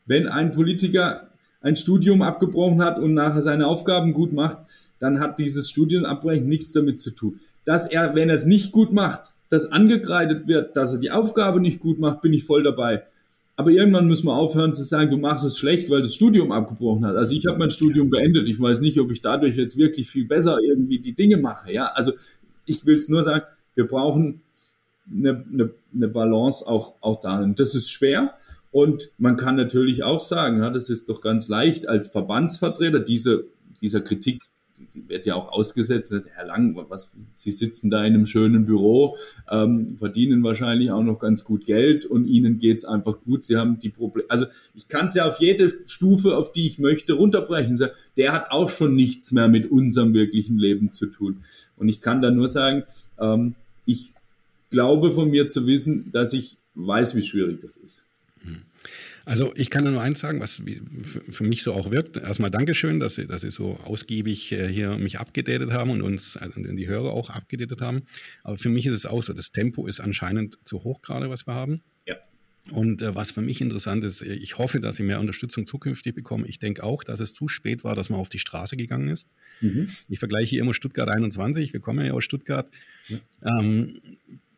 wenn 0.06 0.28
ein 0.28 0.52
Politiker 0.52 1.28
ein 1.60 1.76
Studium 1.76 2.22
abgebrochen 2.22 2.82
hat 2.82 2.98
und 2.98 3.14
nachher 3.14 3.42
seine 3.42 3.66
Aufgaben 3.66 4.12
gut 4.12 4.32
macht, 4.32 4.58
dann 4.98 5.20
hat 5.20 5.38
dieses 5.38 5.70
Studienabbrechen 5.70 6.48
nichts 6.48 6.72
damit 6.72 7.00
zu 7.00 7.10
tun. 7.10 7.40
Dass 7.64 7.86
er, 7.86 8.14
wenn 8.14 8.28
er 8.28 8.34
es 8.34 8.46
nicht 8.46 8.72
gut 8.72 8.92
macht, 8.92 9.34
dass 9.48 9.70
angekreidet 9.70 10.48
wird, 10.48 10.76
dass 10.76 10.94
er 10.94 11.00
die 11.00 11.10
Aufgabe 11.10 11.60
nicht 11.60 11.80
gut 11.80 11.98
macht, 11.98 12.22
bin 12.22 12.32
ich 12.32 12.44
voll 12.44 12.62
dabei. 12.62 13.04
Aber 13.54 13.70
irgendwann 13.70 14.08
muss 14.08 14.24
man 14.24 14.34
aufhören 14.34 14.72
zu 14.72 14.82
sagen, 14.82 15.10
du 15.10 15.18
machst 15.18 15.44
es 15.44 15.58
schlecht, 15.58 15.90
weil 15.90 16.02
das 16.02 16.14
Studium 16.14 16.52
abgebrochen 16.52 17.04
hat. 17.04 17.16
Also 17.16 17.34
ich 17.34 17.46
habe 17.46 17.58
mein 17.58 17.70
Studium 17.70 18.10
beendet. 18.10 18.48
Ich 18.48 18.58
weiß 18.58 18.80
nicht, 18.80 18.98
ob 18.98 19.12
ich 19.12 19.20
dadurch 19.20 19.56
jetzt 19.56 19.76
wirklich 19.76 20.08
viel 20.08 20.24
besser 20.24 20.58
irgendwie 20.58 20.98
die 20.98 21.12
Dinge 21.12 21.36
mache. 21.36 21.72
Ja, 21.72 21.86
also 21.94 22.12
ich 22.64 22.86
will 22.86 22.94
es 22.94 23.08
nur 23.08 23.22
sagen, 23.22 23.42
wir 23.74 23.86
brauchen 23.86 24.42
eine, 25.10 25.44
eine, 25.52 25.70
eine 25.94 26.08
Balance 26.08 26.66
auch, 26.66 26.94
auch 27.00 27.20
darin. 27.20 27.54
Das 27.54 27.74
ist 27.74 27.90
schwer. 27.90 28.34
Und 28.70 29.10
man 29.18 29.36
kann 29.36 29.56
natürlich 29.56 30.02
auch 30.02 30.20
sagen, 30.20 30.62
ja, 30.62 30.70
das 30.70 30.88
ist 30.88 31.08
doch 31.08 31.20
ganz 31.20 31.48
leicht 31.48 31.88
als 31.88 32.08
Verbandsvertreter, 32.08 33.00
diese, 33.00 33.44
dieser 33.80 34.00
Kritik 34.00 34.40
die 34.94 35.08
wird 35.08 35.26
ja 35.26 35.34
auch 35.34 35.50
ausgesetzt. 35.52 36.14
Herr 36.34 36.46
Lang, 36.46 36.76
was, 36.88 37.12
Sie 37.34 37.50
sitzen 37.50 37.90
da 37.90 38.04
in 38.04 38.14
einem 38.14 38.26
schönen 38.26 38.64
Büro, 38.64 39.16
ähm, 39.50 39.96
verdienen 39.98 40.42
wahrscheinlich 40.42 40.90
auch 40.90 41.02
noch 41.02 41.18
ganz 41.18 41.44
gut 41.44 41.64
Geld 41.64 42.06
und 42.06 42.26
Ihnen 42.26 42.58
geht's 42.58 42.84
einfach 42.84 43.20
gut. 43.22 43.44
Sie 43.44 43.56
haben 43.56 43.80
die 43.80 43.90
Probleme. 43.90 44.28
Also 44.30 44.46
ich 44.74 44.88
kann 44.88 45.06
es 45.06 45.14
ja 45.14 45.28
auf 45.28 45.38
jede 45.40 45.72
Stufe, 45.86 46.36
auf 46.36 46.52
die 46.52 46.66
ich 46.66 46.78
möchte, 46.78 47.14
runterbrechen. 47.14 47.78
Der 48.16 48.32
hat 48.32 48.50
auch 48.50 48.70
schon 48.70 48.94
nichts 48.94 49.32
mehr 49.32 49.48
mit 49.48 49.70
unserem 49.70 50.14
wirklichen 50.14 50.58
Leben 50.58 50.92
zu 50.92 51.06
tun. 51.06 51.42
Und 51.76 51.88
ich 51.88 52.00
kann 52.00 52.22
da 52.22 52.30
nur 52.30 52.48
sagen, 52.48 52.84
ähm, 53.18 53.54
ich 53.84 54.12
glaube 54.70 55.12
von 55.12 55.30
mir 55.30 55.48
zu 55.48 55.66
wissen, 55.66 56.10
dass 56.12 56.32
ich 56.32 56.58
weiß, 56.74 57.14
wie 57.14 57.22
schwierig 57.22 57.60
das 57.60 57.76
ist. 57.76 58.04
Also 59.24 59.52
ich 59.54 59.70
kann 59.70 59.84
nur 59.84 60.02
eins 60.02 60.18
sagen, 60.18 60.40
was 60.40 60.62
für 61.30 61.44
mich 61.44 61.62
so 61.62 61.72
auch 61.74 61.92
wirkt. 61.92 62.16
Erstmal 62.16 62.50
Dankeschön, 62.50 62.98
dass 62.98 63.14
Sie, 63.14 63.26
dass 63.26 63.42
Sie 63.42 63.52
so 63.52 63.78
ausgiebig 63.84 64.50
äh, 64.50 64.66
hier 64.66 64.98
mich 64.98 65.20
abgedatet 65.20 65.70
haben 65.70 65.90
und 65.90 66.02
uns 66.02 66.36
also 66.36 66.60
die 66.60 66.88
Hörer 66.88 67.12
auch 67.12 67.30
abgedatet 67.30 67.80
haben. 67.80 68.02
Aber 68.42 68.58
für 68.58 68.68
mich 68.68 68.86
ist 68.86 68.94
es 68.94 69.06
auch 69.06 69.22
so, 69.22 69.32
das 69.32 69.52
Tempo 69.52 69.86
ist 69.86 70.00
anscheinend 70.00 70.58
zu 70.64 70.82
hoch 70.82 71.02
gerade, 71.02 71.30
was 71.30 71.46
wir 71.46 71.54
haben. 71.54 71.82
Ja. 72.70 72.76
Und 72.76 73.02
äh, 73.02 73.14
was 73.14 73.32
für 73.32 73.42
mich 73.42 73.60
interessant 73.60 74.04
ist, 74.04 74.22
äh, 74.22 74.34
ich 74.34 74.58
hoffe, 74.58 74.80
dass 74.80 74.98
ich 74.98 75.04
mehr 75.04 75.20
Unterstützung 75.20 75.66
zukünftig 75.66 76.14
bekomme. 76.14 76.46
Ich 76.46 76.58
denke 76.58 76.84
auch, 76.84 77.02
dass 77.04 77.20
es 77.20 77.34
zu 77.34 77.48
spät 77.48 77.84
war, 77.84 77.94
dass 77.94 78.10
man 78.10 78.20
auf 78.20 78.28
die 78.28 78.38
Straße 78.38 78.76
gegangen 78.76 79.08
ist. 79.08 79.28
Mhm. 79.60 79.88
Ich 80.08 80.18
vergleiche 80.18 80.58
immer 80.58 80.74
Stuttgart 80.74 81.08
21, 81.08 81.72
wir 81.72 81.80
kommen 81.80 82.04
ja 82.04 82.12
aus 82.12 82.24
Stuttgart. 82.24 82.70
Ja. 83.08 83.18
Ähm, 83.58 84.00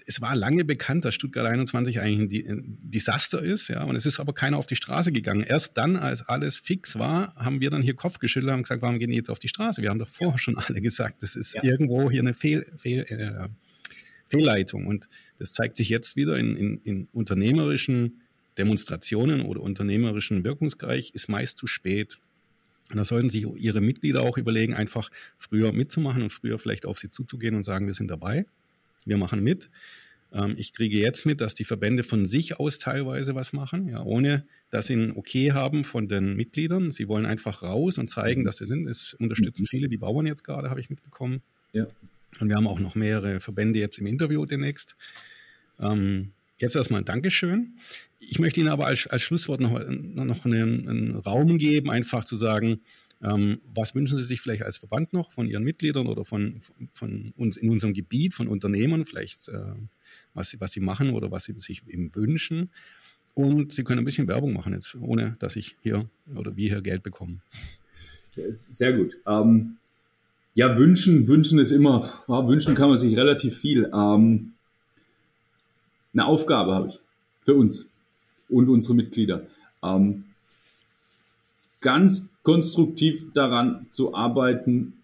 es 0.06 0.20
war 0.20 0.36
lange 0.36 0.64
bekannt, 0.64 1.04
dass 1.04 1.14
Stuttgart 1.14 1.46
21 1.46 2.00
eigentlich 2.00 2.46
ein 2.46 2.78
Desaster 2.82 3.42
ist, 3.42 3.68
ja, 3.68 3.84
und 3.84 3.96
es 3.96 4.06
ist 4.06 4.20
aber 4.20 4.34
keiner 4.34 4.58
auf 4.58 4.66
die 4.66 4.76
Straße 4.76 5.12
gegangen. 5.12 5.42
Erst 5.42 5.78
dann, 5.78 5.96
als 5.96 6.28
alles 6.28 6.58
fix 6.58 6.98
war, 6.98 7.34
haben 7.36 7.60
wir 7.60 7.70
dann 7.70 7.82
hier 7.82 7.94
Kopf 7.94 8.18
geschüttelt 8.18 8.52
und 8.52 8.62
gesagt, 8.62 8.82
warum 8.82 8.98
gehen 8.98 9.10
die 9.10 9.16
jetzt 9.16 9.30
auf 9.30 9.38
die 9.38 9.48
Straße? 9.48 9.82
Wir 9.82 9.90
haben 9.90 9.98
doch 9.98 10.08
vorher 10.08 10.38
schon 10.38 10.58
alle 10.58 10.80
gesagt, 10.80 11.22
das 11.22 11.36
ist 11.36 11.54
ja. 11.54 11.62
irgendwo 11.64 12.10
hier 12.10 12.20
eine 12.20 12.34
Fehl, 12.34 12.66
Fehl, 12.76 13.04
äh, 13.08 13.48
Fehlleitung. 14.26 14.86
Und 14.86 15.08
das 15.38 15.52
zeigt 15.52 15.76
sich 15.76 15.88
jetzt 15.88 16.16
wieder 16.16 16.36
in, 16.36 16.56
in, 16.56 16.80
in 16.84 17.08
unternehmerischen 17.12 18.20
Demonstrationen 18.56 19.42
oder 19.42 19.60
unternehmerischen 19.60 20.44
Wirkungsbereich, 20.44 21.10
ist 21.14 21.28
meist 21.28 21.58
zu 21.58 21.66
spät. 21.66 22.18
Und 22.90 22.96
da 22.96 23.04
sollten 23.04 23.30
sich 23.30 23.46
ihre 23.56 23.80
Mitglieder 23.80 24.22
auch 24.22 24.36
überlegen, 24.38 24.74
einfach 24.74 25.10
früher 25.38 25.72
mitzumachen 25.72 26.22
und 26.22 26.30
früher 26.30 26.58
vielleicht 26.58 26.86
auf 26.86 26.98
sie 26.98 27.10
zuzugehen 27.10 27.54
und 27.54 27.62
sagen, 27.62 27.86
wir 27.86 27.94
sind 27.94 28.10
dabei, 28.10 28.46
wir 29.04 29.16
machen 29.16 29.42
mit. 29.42 29.70
Ähm, 30.32 30.54
ich 30.56 30.72
kriege 30.72 30.98
jetzt 30.98 31.24
mit, 31.24 31.40
dass 31.40 31.54
die 31.54 31.64
Verbände 31.64 32.04
von 32.04 32.26
sich 32.26 32.60
aus 32.60 32.78
teilweise 32.78 33.34
was 33.34 33.52
machen, 33.52 33.88
ja, 33.88 34.02
ohne 34.02 34.44
dass 34.70 34.88
sie 34.88 34.94
ein 34.94 35.16
Okay 35.16 35.52
haben 35.52 35.84
von 35.84 36.08
den 36.08 36.36
Mitgliedern. 36.36 36.90
Sie 36.90 37.08
wollen 37.08 37.24
einfach 37.24 37.62
raus 37.62 37.96
und 37.98 38.10
zeigen, 38.10 38.42
mhm. 38.42 38.44
dass 38.44 38.58
sie 38.58 38.66
sind. 38.66 38.86
Es 38.86 39.14
unterstützen 39.14 39.62
mhm. 39.62 39.66
viele 39.66 39.88
die 39.88 39.96
Bauern 39.98 40.26
jetzt 40.26 40.44
gerade, 40.44 40.68
habe 40.68 40.80
ich 40.80 40.90
mitbekommen. 40.90 41.42
Ja. 41.72 41.86
Und 42.40 42.48
wir 42.48 42.56
haben 42.56 42.66
auch 42.66 42.80
noch 42.80 42.94
mehrere 42.94 43.40
Verbände 43.40 43.78
jetzt 43.78 43.98
im 43.98 44.06
Interview 44.06 44.46
demnächst. 44.46 44.96
Ähm, 45.78 46.32
jetzt 46.58 46.76
erstmal 46.76 47.02
ein 47.02 47.04
Dankeschön. 47.04 47.74
Ich 48.18 48.38
möchte 48.38 48.60
Ihnen 48.60 48.68
aber 48.68 48.86
als, 48.86 49.06
als 49.06 49.22
Schlusswort 49.22 49.60
noch, 49.60 49.72
noch 49.88 50.44
einen, 50.44 50.88
einen, 50.88 51.14
Raum 51.16 51.58
geben, 51.58 51.90
einfach 51.90 52.24
zu 52.24 52.36
sagen, 52.36 52.80
ähm, 53.22 53.60
was 53.74 53.94
wünschen 53.94 54.18
Sie 54.18 54.24
sich 54.24 54.40
vielleicht 54.40 54.62
als 54.62 54.78
Verband 54.78 55.12
noch 55.12 55.32
von 55.32 55.46
Ihren 55.46 55.64
Mitgliedern 55.64 56.06
oder 56.06 56.24
von, 56.24 56.60
von 56.92 57.32
uns 57.36 57.56
in 57.56 57.70
unserem 57.70 57.94
Gebiet, 57.94 58.34
von 58.34 58.48
Unternehmern, 58.48 59.04
vielleicht 59.04 59.48
äh, 59.48 59.74
was, 60.34 60.50
sie, 60.50 60.60
was 60.60 60.72
Sie 60.72 60.80
machen 60.80 61.10
oder 61.10 61.30
was 61.30 61.44
Sie 61.44 61.54
sich 61.58 61.82
eben 61.88 62.14
wünschen. 62.14 62.70
Und 63.34 63.72
Sie 63.72 63.82
können 63.82 64.00
ein 64.00 64.04
bisschen 64.04 64.28
Werbung 64.28 64.52
machen 64.52 64.74
jetzt, 64.74 64.94
ohne 64.94 65.36
dass 65.40 65.56
ich 65.56 65.76
hier 65.82 66.00
oder 66.34 66.56
wir 66.56 66.68
hier 66.68 66.82
Geld 66.82 67.02
bekommen. 67.02 67.42
Sehr 68.50 68.92
gut. 68.92 69.16
Ähm, 69.26 69.76
ja, 70.54 70.76
wünschen, 70.76 71.26
wünschen 71.26 71.58
ist 71.58 71.72
immer, 71.72 72.08
ja, 72.28 72.48
wünschen 72.48 72.74
kann 72.74 72.88
man 72.88 72.98
sich 72.98 73.16
relativ 73.16 73.58
viel. 73.58 73.90
Ähm, 73.92 74.52
eine 76.12 76.26
Aufgabe 76.26 76.74
habe 76.74 76.88
ich 76.88 76.98
für 77.44 77.54
uns 77.54 77.88
und 78.48 78.68
unsere 78.68 78.94
Mitglieder. 78.94 79.46
Ähm, 79.82 80.24
ganz 81.80 82.30
konstruktiv 82.42 83.26
daran 83.34 83.86
zu 83.90 84.14
arbeiten, 84.14 84.94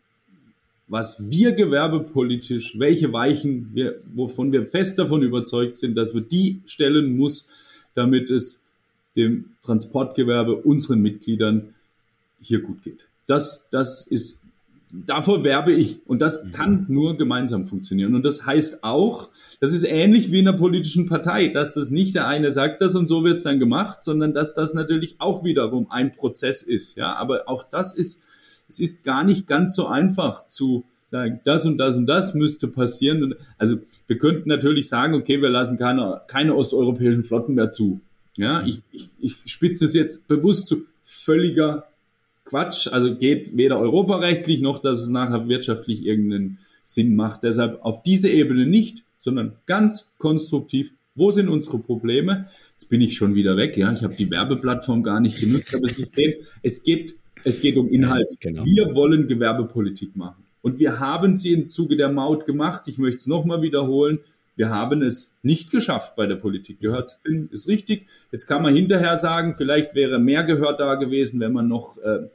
was 0.86 1.30
wir 1.30 1.52
gewerbepolitisch, 1.52 2.78
welche 2.78 3.12
Weichen 3.12 3.70
wir, 3.74 4.00
wovon 4.14 4.52
wir 4.52 4.66
fest 4.66 4.98
davon 4.98 5.22
überzeugt 5.22 5.76
sind, 5.76 5.94
dass 5.96 6.14
wir 6.14 6.20
die 6.20 6.60
stellen 6.64 7.16
muss, 7.16 7.46
damit 7.94 8.30
es 8.30 8.64
dem 9.16 9.46
Transportgewerbe, 9.62 10.56
unseren 10.56 11.00
Mitgliedern 11.00 11.74
hier 12.40 12.60
gut 12.60 12.82
geht. 12.82 13.06
Das, 13.26 13.66
das 13.70 14.06
ist 14.06 14.39
davor 14.92 15.44
werbe 15.44 15.72
ich. 15.72 16.00
Und 16.06 16.20
das 16.22 16.44
mhm. 16.44 16.52
kann 16.52 16.86
nur 16.88 17.16
gemeinsam 17.16 17.66
funktionieren. 17.66 18.14
Und 18.14 18.24
das 18.24 18.44
heißt 18.44 18.82
auch, 18.82 19.30
das 19.60 19.72
ist 19.72 19.84
ähnlich 19.84 20.30
wie 20.32 20.40
in 20.40 20.48
einer 20.48 20.56
politischen 20.56 21.06
Partei, 21.06 21.48
dass 21.48 21.74
das 21.74 21.90
nicht 21.90 22.14
der 22.14 22.26
eine 22.26 22.50
sagt 22.52 22.80
das 22.80 22.94
und 22.94 23.06
so 23.06 23.24
wird 23.24 23.36
es 23.36 23.42
dann 23.44 23.58
gemacht, 23.58 24.02
sondern 24.02 24.34
dass 24.34 24.54
das 24.54 24.74
natürlich 24.74 25.16
auch 25.18 25.44
wiederum 25.44 25.90
ein 25.90 26.12
Prozess 26.12 26.62
ist. 26.62 26.96
Ja, 26.96 27.14
aber 27.14 27.48
auch 27.48 27.62
das 27.62 27.94
ist, 27.94 28.22
es 28.68 28.80
ist 28.80 29.04
gar 29.04 29.24
nicht 29.24 29.46
ganz 29.46 29.74
so 29.74 29.86
einfach 29.86 30.46
zu 30.46 30.84
sagen, 31.10 31.40
das 31.44 31.66
und 31.66 31.78
das 31.78 31.96
und 31.96 32.06
das 32.06 32.34
müsste 32.34 32.68
passieren. 32.68 33.34
Also 33.58 33.78
wir 34.06 34.18
könnten 34.18 34.48
natürlich 34.48 34.88
sagen, 34.88 35.14
okay, 35.14 35.40
wir 35.42 35.50
lassen 35.50 35.76
keine, 35.76 36.20
keine 36.28 36.54
osteuropäischen 36.54 37.24
Flotten 37.24 37.54
mehr 37.54 37.70
zu. 37.70 38.00
Ja, 38.36 38.64
ich, 38.64 38.80
ich, 38.92 39.08
ich 39.20 39.36
spitze 39.46 39.84
es 39.84 39.94
jetzt 39.94 40.28
bewusst 40.28 40.68
zu 40.68 40.84
völliger 41.02 41.89
Quatsch. 42.50 42.88
Also 42.88 43.16
geht 43.16 43.56
weder 43.56 43.78
europarechtlich 43.78 44.60
noch, 44.60 44.80
dass 44.80 45.00
es 45.00 45.08
nachher 45.08 45.48
wirtschaftlich 45.48 46.04
irgendeinen 46.04 46.58
Sinn 46.82 47.14
macht. 47.14 47.44
Deshalb 47.44 47.82
auf 47.82 48.02
diese 48.02 48.28
Ebene 48.28 48.66
nicht, 48.66 49.04
sondern 49.18 49.52
ganz 49.66 50.12
konstruktiv. 50.18 50.92
Wo 51.14 51.30
sind 51.30 51.48
unsere 51.48 51.78
Probleme? 51.78 52.46
Jetzt 52.72 52.88
bin 52.88 53.00
ich 53.00 53.16
schon 53.16 53.34
wieder 53.36 53.56
weg. 53.56 53.76
Ja, 53.76 53.92
ich 53.92 54.02
habe 54.02 54.14
die 54.16 54.30
Werbeplattform 54.30 55.02
gar 55.02 55.20
nicht 55.20 55.40
genutzt, 55.40 55.74
aber 55.74 55.88
Sie 55.88 56.04
sehen, 56.04 56.34
es 56.62 56.82
geht, 56.82 57.14
es 57.44 57.60
geht 57.60 57.76
um 57.76 57.88
Inhalt. 57.88 58.28
Genau. 58.40 58.64
Wir 58.64 58.94
wollen 58.94 59.28
Gewerbepolitik 59.28 60.16
machen. 60.16 60.44
Und 60.62 60.78
wir 60.78 60.98
haben 60.98 61.34
sie 61.34 61.52
im 61.52 61.68
Zuge 61.68 61.96
der 61.96 62.10
Maut 62.10 62.46
gemacht. 62.46 62.82
Ich 62.86 62.98
möchte 62.98 63.16
es 63.16 63.26
nochmal 63.26 63.62
wiederholen. 63.62 64.18
Wir 64.56 64.68
haben 64.68 65.02
es 65.02 65.34
nicht 65.42 65.70
geschafft, 65.70 66.16
bei 66.16 66.26
der 66.26 66.36
Politik 66.36 66.80
Gehör 66.80 67.06
zu 67.06 67.16
finden, 67.20 67.48
ist 67.50 67.66
richtig. 67.66 68.06
Jetzt 68.30 68.46
kann 68.46 68.62
man 68.62 68.74
hinterher 68.74 69.16
sagen, 69.16 69.54
vielleicht 69.54 69.94
wäre 69.94 70.18
mehr 70.18 70.44
Gehör 70.44 70.74
da 70.76 70.96
gewesen, 70.96 71.40
wenn 71.40 71.52
man 71.52 71.66
noch 71.66 71.96
äh, 71.98 72.28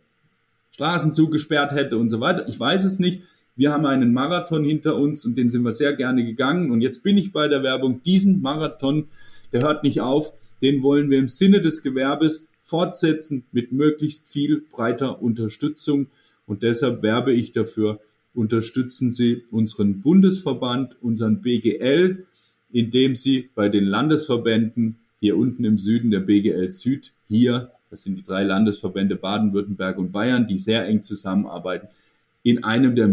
Straßen 0.75 1.13
zugesperrt 1.13 1.71
hätte 1.71 1.97
und 1.97 2.09
so 2.09 2.19
weiter. 2.19 2.49
Ich 2.49 2.59
weiß 2.59 2.83
es 2.83 2.99
nicht. 2.99 3.23
Wir 3.55 3.71
haben 3.71 3.85
einen 3.85 4.11
Marathon 4.11 4.65
hinter 4.65 4.97
uns 4.97 5.25
und 5.25 5.37
den 5.37 5.47
sind 5.47 5.63
wir 5.63 5.71
sehr 5.71 5.93
gerne 5.93 6.25
gegangen. 6.25 6.69
Und 6.69 6.81
jetzt 6.81 7.01
bin 7.01 7.17
ich 7.17 7.31
bei 7.31 7.47
der 7.47 7.63
Werbung. 7.63 8.03
Diesen 8.03 8.41
Marathon, 8.41 9.07
der 9.53 9.61
hört 9.61 9.83
nicht 9.83 10.01
auf. 10.01 10.33
Den 10.61 10.83
wollen 10.83 11.09
wir 11.09 11.17
im 11.17 11.29
Sinne 11.29 11.61
des 11.61 11.81
Gewerbes 11.81 12.49
fortsetzen 12.61 13.45
mit 13.53 13.71
möglichst 13.71 14.27
viel 14.27 14.65
breiter 14.69 15.21
Unterstützung. 15.21 16.07
Und 16.45 16.61
deshalb 16.61 17.01
werbe 17.01 17.31
ich 17.31 17.53
dafür, 17.53 18.01
unterstützen 18.33 19.11
Sie 19.11 19.43
unseren 19.51 20.01
Bundesverband, 20.01 20.97
unseren 21.01 21.41
BGL, 21.41 22.25
indem 22.73 23.15
Sie 23.15 23.49
bei 23.55 23.69
den 23.69 23.85
Landesverbänden 23.85 24.97
hier 25.21 25.37
unten 25.37 25.63
im 25.63 25.77
Süden 25.77 26.11
der 26.11 26.19
BGL 26.19 26.69
Süd 26.69 27.13
hier 27.29 27.71
das 27.95 28.03
sind 28.03 28.17
die 28.17 28.23
drei 28.23 28.43
Landesverbände 28.43 29.15
Baden-Württemberg 29.15 29.97
und 29.97 30.11
Bayern, 30.11 30.49
die 30.49 30.57
sehr 30.57 30.85
eng 30.85 31.01
zusammenarbeiten, 31.01 31.87
in 32.43 32.65
einem 32.65 32.93
der 32.93 33.09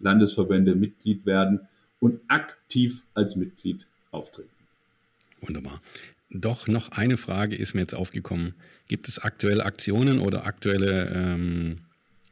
Landesverbände 0.00 0.74
Mitglied 0.74 1.26
werden 1.26 1.60
und 2.00 2.18
aktiv 2.28 3.02
als 3.12 3.36
Mitglied 3.36 3.86
auftreten. 4.10 4.48
Wunderbar. 5.42 5.82
Doch 6.30 6.66
noch 6.66 6.92
eine 6.92 7.18
Frage 7.18 7.56
ist 7.56 7.74
mir 7.74 7.82
jetzt 7.82 7.94
aufgekommen. 7.94 8.54
Gibt 8.88 9.06
es 9.06 9.18
aktuelle 9.18 9.66
Aktionen 9.66 10.18
oder 10.18 10.46
aktuelle 10.46 11.10
ähm, 11.14 11.80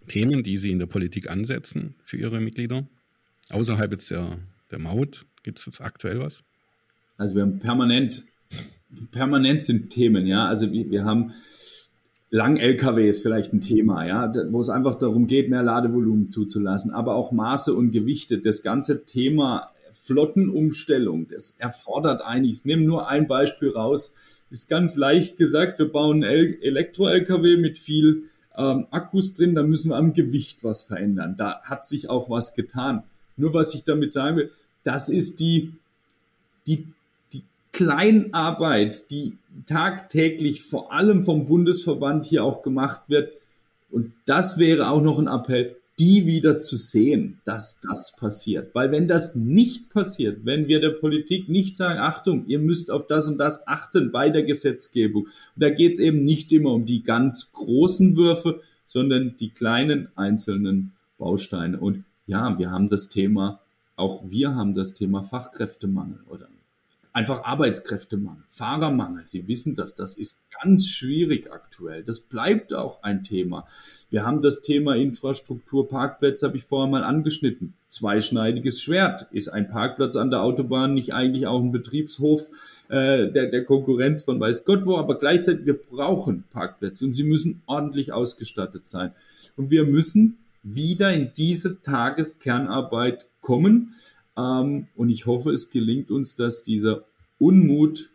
Themen, 0.08 0.42
die 0.42 0.56
Sie 0.56 0.70
in 0.70 0.78
der 0.78 0.86
Politik 0.86 1.28
ansetzen 1.28 1.96
für 2.02 2.16
Ihre 2.16 2.40
Mitglieder? 2.40 2.86
Außerhalb 3.50 3.92
jetzt 3.92 4.10
der, 4.10 4.38
der 4.70 4.78
Maut, 4.78 5.26
gibt 5.42 5.58
es 5.58 5.66
jetzt 5.66 5.82
aktuell 5.82 6.20
was? 6.20 6.42
Also 7.18 7.34
wir 7.34 7.42
haben 7.42 7.58
permanent, 7.58 8.24
permanent 9.10 9.60
sind 9.60 9.90
Themen, 9.90 10.26
ja. 10.26 10.46
Also 10.46 10.72
wir, 10.72 10.90
wir 10.90 11.04
haben 11.04 11.34
Lang-LKW 12.30 13.08
ist 13.08 13.22
vielleicht 13.22 13.52
ein 13.52 13.60
Thema, 13.60 14.06
ja, 14.06 14.32
wo 14.50 14.60
es 14.60 14.68
einfach 14.68 14.94
darum 14.94 15.26
geht, 15.26 15.50
mehr 15.50 15.64
Ladevolumen 15.64 16.28
zuzulassen, 16.28 16.92
aber 16.92 17.16
auch 17.16 17.32
Maße 17.32 17.74
und 17.74 17.90
Gewichte. 17.90 18.38
Das 18.38 18.62
ganze 18.62 19.04
Thema 19.04 19.70
Flottenumstellung, 19.92 21.26
das 21.28 21.56
erfordert 21.58 22.22
ich 22.42 22.64
nehme 22.64 22.82
nur 22.82 23.08
ein 23.08 23.26
Beispiel 23.26 23.70
raus, 23.70 24.14
ist 24.50 24.68
ganz 24.68 24.96
leicht 24.96 25.36
gesagt, 25.36 25.78
wir 25.80 25.90
bauen 25.90 26.22
Elektro-LKW 26.22 27.56
mit 27.56 27.78
viel 27.78 28.24
ähm, 28.56 28.86
Akkus 28.90 29.34
drin, 29.34 29.54
da 29.54 29.62
müssen 29.62 29.90
wir 29.90 29.96
am 29.96 30.12
Gewicht 30.12 30.62
was 30.62 30.82
verändern. 30.82 31.36
Da 31.36 31.62
hat 31.62 31.86
sich 31.86 32.08
auch 32.08 32.30
was 32.30 32.54
getan. 32.54 33.02
Nur 33.36 33.54
was 33.54 33.74
ich 33.74 33.84
damit 33.84 34.12
sagen 34.12 34.36
will, 34.36 34.50
das 34.82 35.08
ist 35.08 35.40
die, 35.40 35.72
die 36.66 36.86
Kleinarbeit, 37.72 39.10
die 39.10 39.38
tagtäglich 39.66 40.62
vor 40.62 40.92
allem 40.92 41.24
vom 41.24 41.46
Bundesverband 41.46 42.26
hier 42.26 42.44
auch 42.44 42.62
gemacht 42.62 43.02
wird. 43.08 43.32
Und 43.90 44.12
das 44.26 44.58
wäre 44.58 44.90
auch 44.90 45.02
noch 45.02 45.18
ein 45.18 45.26
Appell, 45.26 45.76
die 45.98 46.24
wieder 46.24 46.58
zu 46.58 46.76
sehen, 46.76 47.40
dass 47.44 47.78
das 47.80 48.16
passiert. 48.16 48.74
Weil 48.74 48.90
wenn 48.90 49.06
das 49.06 49.34
nicht 49.34 49.90
passiert, 49.90 50.44
wenn 50.44 50.66
wir 50.66 50.80
der 50.80 50.90
Politik 50.90 51.48
nicht 51.48 51.76
sagen, 51.76 52.00
Achtung, 52.00 52.46
ihr 52.46 52.58
müsst 52.58 52.90
auf 52.90 53.06
das 53.06 53.28
und 53.28 53.36
das 53.36 53.66
achten 53.68 54.10
bei 54.10 54.30
der 54.30 54.42
Gesetzgebung. 54.42 55.24
Und 55.24 55.30
da 55.56 55.68
geht 55.68 55.92
es 55.92 55.98
eben 55.98 56.24
nicht 56.24 56.52
immer 56.52 56.72
um 56.72 56.86
die 56.86 57.02
ganz 57.02 57.52
großen 57.52 58.16
Würfe, 58.16 58.60
sondern 58.86 59.36
die 59.38 59.50
kleinen 59.50 60.08
einzelnen 60.16 60.92
Bausteine. 61.18 61.78
Und 61.78 62.04
ja, 62.26 62.58
wir 62.58 62.70
haben 62.70 62.88
das 62.88 63.10
Thema, 63.10 63.60
auch 63.94 64.22
wir 64.26 64.54
haben 64.54 64.74
das 64.74 64.94
Thema 64.94 65.22
Fachkräftemangel 65.22 66.20
oder 66.30 66.48
einfach 67.12 67.44
Arbeitskräftemangel, 67.44 68.44
Fahrermangel. 68.48 69.26
Sie 69.26 69.48
wissen 69.48 69.74
das, 69.74 69.94
das 69.94 70.14
ist 70.14 70.38
ganz 70.62 70.88
schwierig 70.88 71.50
aktuell. 71.52 72.04
Das 72.04 72.20
bleibt 72.20 72.72
auch 72.72 73.02
ein 73.02 73.24
Thema. 73.24 73.66
Wir 74.10 74.24
haben 74.24 74.42
das 74.42 74.60
Thema 74.60 74.96
Infrastruktur, 74.96 75.88
Parkplätze, 75.88 76.46
habe 76.46 76.56
ich 76.56 76.64
vorher 76.64 76.90
mal 76.90 77.04
angeschnitten. 77.04 77.74
Zweischneidiges 77.88 78.82
Schwert. 78.82 79.26
Ist 79.32 79.48
ein 79.48 79.66
Parkplatz 79.66 80.16
an 80.16 80.30
der 80.30 80.42
Autobahn 80.42 80.94
nicht 80.94 81.12
eigentlich 81.12 81.46
auch 81.46 81.60
ein 81.60 81.72
Betriebshof 81.72 82.48
äh, 82.88 83.30
der, 83.30 83.46
der 83.46 83.64
Konkurrenz 83.64 84.22
von 84.22 84.38
weiß 84.38 84.64
Gott 84.64 84.86
wo? 84.86 84.96
Aber 84.96 85.18
gleichzeitig, 85.18 85.66
wir 85.66 85.78
brauchen 85.78 86.44
Parkplätze 86.52 87.04
und 87.04 87.12
sie 87.12 87.24
müssen 87.24 87.62
ordentlich 87.66 88.12
ausgestattet 88.12 88.86
sein. 88.86 89.12
Und 89.56 89.70
wir 89.70 89.84
müssen 89.84 90.38
wieder 90.62 91.12
in 91.12 91.32
diese 91.36 91.80
Tageskernarbeit 91.80 93.26
kommen. 93.40 93.94
Ähm, 94.40 94.86
und 94.96 95.08
ich 95.08 95.26
hoffe, 95.26 95.50
es 95.50 95.70
gelingt 95.70 96.10
uns, 96.10 96.34
dass 96.34 96.62
dieser 96.62 97.04
Unmut, 97.38 98.10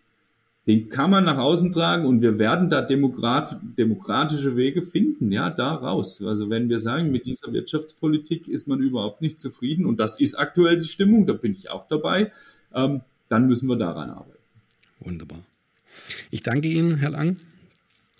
den 0.67 0.89
kann 0.89 1.11
man 1.11 1.25
nach 1.25 1.37
außen 1.37 1.71
tragen 1.71 2.05
und 2.05 2.21
wir 2.21 2.39
werden 2.39 2.69
da 2.69 2.81
demokratische 2.81 4.55
Wege 4.55 4.81
finden, 4.81 5.31
ja, 5.31 5.51
da 5.51 5.75
raus. 5.75 6.23
Also 6.23 6.49
wenn 6.49 6.69
wir 6.69 6.79
sagen, 6.79 7.11
mit 7.11 7.27
dieser 7.27 7.53
Wirtschaftspolitik 7.53 8.47
ist 8.47 8.67
man 8.67 8.79
überhaupt 8.79 9.21
nicht 9.21 9.37
zufrieden 9.37 9.85
und 9.85 9.99
das 9.99 10.19
ist 10.19 10.35
aktuell 10.35 10.77
die 10.79 10.87
Stimmung, 10.87 11.27
da 11.27 11.33
bin 11.33 11.53
ich 11.53 11.69
auch 11.69 11.87
dabei, 11.87 12.31
ähm, 12.73 13.01
dann 13.29 13.47
müssen 13.47 13.67
wir 13.69 13.75
daran 13.75 14.09
arbeiten. 14.09 14.31
Wunderbar. 14.99 15.43
Ich 16.31 16.41
danke 16.41 16.67
Ihnen, 16.67 16.97
Herr 16.97 17.11
Lang. 17.11 17.37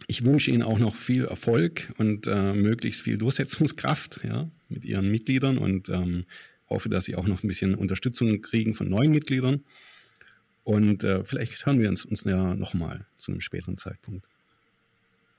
Ich 0.07 0.23
wünsche 0.23 0.51
Ihnen 0.51 0.61
auch 0.61 0.77
noch 0.77 0.95
viel 0.95 1.25
Erfolg 1.25 1.93
und 1.97 2.27
äh, 2.27 2.53
möglichst 2.53 3.01
viel 3.01 3.17
Durchsetzungskraft 3.17 4.21
ja, 4.23 4.47
mit 4.69 4.85
Ihren 4.85 5.09
Mitgliedern 5.09 5.57
und 5.57 5.89
ähm, 5.89 6.25
hoffe, 6.75 6.89
dass 6.89 7.05
Sie 7.05 7.15
auch 7.15 7.25
noch 7.25 7.43
ein 7.43 7.47
bisschen 7.47 7.73
Unterstützung 7.73 8.41
kriegen 8.41 8.75
von 8.75 8.87
neuen 8.87 9.11
Mitgliedern. 9.11 9.63
Und 10.63 11.03
äh, 11.03 11.23
vielleicht 11.23 11.65
hören 11.65 11.79
wir 11.79 11.89
uns, 11.89 12.05
uns 12.05 12.23
ja 12.23 12.53
nochmal 12.55 13.05
zu 13.17 13.31
einem 13.31 13.41
späteren 13.41 13.77
Zeitpunkt. 13.77 14.27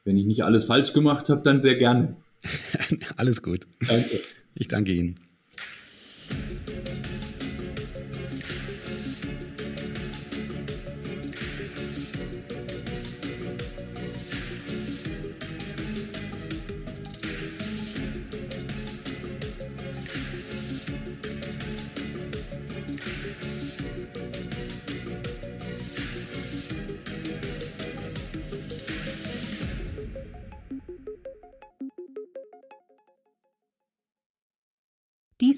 Wenn 0.05 0.17
ich 0.17 0.25
nicht 0.25 0.43
alles 0.45 0.65
falsch 0.65 0.93
gemacht 0.93 1.29
habe, 1.29 1.43
dann 1.43 1.61
sehr 1.61 1.77
gerne. 1.77 2.17
alles 3.17 3.43
gut. 3.43 3.67
Danke. 3.87 4.21
Ich 4.55 4.69
danke 4.69 4.93
Ihnen. 4.93 5.26